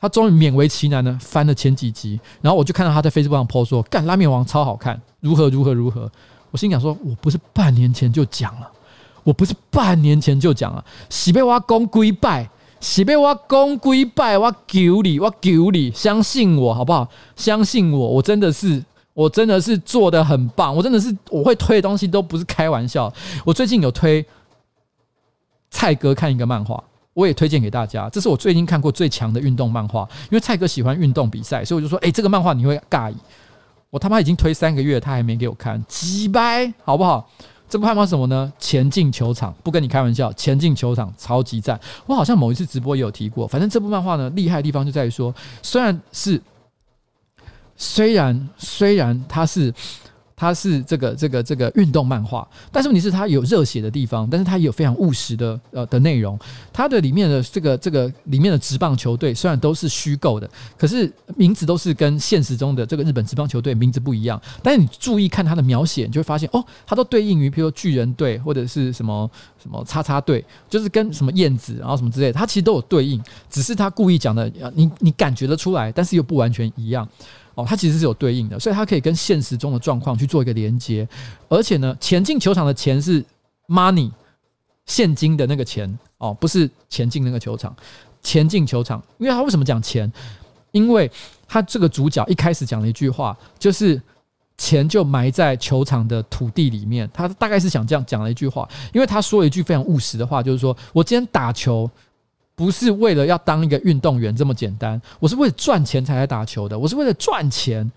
[0.00, 6.10] 他终于勉为其难的翻了前几集，然后我就看到他在 Facebook 上 po 说：“干拉面王超好看，如何如何如何。”
[6.52, 8.70] 我心想说：“我不是半年前就讲了，
[9.22, 12.48] 我不是半年前就讲了，喜被挖公归拜，
[12.78, 17.08] 喜被挖公归拜，我求你，我求你，相信我好不好？
[17.34, 18.84] 相信我，我真的是，
[19.14, 23.12] 我真的是做的很棒，我真的是我会推的东西都不是开玩笑。
[23.44, 24.24] 我最近有推
[25.70, 26.84] 蔡哥看一个漫画。”
[27.14, 30.02] 我也推荐给大家，这是我最近看过最强的运动漫画。
[30.24, 33.10] 因为蔡哥喜欢运动比赛，所以我就说：“诶，这个漫画你会尬。”
[33.88, 37.30] 我他妈已经推三个月，他还没给我看，鸡掰，好不好？
[37.68, 38.52] 这部漫画什么呢？
[38.58, 41.80] 前进球场，不跟你开玩笑，前进球场超级赞。
[42.06, 43.46] 我好像某一次直播也有提过。
[43.46, 46.42] 反正这部漫画呢，厉害的地方就在于说，虽然是，
[47.76, 49.72] 虽然虽然它是。
[50.36, 56.38] 它是这个这个这个运动漫画，但是问题是它有热血的地方，但是它也有非常务实的呃的内容。
[56.72, 64.40] 它的里面的这个这个里面的职棒球队虽然都是虚构的，可是名字都是跟现实中的这个日本职棒球队名字不一样。
[64.62, 69.30] 但是你注意看它的描写，你就会发现哦，它都对应于比如说巨人队或者是什么
[69.62, 77.08] 什么叉叉队，就是跟什么燕子然后什么之类的，它其实都有对应，只是他故意讲的，你你感觉得出来，但是又不完全一样。
[77.54, 81.08] 哦，它其实是有对应的，所以它可以跟现实中的状况去做一个连接，
[81.48, 83.24] 而且呢，前进球场的钱是
[83.68, 84.10] money
[84.86, 87.74] 现金的那个钱哦，不是前进那个球场，
[88.22, 90.12] 前进球场，因为他为什么讲钱？
[90.72, 91.10] 因为
[91.46, 94.00] 他这个主角一开始讲了一句话，就是
[94.58, 101.88] 钱就埋在球场的土地里面，他大概是想这样讲了一句话，因为他说了一句非常务实的话，就是说我今天打球。
[102.56, 106.78] 不是为了要当一个运动员这么简单，我是为了赚钱才来打球的。
[106.78, 107.90] 我是为了赚钱，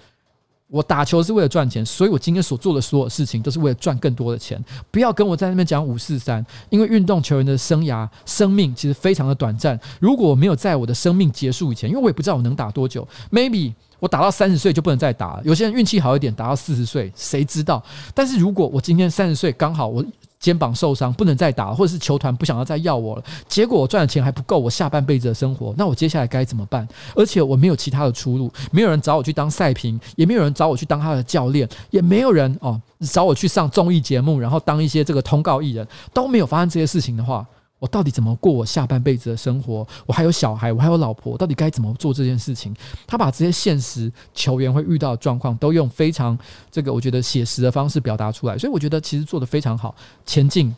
[0.67, 4.59] 我打球是为了赚钱，所以我今天所做的所有事情都是为了赚更多的钱。
[4.89, 9.79] 不要跟我在那边讲五四三，因为运动球员的生涯、生命其实非常的短暂。
[9.99, 15.41] 如果我没有在我的生命结束以前，因为我也不知道我能打多久，maybe 我打到三十岁就不能再打了。
[15.45, 17.83] 有些人运气好一点，打到四十岁，谁知道？
[18.15, 20.03] 但是如果我今天三十岁刚好我。
[20.39, 26.87] 肩膀受伤不能再打，或者是球团不想要再要我了，结果我赚的钱还不够我下半辈子的生活，那我接下来该怎么办？
[27.15, 37.45] 而且我没有其他的出路，没有人找我去当赛评，也没有人找我去当他的教练，也没有人哦找我去上综艺节目，然后当一些这个通告艺人，都没有发生这些事情的话。
[37.79, 39.87] 我到底怎么过我下半辈子的生活？
[40.05, 42.75] 我还有小孩，我还有老婆，到底该怎么做这件事情？
[43.05, 46.37] 他把这些现实球员会遇到的状况，都用非常
[46.71, 49.95] 这个我觉得写实的方式表达出来，所以我觉得其实做得非常好。
[50.25, 50.75] 前进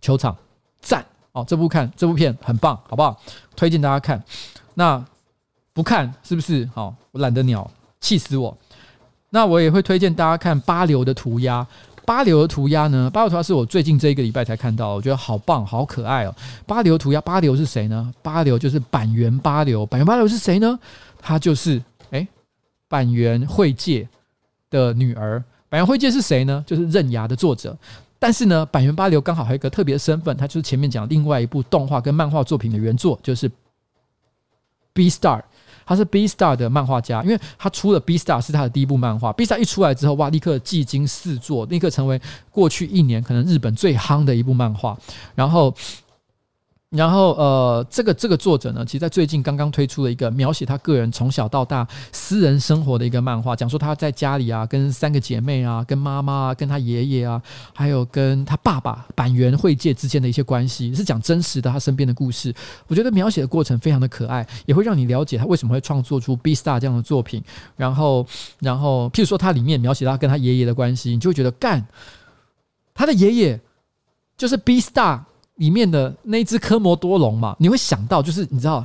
[0.00, 0.36] 球场
[0.80, 1.44] 赞哦！
[1.46, 3.20] 这部看这部片很棒，好不好？
[3.54, 4.22] 推荐大家看。
[4.74, 5.04] 那
[5.72, 6.68] 不看是不是？
[6.74, 7.70] 好，我懒得鸟，
[8.00, 8.56] 气死我。
[9.30, 11.66] 那我也会推荐大家看八流的涂鸦。
[12.04, 13.10] 八流的涂鸦呢？
[13.10, 16.34] 八流涂鸦是我最近这一个礼拜才看到，我觉得好棒，好可爱哦。
[16.66, 18.12] 八流涂鸦，八流是谁呢？
[18.22, 19.86] 八流就是板垣八流。
[19.86, 20.78] 板垣八流是谁呢？
[21.20, 22.26] 他就是诶，
[22.88, 24.08] 板垣惠介
[24.68, 25.42] 的女儿。
[25.68, 26.64] 板垣惠介是谁呢？
[26.66, 27.76] 就是刃牙的作者。
[28.18, 33.48] 但是呢，板垣八流刚好还有一个特别的身份，他就是前面讲另外一部动画跟漫画作品的原作，就是
[34.92, 35.38] 《B Star》。
[35.84, 39.32] 他是 B Star 的漫画家，因为他出了 B Star 是他的第一部漫画。
[39.32, 42.20] B Star 一出来之后，哇，立刻技惊四座，立刻成为
[42.50, 44.96] 过去一年可能日本最夯的一部漫画。
[45.34, 45.74] 然后。
[46.94, 57.40] 然后，呃，这个这个作者呢，其实在最近刚刚推出了一个描写他个人从小到大私人生活的一个漫画，讲说他在家里啊，跟三个姐妹啊，跟妈妈啊，跟他爷爷啊，
[57.74, 62.54] 还有跟他爸爸板垣惠介之间的一些关系，是讲真实的他身边的故事。
[62.88, 67.42] 我觉得描写的过程非常的可爱，也会让你了解他为什么会创作出《B Star》这样的作品。
[67.74, 68.26] 然后，
[68.58, 71.82] 然后，譬如说他里面描写他跟他爷爷的关系，你就会觉得干，
[72.92, 73.58] 他的爷爷
[74.36, 75.18] 就是《B Star》
[75.62, 78.84] 里面的那只科摩多龙嘛，你会想到就是你知道，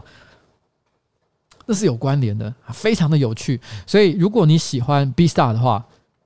[1.66, 3.60] 那是有关联的，非常的有趣。
[3.88, 5.84] 所以如果你喜欢《B Star》的话，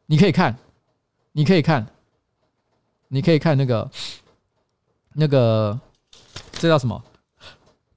[0.08, 0.54] 你可以看，
[1.32, 1.88] 你可以看，
[3.08, 3.90] 你可以看那个
[5.14, 5.80] 那个
[6.60, 7.02] 这叫什么？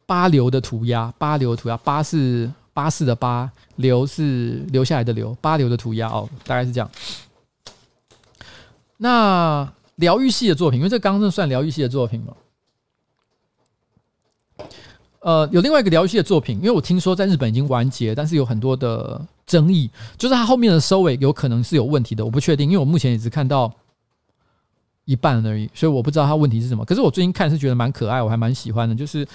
[0.06, 6.89] 八流的涂鸦，八流的涂鸦，八是巴士的八，流是留下来的流，八流的涂鸦哦，大概是这样。
[8.98, 12.32] 那疗愈系的作品，因为这刚刚算疗愈系的作品嘛。
[15.24, 23.72] 呃，有另外一个疗愈系的作品，因为我听说在日本已经完结，但是有很多的争议，就是它后面的收尾有可能是有问题的，我不确定，因为我目前也只看到
[25.06, 26.84] 一半而已，所以我不知道它问题是什么。
[26.84, 29.26] 可是我最近看是觉得蛮可爱，我还蛮喜欢的，就是。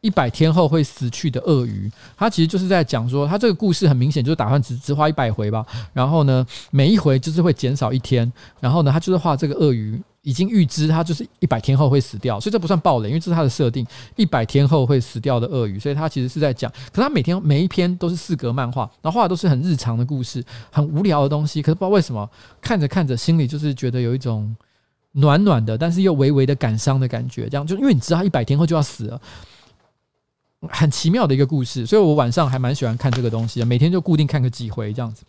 [0.00, 5.64] 一百天后会死去的鳄鱼，它其实就是在讲说，它这个故事很明显就是打算只只画一百回吧。
[5.92, 8.30] 然后呢，每一回就是会减少一天。
[8.60, 13.86] 然后呢，他就是画这个鳄鱼已经预知它就是一百天后会死掉，所以这不算暴雷，因为这是它的设定，
[14.16, 15.78] 一百天后会死掉的鳄鱼。
[15.78, 21.60] 所以它其实是在讲，可是它每天每一篇都是四格漫画，然后画的都是很日常的故事，很无聊的东西。
[21.60, 22.28] 可是不知道为什么
[22.60, 24.54] 看着看着心里就是觉得有一种
[25.12, 27.48] 暖暖的，但是又微微的感伤的感觉。
[27.48, 29.20] 这样就因为你知道它一百天后就要死了。
[30.68, 35.24] 很奇妙的一个故事，所以我晚上还蛮喜欢看这个东西的，每天就固定看个几回这样子。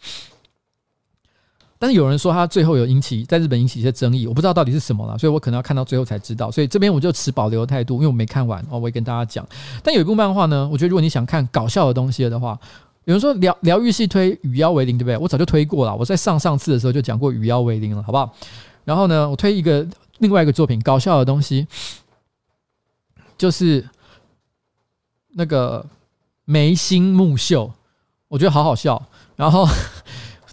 [1.79, 6.51] 但是有人说他最后有引起在日本引起一些争议，我不知道到底是什么了，所以我可能要看到最后才知道。
[6.51, 9.47] 所以这边我就持保留态度，因为我没看完哦，我会跟大家讲。
[9.81, 12.59] 但有一部漫画呢，我觉得如果你想看搞笑的东西的话，
[13.05, 15.17] 有人说疗疗愈系推《与妖为灵》，对不对？
[15.17, 18.31] 我早就推过了，我在上上次的时候就讲过《与妖为灵》了，好不好？
[18.83, 19.87] 然后呢，我推一个
[20.19, 21.65] 另外一个作品，搞笑的东西，
[23.37, 23.83] 就是。
[25.33, 25.85] 那个
[26.45, 27.71] 眉心目秀，
[28.27, 29.01] 我觉得好好笑。
[29.35, 29.67] 然后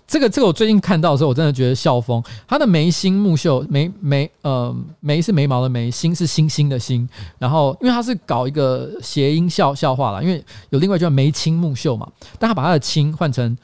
[0.06, 2.22] 这个这个我最近看到的时候，我真的觉得笑疯。
[2.46, 7.08] 他的眉心目秀，眉眉呃眉是眉毛的眉，心是星星的星。
[7.38, 13.56] 然后因为他是搞一个谐音笑笑话啦，因为有另外一句叫眉清目秀嘛，但他把他的清换成。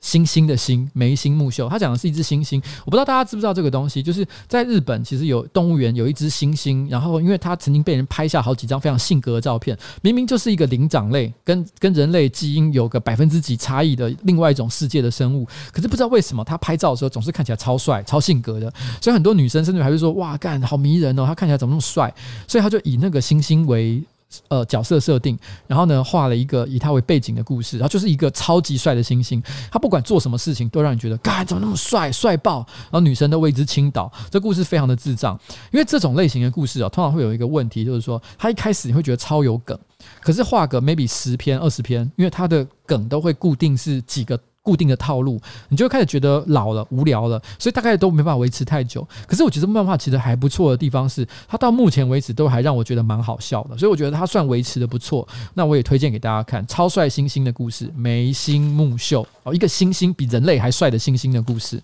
[0.00, 2.62] 星星的星，眉心目秀，他讲的是一只猩猩。
[2.84, 22.12] 我不知道大家知不知道这个东西，就是在日本，其实有动物园有一只猩猩，然后因为它曾经被人拍下好几张非常性格的照片，明明就是一个灵长类，跟跟人类基因有个百分之几差异的另外一种世界的生物，可是不知道为什么他拍照的时候总是看起来超帅、超性格的，所以很多女生甚至还会说：“哇，干好迷人哦，他看起来怎么那么帅？”
[22.48, 24.02] 所以他就以那个猩猩为。
[24.48, 34.10] 呃，角色设定，然后呢，画了一个以他为背景的故事，然后就是一个超级帅的猩猩，他不管做什么事情都让你觉得，干怎么那么帅，帅爆，然后女生都为之倾倒。
[34.30, 35.38] 这故事非常的智障，
[35.72, 39.78] 因为这种类型的故事啊，通常会有一个问题，就是说，他一开始你会觉得超有梗，
[40.20, 44.38] 可是画个 maybe 十篇、二十篇，因为他的梗都会固定是几个。
[44.70, 49.04] 固定的套路，你就开始觉得老了、无聊了，所以大概都没办法维持太久。
[49.26, 55.26] 可是我觉得漫画其实还不错的地方是，它到目前为止都还让我觉得蛮好笑的，所以我觉得它算维持的不错。
[55.54, 61.82] 那我也推荐给大家看，超帅星星的故事，眉心目秀哦，一个星星比人类还帅的星星的故事。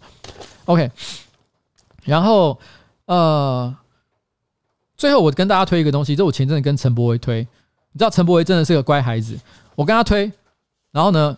[0.67, 0.89] OK，
[2.05, 2.57] 然后
[3.07, 3.77] 呃，
[4.97, 7.41] 最后我跟大家推一个东西，这我前阵子跟陈柏惟推，
[7.91, 9.37] 你知道陈柏惟真的是个乖孩子，
[9.75, 10.31] 我跟他推，
[10.93, 11.37] 然后呢。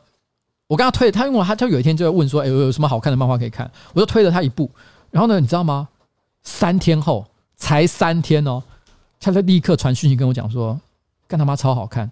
[0.69, 4.71] 我跟他推，他因为他他有一天就会问说：“哎，有有什么好看的漫画可以看？”我就推了他一部。
[5.11, 5.89] 然后呢，你知道吗？
[6.43, 7.27] 三天后，
[7.57, 8.63] 才三天哦，
[9.19, 10.79] 他就立刻传讯息跟我讲说
[11.27, 12.11] ：“干他妈超好看，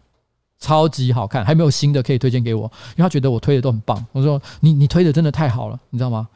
[0.58, 2.62] 超级好看，还没有新的可以推荐给我。”
[2.96, 4.04] 因为他觉得我推的都很棒。
[4.12, 6.26] 我说：“你你推的真的太好了，你知道吗？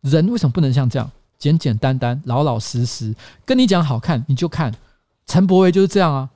[0.00, 3.14] 人为什么不能像这样简简单单、老老实实
[3.44, 4.74] 跟你讲好看你就看？
[5.26, 6.28] 陈柏惟就是这样啊。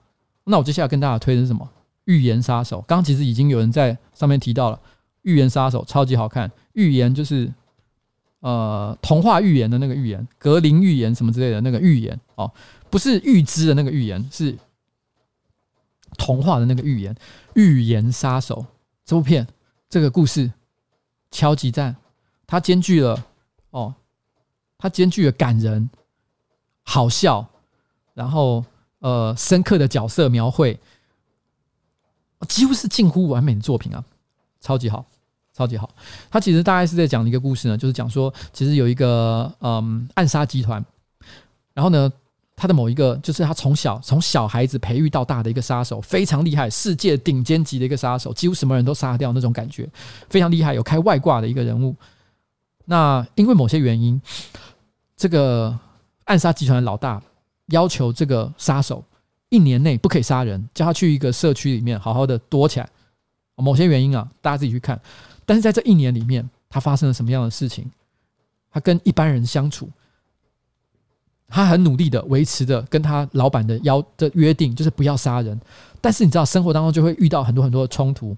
[0.44, 1.64] 那我接下来跟大家推的是什么？
[2.04, 2.78] 《预言杀手》。
[2.86, 4.78] 刚刚其实已经有人在上面提到了。
[5.22, 7.52] 预言杀手超级好看，预言就是
[8.40, 12.52] 呃童话预言的那个预言，格林预言什么之类的那个预言哦，
[12.88, 14.56] 不是预知的那个预言，是
[16.16, 17.14] 童话的那个预言。
[17.54, 18.64] 预言杀手
[19.04, 19.46] 这部片
[19.88, 20.50] 这个故事
[21.30, 21.96] 超级赞，
[22.46, 23.26] 它兼具了
[23.70, 23.94] 哦，
[24.78, 25.90] 它兼具了感人、
[26.84, 27.46] 好笑，
[28.14, 28.64] 然后
[29.00, 30.78] 呃深刻的角色描绘。
[32.48, 34.02] 几乎是近乎完美的作品啊，
[34.60, 35.04] 超级好，
[35.54, 35.88] 超级好。
[36.30, 40.84] 他其实大概是在讲一个故事呢，就是讲说，其实有一个嗯暗杀集团，
[41.74, 42.12] 然后呢，
[42.54, 49.88] 他的某一个就是他从小从小孩子培育到大的一个杀手，非常厉害，世界顶尖级的一个杀手，几乎什么人都杀掉那种感觉，
[50.28, 51.96] 非常厉害，有开外挂的一个人物。
[52.84, 54.20] 那因为某些原因，
[55.16, 55.78] 这个
[56.24, 57.22] 暗杀集团的老大
[57.68, 59.04] 要求这个杀手。
[59.52, 62.88] 一年内不可以杀人，叫他去一个社区里面好好的躲起来。
[63.60, 65.00] 某些原因啊，大家自己去看。
[65.44, 67.90] 但是在这一年里面，他发生了什么样的事情？
[68.70, 69.88] 他跟一般人相处，
[71.48, 75.60] 他很努力的维持着跟他老板的邀的约定，就是不要杀人。
[76.00, 78.36] 但是你知道，生活当中就会遇到很多很多的冲突，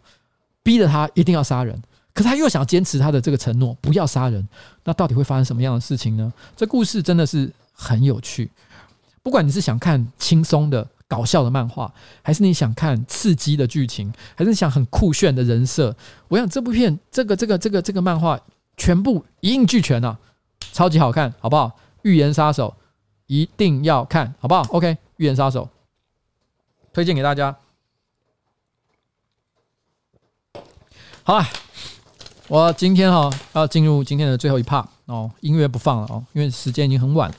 [0.63, 1.81] 逼着他一定要杀人。
[2.15, 4.47] 可是他又想坚持他的这个承诺，不要杀人。
[4.85, 6.33] 那到底会发生什么样的事情呢？
[6.57, 8.51] 这故事真的是很有趣。
[9.23, 10.89] 不管你是想看轻松的。
[11.13, 15.95] 搞笑的漫画，还是你想看刺激的剧情，还是你想很酷炫的人设？
[16.29, 18.41] 我想这部片，这个、这个、这个、这个漫画，
[18.79, 20.19] 全部一应俱全啊，
[20.73, 21.79] 超级好看，好不好？
[22.01, 22.75] 预言杀手
[23.27, 25.69] 一定要看，好不好？OK，预言杀手
[26.95, 27.55] 推荐给大家。
[31.25, 31.47] 好了，
[32.49, 37.31] 我今天哈要进入今天的最后一 part 哦，音乐不放了哦，因为时间已经很晚，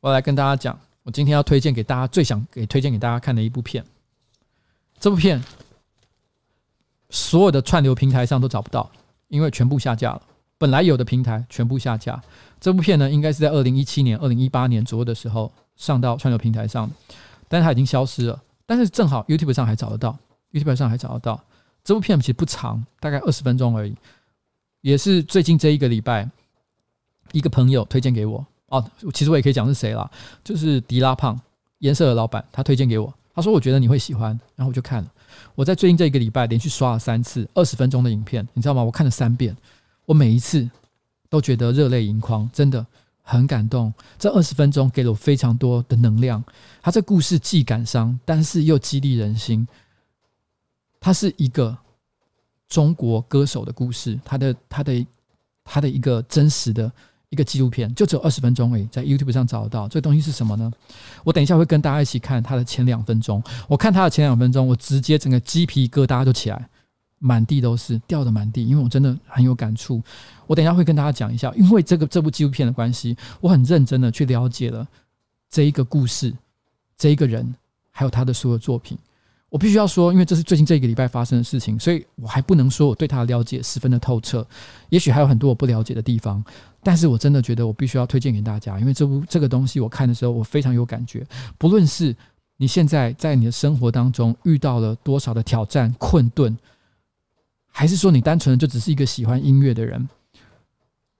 [0.00, 0.78] 我来跟大家讲。
[1.10, 3.84] 今天要推荐给大家最想给推荐给大家看的一部片，
[4.98, 5.42] 这部片
[7.08, 8.90] 所有的串流平台上都找不到，
[9.28, 10.22] 因为全部下架了。
[10.58, 12.22] 本来有的平台全部下架。
[12.60, 16.90] 这部片呢，应该是在二零一七年、二零一八年左右的时候上到串流平台上，
[17.48, 18.42] 但它已经消失了。
[18.66, 20.18] 但是正好 YouTube 上还找得到
[20.52, 21.42] ，YouTube 上还找得到。
[21.82, 23.96] 这部片其实不长，大概二十分钟而已，
[24.82, 26.28] 也是最近这一个礼拜
[27.32, 28.46] 一个朋友推荐给我。
[28.70, 30.08] 哦，其实我也可以讲是谁啦，
[30.42, 31.38] 就是迪拉胖
[31.78, 35.12] 颜色的老板，他推荐给我，他说我觉得你会喜欢，然后我就看了。
[35.56, 38.82] 我在最近这一个礼拜连续刷了三次二十分钟的影片，你知道吗？
[38.82, 39.56] 我看了三遍，
[40.06, 40.68] 我每一次
[41.28, 42.86] 都觉得热泪盈眶，真的
[43.22, 43.92] 很感动。
[44.18, 46.42] 这二十分钟给了我非常多的能量。
[46.80, 49.66] 他这故事既感伤，但是又激励人心。
[51.00, 51.76] 他是一个
[52.68, 55.06] 中国歌手的故事，他的他的
[55.64, 56.90] 他的一个真实的。
[57.30, 59.88] 一个纪录片就只有二十分钟而已，在 YouTube 上找得到。
[59.88, 60.70] 这东西是什么呢？
[61.22, 63.42] 我等一下会跟大家一起看他的前两分钟。
[63.68, 66.68] 我看他的前两分钟，我直接整个鸡皮疙瘩就起来，
[67.18, 68.66] 满地都是，掉的满地。
[68.66, 70.02] 因为我真的很有感触。
[70.48, 74.84] 我等一下会跟大家讲一下，因为这个这部纪录片的关系，我很认真的去了解了
[75.48, 76.34] 这一个故事，
[76.98, 77.54] 这一个人，
[77.92, 78.98] 还有他的所有作品。
[79.50, 84.46] 我必须要说，因为这是最近这一个礼拜发生的事情，所以我还不能说我对他的了解十分的透彻，
[84.90, 86.42] 也许还有很多我不了解的地方。
[86.84, 91.26] 但是我真的觉得我必须要推荐给大家，因为这部这个东西我看的时候我非常有感觉。
[91.58, 92.14] 不论是
[92.56, 96.56] 你现在在你的生活当中遇到了多少的挑战困顿，
[97.66, 100.08] 还是说你单纯的就只是一个喜欢音乐的人，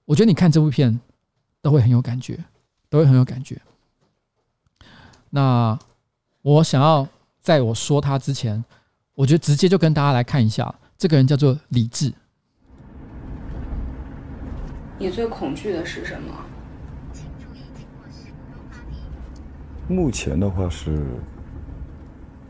[0.04, 1.00] 我觉得你看这部片
[1.60, 2.38] 都会很有感觉，
[2.88, 3.60] 都会很有感觉。
[5.30, 5.76] 那
[6.42, 7.08] 我想要。
[7.40, 8.64] 在我说他之前，
[9.14, 12.12] 我觉得直接就跟大家来看一下，这个人叫做李志。
[14.98, 16.34] 你最恐惧的是什么？
[19.88, 21.04] 目前的话是，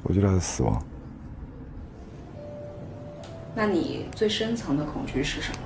[0.03, 0.85] 我觉得是死亡。
[3.55, 5.59] 那你最深层的恐惧是什么？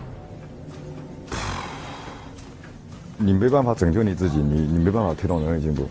[3.16, 5.88] 你没办法拯救你自己，你你没办法推动人类进步。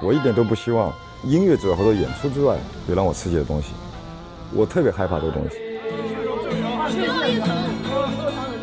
[0.00, 0.92] 我一点都不希望
[1.24, 2.56] 音乐之外或者演出之外
[2.88, 3.72] 有让我刺激的东西，
[4.52, 5.56] 我特别害怕这个东西。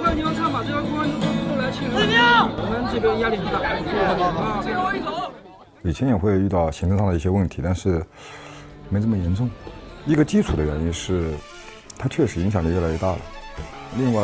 [0.02, 2.00] 那你要唱把这个关都来请了，
[2.56, 3.60] 我们这边压力很大。
[4.62, 5.32] 最后一首。
[5.84, 8.02] 以前也会遇到行政上的一些问题，但是
[8.90, 9.50] 没这么严重。
[10.06, 11.34] 一个基础的原因是，
[11.98, 13.18] 它确实影响力越来越大了。
[13.98, 14.22] 另外，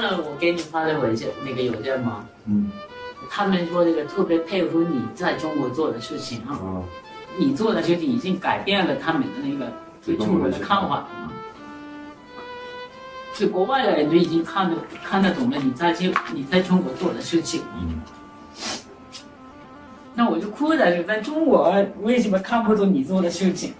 [0.00, 2.24] 看了我给你发的文件那个邮件吗？
[2.44, 2.70] 嗯。
[3.30, 6.58] 他们说这个特别佩服你在中国做的事情啊。
[7.38, 9.72] 你做的事情已经改变了他们的那个
[10.04, 11.32] 对中国的看法了嘛？
[13.34, 17.62] 就国外的人都已经看得看得懂了你在这你在中国做的事情。
[17.80, 18.00] 嗯。
[20.14, 23.74] 那我就哭了，就在中国为什么看不懂你做的事情？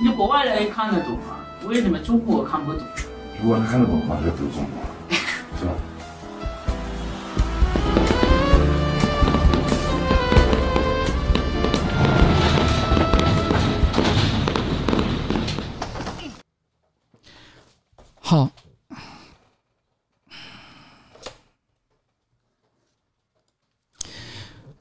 [0.00, 2.82] 你国外的人看得懂啊，为什么中国看不懂？
[3.40, 4.82] 如果他看得懂的话，就不用中国，
[5.58, 5.72] 是吧？
[18.20, 18.50] 好。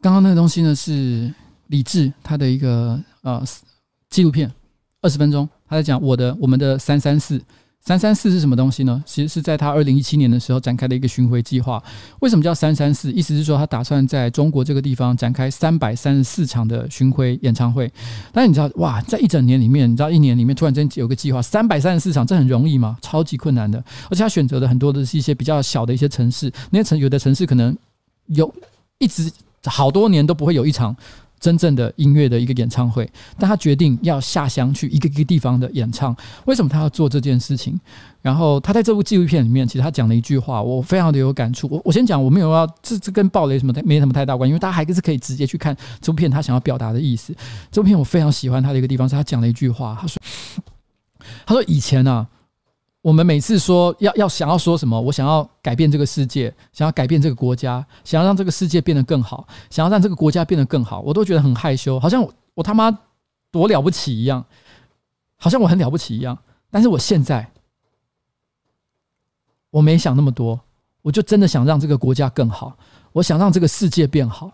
[0.02, 1.34] 刚刚那个东西呢，是
[1.68, 3.44] 李志他的一个呃
[4.10, 4.52] 纪录片，
[5.02, 7.42] 二十分钟，他在讲我的我们的三三四
[7.88, 9.02] 三三四是什么东西呢？
[9.06, 11.82] 其实是在他二零一七年的时候展开的一个巡回计划。
[12.20, 13.10] 为什么叫三三四？
[13.14, 17.90] 意思是说他打算在中国这个地方展开三百三十四场的巡回演唱会。
[18.34, 22.98] 但是你知道哇，在一整年里面，你知道一年里面突然间有个计划三百三十四场，这很容易吗？
[23.02, 23.82] 超级困难的。
[24.10, 27.74] 而且他选择的很多的是一些比较小的一些城市，那些城有的城市可能
[28.26, 28.54] 有
[28.98, 29.32] 一直。
[29.66, 30.96] 好多年都不会有一场
[31.40, 36.16] 真正的音乐的一个演唱会，但他决定要下乡去一个一个地方的演唱。
[36.46, 37.80] 为什么他要做这件事情？
[38.22, 41.68] 然后他在这部纪录片里面，其实他讲了一句话，我非常的有感触。
[41.72, 47.34] 我我先讲，我没有要这这跟暴雷什么没什么太大关，因为大家还是可以直接去看这部片他想要表达的意思。
[47.72, 50.22] 这部片我非常喜欢他的一个地方是他讲了一句话，他说
[51.46, 52.28] ：“他说以前啊。”
[53.08, 62.92] 我们每次说要要想要说什么，我想要改变这个世界，想要改变这个国家，想要让这个世界变得更好，想要让这个国家变得更好，我都觉得很害羞，好像我，我他妈
[63.50, 64.44] 多了不起一样，
[65.38, 66.38] 好像我很了不起一样。
[66.70, 67.50] 但是我现在，
[69.70, 70.60] 我没想那么多，
[71.02, 72.78] 我就真的想让这个国家更好，
[73.14, 74.52] 我想让这个世界变好。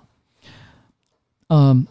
[1.48, 1.88] 嗯。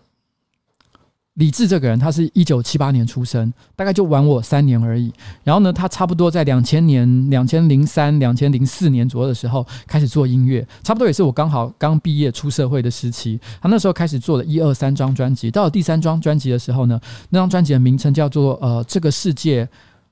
[1.35, 5.11] 李志这个人，他是一九七八年出生，大概就晚我三年而已。
[5.43, 13.41] 然后呢，他差不多在两千年、两千零三、两千零四年左右的时候开始做音乐，差不多也是我刚好刚毕业出社会的时期。
[13.63, 17.01] 他那时候开始做了一二三张专辑，到了第三张专辑的时候呢，
[17.31, 19.67] 那张专辑的名称叫做呃，这个世界，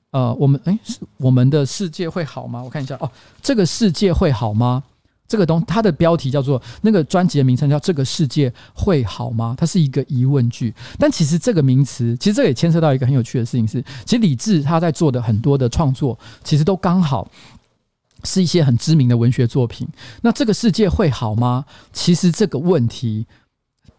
[0.09, 2.63] 呃，我们诶，是我们的世界会好吗？
[2.63, 3.07] 我看一下哦，
[3.43, 4.81] 这个世界会好吗？
[5.31, 10.73] 这个东，它的标题叫做那个专辑的名称叫“这个世界会好吗？”它是一个疑问句。
[10.99, 17.25] 但其实这个名词，其实这也牵涉到一个很有趣的事情是，其实李志他在做的很多的创作，其实都刚好
[18.25, 19.87] 是一些很知名的文学作品。
[20.21, 21.63] 那这个世界会好吗？
[21.93, 23.25] 其实这个问题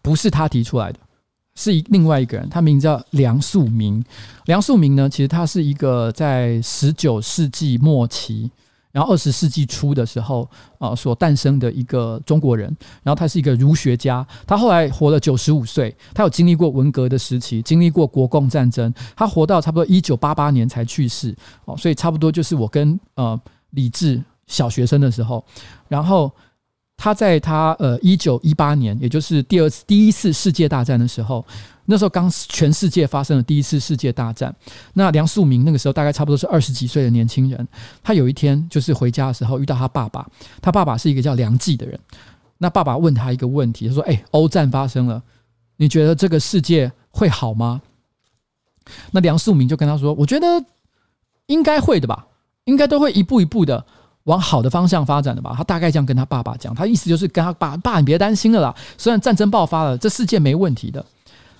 [0.03, 0.99] 不是他提出来的，
[1.55, 4.03] 是一另外一个人，他名字叫梁漱溟。
[4.45, 8.51] 梁漱溟呢，其实他是一个在十九世纪末期。
[8.93, 12.73] 然后二十世纪初的时候，啊，所诞生的一个中国人。
[13.03, 15.93] 然后他是一个儒学家，他后来活了九十五岁。
[16.13, 18.93] 他有经历过文革的时期，经历过国共战争。
[19.15, 23.37] 他活到差不多一九八八年才去世，哦，所以差不多就是我跟呃
[23.71, 25.43] 李志小学生的时候。
[25.89, 26.31] 然后。
[26.95, 31.43] 他在他呃一九一八年，也就是第二次第一次世界大战的时候，
[31.85, 34.55] 那时候刚全世界发生了第一次世界大战。
[34.93, 37.67] 那梁漱溟那个时候大概差不多是二十几岁的年轻人。
[38.01, 40.27] 他有一天就是回家的时候遇到他爸爸，
[40.61, 41.99] 他爸爸是一个叫梁冀的人。
[42.57, 45.21] 那爸爸问他一个问题，他说：“哎，欧战发生了，
[45.77, 47.81] 你觉得这个世界会好吗？”
[49.11, 50.47] 那梁漱溟就跟他说：“我觉得
[51.47, 52.27] 应该会的吧，
[52.65, 53.85] 应该都会一步一步的。”
[54.23, 58.73] 往好的方向发展的吧，他大概这样跟他爸爸讲，他意思就是跟他爸爸，你别担心了啦。
[58.97, 61.05] 虽然战争爆发了，这世界没问题的。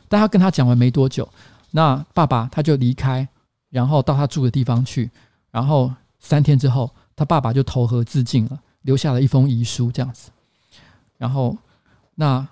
[0.08, 1.28] 但他跟他讲完没多久，
[1.72, 3.28] 那爸爸他就离开，
[3.70, 5.10] 然后到他住的地方去，
[5.52, 10.30] 然后三天之后，他爸爸就投河自尽了，留下了一封遗书这样子。
[11.18, 11.58] 然后，
[12.16, 12.46] 那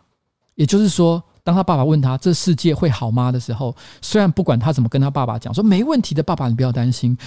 [0.55, 7.17] 也就是说，当他爸爸问他这世界会好吗的时候，虽然不管他怎么跟他爸爸讲，说没问题的，爸爸你不要担心。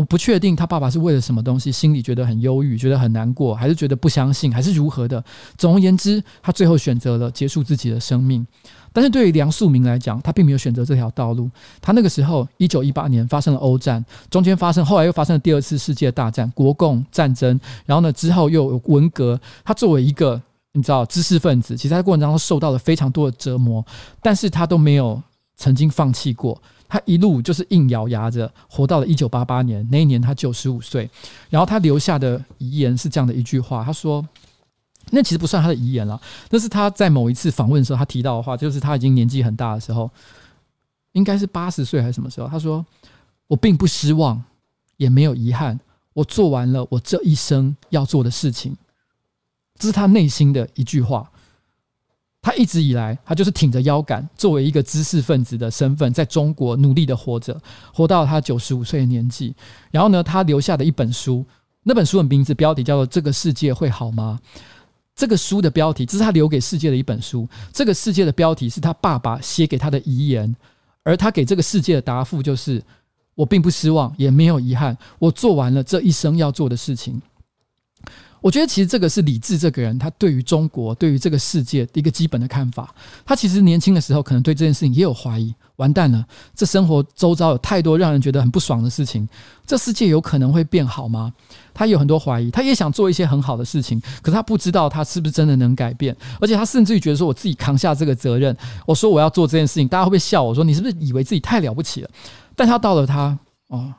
[0.00, 5.22] 我不确定他爸爸是为了什么东西，心里觉得很忧郁，觉得很难过，还是觉得不相信，还是如何的。
[5.58, 8.46] 总而言之，他最后选择了结束自己的生命。
[8.94, 11.50] 但是对于梁漱溟来讲，他并没有选择这条道路。
[11.82, 17.60] 他那个时候，一九一八年发生了欧战，中间发生，后来又发生了第二次世界大战，国共战争。
[17.84, 19.38] 然后呢，之后又有文革。
[19.62, 20.40] 他作为一个
[20.72, 23.84] 你知道知识分子，其实在过程当中受到了非常多的折磨，
[24.22, 25.22] 但是他都没有
[25.58, 26.58] 曾经放弃过。
[26.90, 31.08] 他一路就是硬咬牙着活到了一九八八年，那一年他九十五岁，
[31.48, 34.26] 然后他留下的遗言是这样的一句话，他说
[35.12, 40.10] ：“那其实不算他的遗言了，那是他在某一次访问的时候他提到的话，就是他已经年纪很大的时候，
[41.12, 42.48] 应该是八十岁还是什么时候？
[42.48, 42.84] 他说
[43.46, 44.42] ：‘我并不失望，
[44.96, 45.78] 也没有遗憾，
[46.12, 48.76] 我做完了我这一生要做的事情。’
[49.78, 51.29] 这是他内心的一句话。
[52.42, 57.60] 他一直以来，他就是挺着腰杆，作为一个知识分子的身份，在中国努力的活着，
[57.92, 59.54] 活到他九十五岁的年纪。
[59.90, 61.44] 然后呢，他留下的一本书，
[61.82, 64.40] 那本书的名字标题叫做《这个世界会好吗》。
[65.14, 67.46] 这个书的标题，这是他留给世界的一本书。
[67.74, 70.56] 这个世界的标题是他爸爸写给他的遗言，
[71.02, 72.82] 而他给这个世界的答复就是：
[73.34, 77.20] 我并不失望，也没有遗憾，我做完了这一生要做的事情。
[78.40, 82.94] 我觉得其实这个是李智这个人，他对于中国、对于这个世界的一个基本的看法。
[83.24, 85.54] 他其实年轻的时候可能对这件事情也有怀疑。
[85.76, 86.22] 完蛋了，
[86.54, 89.26] 这生活周遭有太多让人觉得很不爽的事情，
[89.66, 91.32] 这世界有可能会变好吗？
[91.72, 96.14] 他有很多怀疑，他也想做一些很好的事情，可是他不知道他是不是真的能改变。
[96.38, 98.54] 而且他甚至于觉得说，我自己扛下这个责任，
[98.86, 102.10] 我说我要做这件事情，大家会不会笑我说你是不是以为自己太了不起了？
[102.54, 103.38] 但他到了他
[103.68, 103.90] 哦，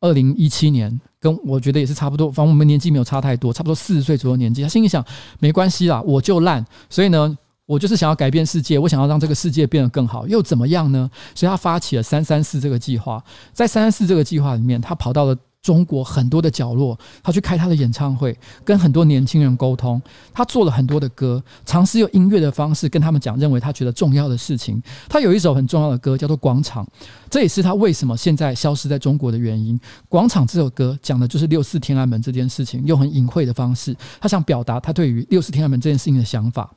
[0.00, 1.00] 二零一七年。
[1.22, 4.62] 跟我觉得也是差不多，反正我们年纪没有差太多，差不多四十岁左右年纪。
[4.62, 5.04] 他心里想，
[5.38, 7.36] 没关系啦，我就烂，所以呢，
[7.66, 11.10] 我就是想要改变世界，我想要让这个世界变得更好，又怎么样呢？
[11.34, 13.22] 所以他发起了三三四这个计划，
[13.52, 15.36] 在三三四这个计划里面，他跑到了。
[15.62, 20.00] 中国很多的角落，他去开他的演唱会，跟很多年轻人沟通。
[20.32, 24.82] 他做了很多的歌，尝试用音乐的方式跟他们讲，认为他觉得重要的事情。
[25.08, 26.84] 他有一首很重要的歌，叫做《广场》，
[27.28, 29.78] 这也是他为什么现在消失在中国的原因。
[30.08, 36.70] 《广场》这首歌讲的就是六四天安门这件事情，用很隐晦的方式，他想表达他对于六四天安门这件事情的想法。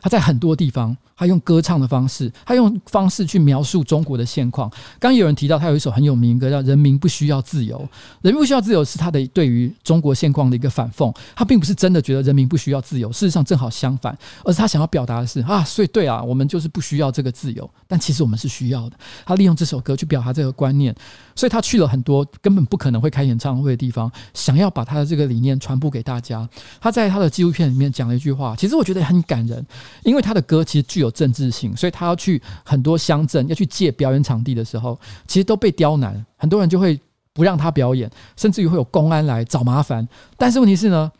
[0.00, 4.70] 他在很多地方，他用歌唱的方式，他用方式去描述中国的现况。
[4.98, 7.76] 刚有人提到，他有一首很有名歌叫《人民不需要自由》，
[8.22, 11.14] 人民不需要自由是他的对于中国现况的一个反讽。
[11.34, 18.96] 他并不是真的觉得人民不需要自由，事实上正好相反，而是他想要表达的是啊，所以对啊，我们就是不需要这个自由，但其实我们是需要的。
[19.26, 20.94] 他利用这首歌去表达这个观念，
[21.40, 26.46] 所以他去了很多根本不可能会开演唱会的地方，想要把他的这个理念传播给大家。
[26.78, 29.66] 他在他的纪录片里面讲了一句话，其实我觉得很感人。
[30.04, 37.00] 因为他的歌其实具有政治性，所以他要去很多乡镇要去借表演场地的时候，其实都被刁难，很多人就会
[37.32, 40.06] 不让他表演，甚至于会有公安来找麻烦。
[40.36, 41.10] 但是问题是呢，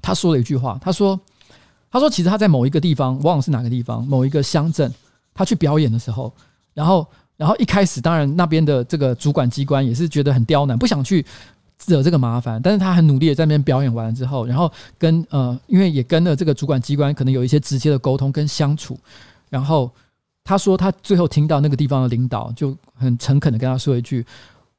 [0.00, 1.20] 他说了一句话，他说
[1.92, 4.90] ：“他说其实他在某一个地方，忘了是哪个地方，某一个乡镇，
[5.34, 6.32] 他去表演的时候，
[6.72, 7.06] 然后，
[7.38, 11.24] 然后一开始当然那边的这个主管机关也是觉得很刁难，不想去。”
[11.86, 18.98] 惹这个麻烦，但是他很努力的在那边表演完了之后，然后跟呃，因为也跟了这个主管机关可能有一些直接的沟通跟相处，
[19.48, 19.88] 然后
[20.42, 24.26] 他说他最后听到那个地方的领导就很诚恳的跟他说一句。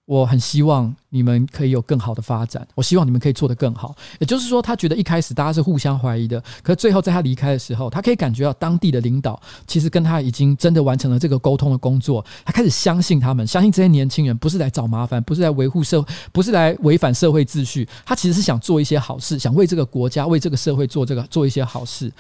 [0.10, 3.96] 我很希望你们可以有更好的发展，我希望你们可以做得更好。
[4.18, 12.26] 也就是说，他觉得一开始大家是互相怀疑的，可是最后在他离开的时候，他可以感觉到当地的领导其实跟他已经真的完成了这个沟通的工作。
[12.44, 17.88] 他开始相信他们，相信这些年轻人不是来找麻烦，不是来维护社，不是来违反社会秩序。
[18.04, 22.12] 他其实是想做一些好事，想为这个国家、为这个社会做这个做一些好事。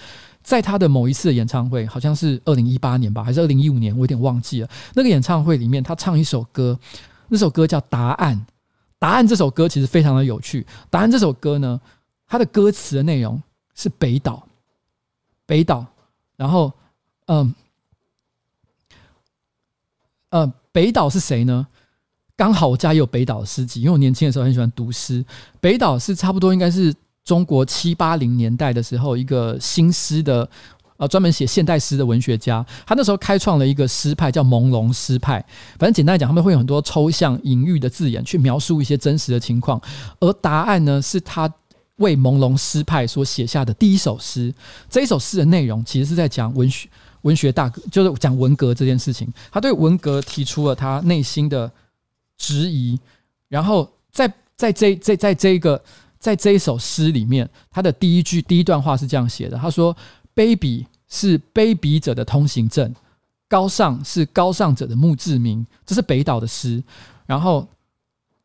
[0.43, 4.69] 在他的某一次演唱会，好像是二零一八年吧，还是二零一五年，我有点忘记了。
[4.93, 6.77] 那个演唱会里面，他唱一首歌。
[7.30, 8.35] 那首歌叫《答案》，
[8.99, 10.61] 《答案》这首歌其实非常的有趣。
[10.89, 11.80] 《答案》这首歌呢，
[12.27, 13.41] 它的歌词的内容
[13.76, 14.45] 是北岛，
[15.45, 15.85] 北岛。
[16.35, 16.72] 然后，
[17.27, 17.53] 嗯，
[20.30, 21.68] 呃，北岛是谁呢？
[22.35, 25.23] 刚好我家也有北岛诗集，因为我年轻的时候很喜欢读诗。
[25.60, 26.93] 北岛是差不多应该是
[27.23, 30.49] 中国七八零年代的时候一个新诗的。
[30.99, 35.39] 啊，专门写现代诗的文学家，他那时候开创了一个诗派，叫朦胧诗派。
[35.77, 39.81] 反正简单来讲，他们会有很多抽象隐喻的字眼去描述一些真实的情况。
[40.19, 41.49] 而答案呢，是他
[41.95, 44.53] 为朦胧诗派所写下的第一首诗。
[44.89, 46.89] 这一首诗的内容其实是在讲文学，
[47.21, 49.26] 文学大革，就是讲文革这件事情。
[49.53, 51.71] 他对文革提出了他内心的
[52.38, 52.99] 质疑。
[53.47, 55.81] 然后在在这在在这一个
[56.19, 59.95] 在这一首诗里面，他的第一句第一段话是这样写的：他说。
[60.39, 62.95] 卑鄙是卑鄙者的通行证，
[63.49, 65.67] 高尚是高尚者的墓志铭。
[65.85, 66.81] 这是北岛的诗。
[67.25, 67.67] 然后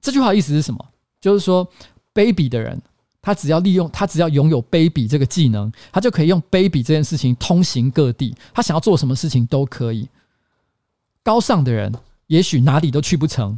[0.00, 0.84] 这句话的意思是什么？
[1.20, 1.64] 就是说，
[2.12, 2.82] 卑鄙的人，
[3.22, 8.34] 他只要利用他只要拥有卑鄙这个技能，他就可以用卑鄙这件事情通行各地。
[8.52, 10.08] 他想要做什么事情都可以。
[11.22, 11.94] 高尚的人，
[12.26, 13.56] 也许哪里都去不成，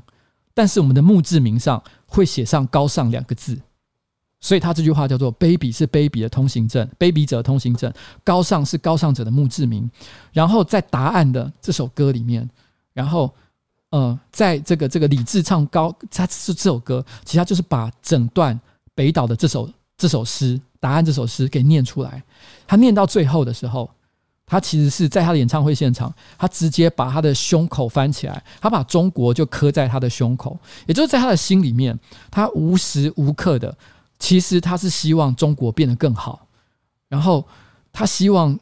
[0.53, 3.59] 但是我们的墓志铭上会写上“高尚”两个字。
[4.47, 7.91] 所以他这句话叫做“卑鄙是卑鄙的通行证，卑鄙者通行证；
[8.23, 9.91] 高尚是高尚者的墓志铭。”
[10.33, 12.49] 然后在答案的这首歌里面，
[12.93, 13.35] 然后
[13.91, 18.57] 呃，在这个这个李志唱高，他是这首歌，其实他就是把整段
[18.95, 19.69] 北岛的这首
[19.99, 22.23] 这首诗《答案》这首诗给念出来。
[22.69, 23.91] 他念到最后的时候，
[24.47, 30.57] 他其实是在他的演唱会现场，他直接把他的胸口翻起来，他把中国就磕在他的胸口，
[30.87, 31.99] 也就是在他的心里面，
[32.31, 33.77] 他无时无刻的。
[34.19, 36.47] 其实他是希望中国变得更好，
[37.09, 37.47] 然后
[37.93, 38.59] 他希望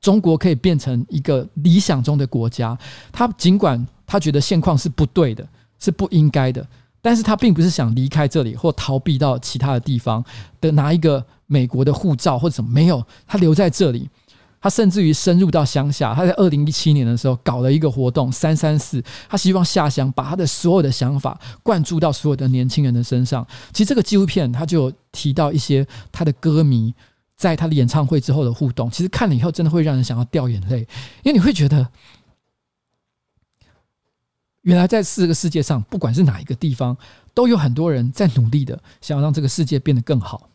[0.00, 2.78] 中国可以变成一个理想中的国家。
[3.10, 5.46] 他尽管他觉得现况是不对的，
[5.78, 6.66] 是不应该的，
[7.00, 10.24] 但是他并不是想离开这里或逃避到其他的地方
[10.60, 14.08] 的拿一个美国的护照或者什么，没有，他留在这里。
[14.64, 23.46] 他甚至于深入到乡下，他在二零一七年的时候搞了一个活动“三三四”，他希望下乡把他的所有的想法灌注到所有的年轻人的身上。
[23.74, 26.94] 其实这个纪录片他就提到一些他的歌迷
[27.36, 30.78] 在他的演唱会之后的互动，其实看了以后真的会让人想要掉眼泪，
[31.24, 31.86] 因为你会觉得，
[34.62, 36.96] 原来在这个世界上，不管是哪一个地方，
[37.34, 40.48] 都有很多人在努力的想要让这个世界变得更好。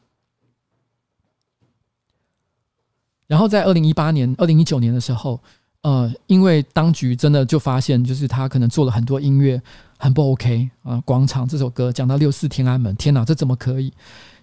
[3.30, 5.40] 然后在二零一八年、二零一九年的时候，
[5.84, 9.62] 呃，因为当局真的就发现，就是他可能做了很多音乐
[9.98, 13.94] 很不 OK 啊，《广场》这首歌讲到六四天安门，天哪，这怎么可以？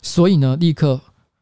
[0.00, 1.00] 所以呢，立刻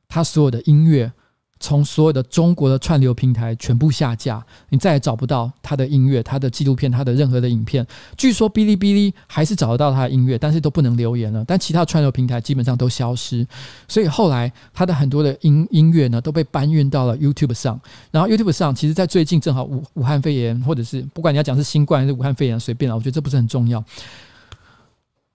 [0.08, 1.12] 他所有的音乐。
[1.60, 7.86] 从所有的中国的串流平台全部下架，你再也找不到他的音乐、他的纪录片、他的任何的影片。
[8.18, 11.42] 据说哔哩哔哩还是找得到他的音乐，但是都不能留言了。
[11.46, 13.46] 但其他串流平台基本上都消失，
[13.88, 17.80] 所以后来他的很多的音音乐呢都被搬运到了 YouTube 上。
[18.10, 23.82] 然后 YouTube 上，其实在最近正好武武汉肺炎，或者是不管你要讲是新冠还是武汉肺炎，随便了，我觉得这不是很重要。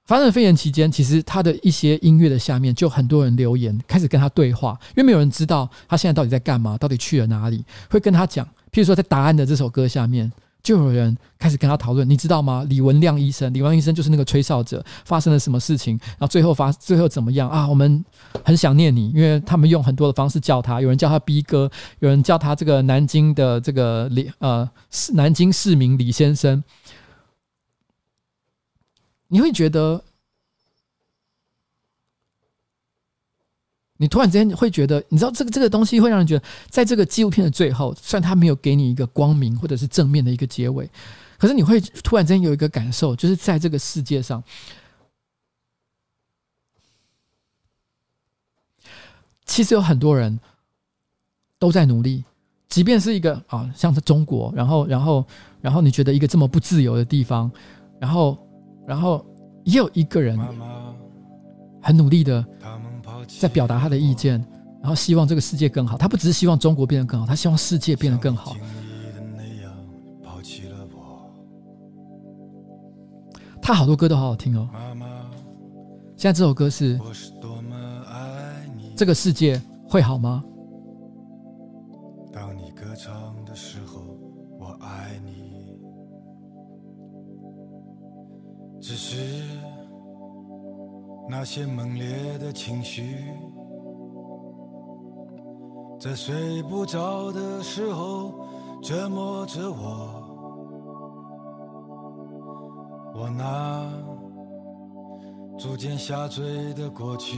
[0.10, 8.44] 发生肺炎期间，其实他的一些音乐的下面就很多人留言，开始跟他对话，因为没有人知道他现在到底在干嘛，到底去了哪里，会跟他讲。
[8.72, 10.31] 譬如说，在《答案》的这首歌下面，
[10.64, 12.65] 就有人开始跟他讨论，你知道吗？
[12.68, 15.95] 李文亮医生，李文亮医生就是那个吹哨者，发生了什么事情？
[16.02, 17.68] 然后最后发，最后怎么样啊？
[17.68, 18.03] 我们
[18.44, 21.69] 很想念你，因为他们用很多的方式叫他，有人叫他逼哥，
[21.99, 24.68] 有人叫他这个南京的这个李呃
[25.14, 26.64] 南京市民李先生。
[29.31, 30.03] 你会觉得，
[33.97, 40.89] 你突然之间会觉得，你知道这个这个东西会让人觉得，在这个纪录片的最后，虽然他没有给你一个光明或者是正面的一个结尾，
[41.38, 44.43] 可是你会突然之间有一个感受，就是在这个世界上，
[49.45, 50.39] 其实有很多人
[51.60, 52.26] 都在努力，
[52.68, 55.23] 即便是一个啊，像是中国，然后然后
[55.61, 57.51] 然后你觉得一个这么不自由的地方，
[57.99, 58.48] 然后。
[58.90, 59.24] 然后
[59.66, 60.36] 也有一个人
[61.80, 62.44] 很努力的
[63.40, 64.44] 在表达他的意见，
[64.82, 65.95] 然后希望这个世界更好。
[65.95, 68.56] 他不只是希望中国变得更好，他希望世界变得更好。
[73.61, 74.68] 他好多歌都好好听哦。
[76.18, 76.99] 现在这首歌是
[78.95, 80.44] 这个世界会好吗？
[91.40, 93.16] 那些猛烈的情绪，
[95.98, 98.34] 在睡不着的时候
[98.84, 99.78] 折磨着我。
[103.16, 103.90] 我那
[105.57, 107.38] 逐渐下坠的过去，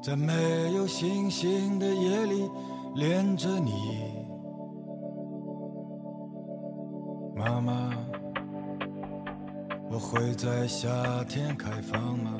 [0.00, 0.32] 在没
[0.76, 2.48] 有星星的夜里
[2.94, 3.72] 恋着你，
[7.34, 7.79] 妈妈。
[9.92, 10.88] 我会在夏
[11.24, 12.36] 天开放吗？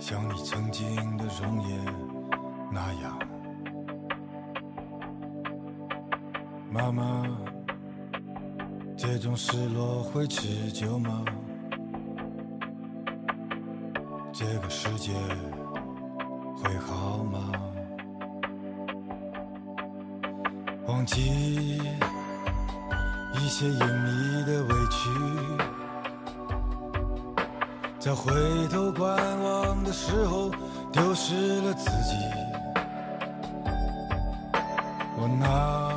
[0.00, 1.78] 像你曾经的容颜
[2.72, 3.16] 那样，
[6.72, 7.24] 妈妈，
[8.96, 11.24] 这种失落会持久吗？
[14.32, 15.12] 这个世界
[16.56, 17.52] 会好吗？
[20.88, 21.80] 忘记。
[23.42, 25.08] 一些隐秘的委屈，
[27.98, 28.32] 在回
[28.68, 30.50] 头观望的时候
[30.92, 32.16] 丢失了自己。
[35.16, 35.90] 我那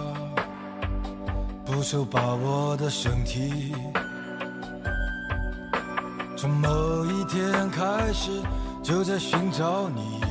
[1.66, 3.76] 不受把握的身体，
[6.38, 8.32] 从某一天开始
[8.82, 10.23] 就在寻找你。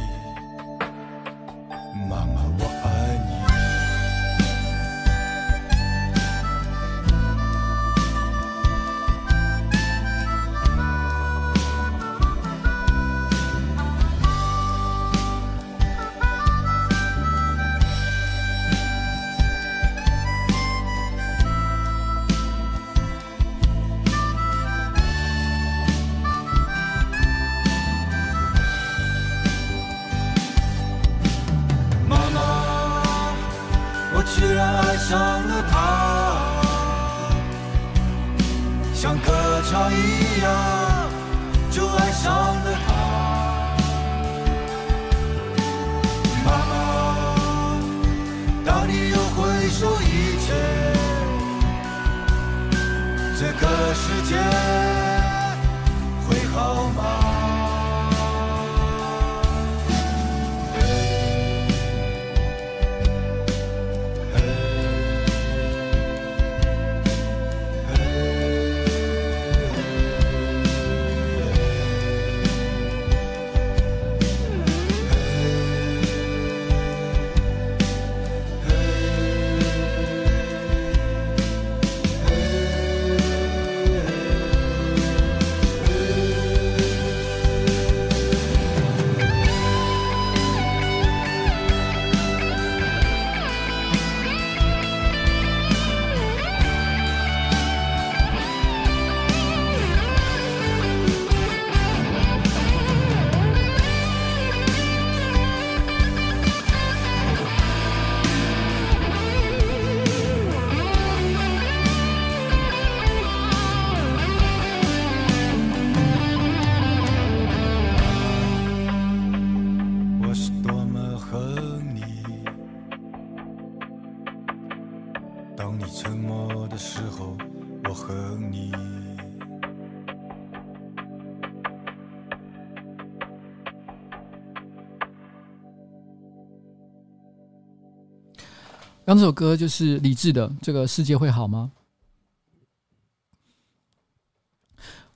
[139.13, 141.71] 刚这首歌就是李志的《这个世界会好吗》。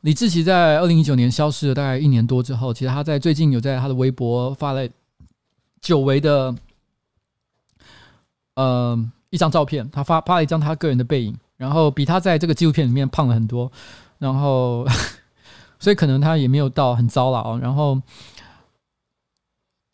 [0.02, 4.86] 李志其实在二零一九年消失了大概一年多之后，其实他在最近有在他的微博发了
[5.80, 6.54] 久违的
[8.56, 13.72] 呃一张照片，他发发了一张他个人的背影，然后比他在这个纪录片里面胖了很多，
[14.18, 14.86] 然后
[15.80, 17.98] 所以可能他也没有到很糟了啊，然后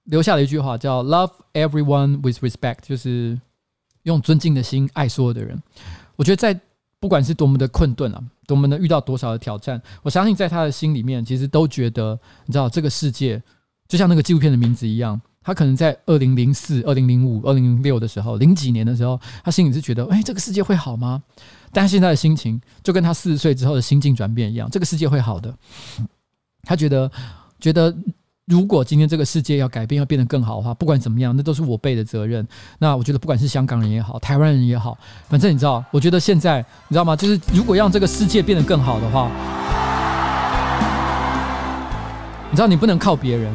[0.03, 3.41] 留下了一句话叫 “Love everyone with respect”，就是
[4.05, 5.61] 用尊敬的心爱所有的人。
[6.17, 6.59] 我觉得在
[7.01, 13.43] 不管是多么的困顿啊，多么的遇到多少的挑战，我相信在他的心里面，其实都觉得，你知道，这个世界
[13.89, 21.23] 就像那个纪录片的名字一样，他可能在二零零四、二零零五、二零零六的时候，零几年的时候，他心里是觉得，哎，这个世界会好吗？
[21.73, 25.53] 但现在的心情就跟他四十岁之后的心境转变一样，这个世界会好的。
[26.63, 27.11] 他觉得，
[27.59, 27.95] 觉得。
[28.47, 32.45] 如果今天这个世界要改变，要变得更好的话，不管怎么样，那都是我背的责任。
[32.81, 34.99] 那我觉得，不管是香港人也好，台湾人也好，
[35.29, 36.59] 反正你知道，我觉得现在
[36.89, 37.15] 你知道吗？
[37.15, 39.31] 就是如果让这个世界变得更好的话，
[42.51, 43.55] 你知道，你不能靠别人。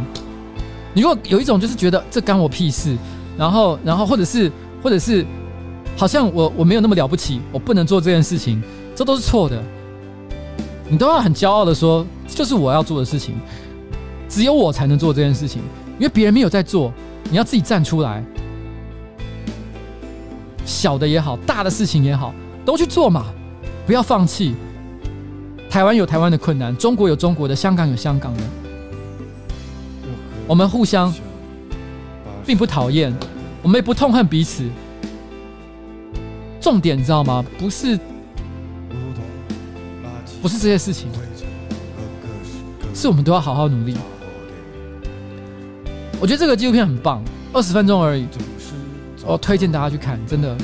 [0.94, 2.98] 你如果有一种就是觉得这干我屁事，
[3.38, 4.50] 然后，然后或者是，
[4.82, 5.26] 或者是，
[5.98, 8.64] 好像我我没有那么了不起，我不能做这件事情，
[8.96, 9.62] 这都是错的。
[10.90, 13.36] 你都要很骄傲的说，这就是我要做的事情。
[14.30, 15.62] 只有我才能做这件事情，
[15.98, 16.92] 因为别人没有在做，
[17.30, 18.24] 你要自己站出来。
[20.66, 22.34] 小的也好，大的事情也好，
[22.66, 23.26] 都去做嘛，
[23.86, 24.54] 不要放弃。
[25.70, 28.44] 台湾有台湾的困难，中国有中国的，香港有香港的，
[30.46, 31.14] 我们互相
[32.46, 33.14] 并不讨厌，
[33.62, 34.64] 我们也不痛恨彼此。
[36.60, 37.46] 重点你知道吗？
[37.58, 37.98] 不是，
[40.42, 41.08] 不是这些事情，
[42.94, 43.96] 是我们都要好好努力。
[46.20, 47.24] 我觉得这个纪录片很棒，
[47.54, 48.28] 二十分钟而已，
[49.24, 50.58] 我推荐大家去看，真的，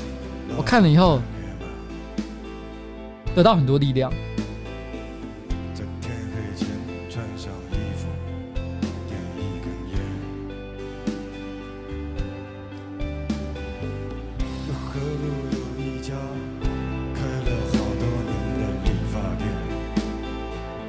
[0.57, 1.21] 我看了以后
[3.35, 4.11] 得到很多力量。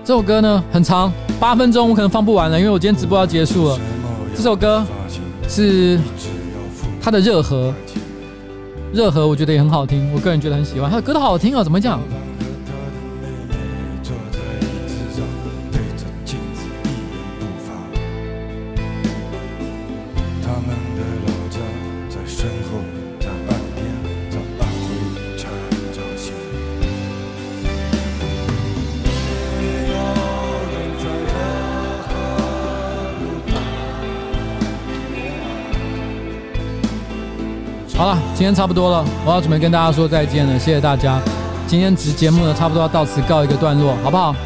[0.07, 3.78] 这首歌呢很长，八分钟，我可能放不完了，因为我今天直播要结束了。
[4.36, 4.85] 这首歌
[5.48, 5.98] 是
[7.01, 7.73] 他的热河，
[8.93, 10.90] 热河我觉得也很好听，我个人觉得很喜欢。
[10.90, 12.01] 他的歌都好听啊，怎么讲？
[38.44, 41.18] 今天差不多了，我要准备跟大家说再见了，谢谢大家。
[41.66, 44.36] 今天直节目呢，差不多要到此告一个段落，好不好？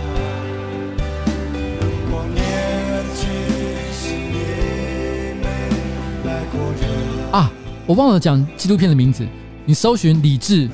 [7.32, 7.50] 啊，
[7.86, 9.26] 我忘了讲纪录片的名字，
[9.64, 10.70] 你搜寻理智，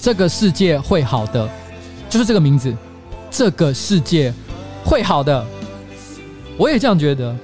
[0.00, 1.50] 这个世界会好的，
[2.08, 2.72] 就是这个名字，
[3.28, 4.32] 这个世界
[4.84, 5.44] 会好的，
[6.56, 7.34] 我也这样觉得。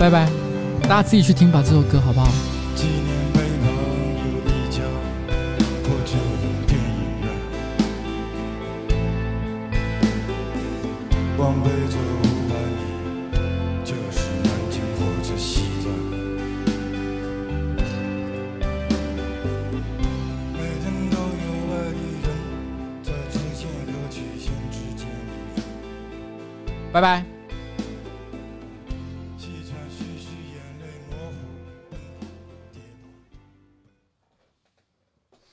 [0.00, 0.26] 拜拜，
[0.84, 2.26] 大家自己去听吧，这首歌好不好？
[2.74, 3.68] 纪念北门
[4.16, 4.80] 有一家
[5.82, 7.28] 破旧的电影院，
[11.36, 12.80] 往北走五百米
[13.84, 15.92] 就是南京火车西站。
[20.54, 22.26] 每天都有外地人
[23.02, 25.04] 在直线和曲线之间。
[26.90, 27.29] 拜拜。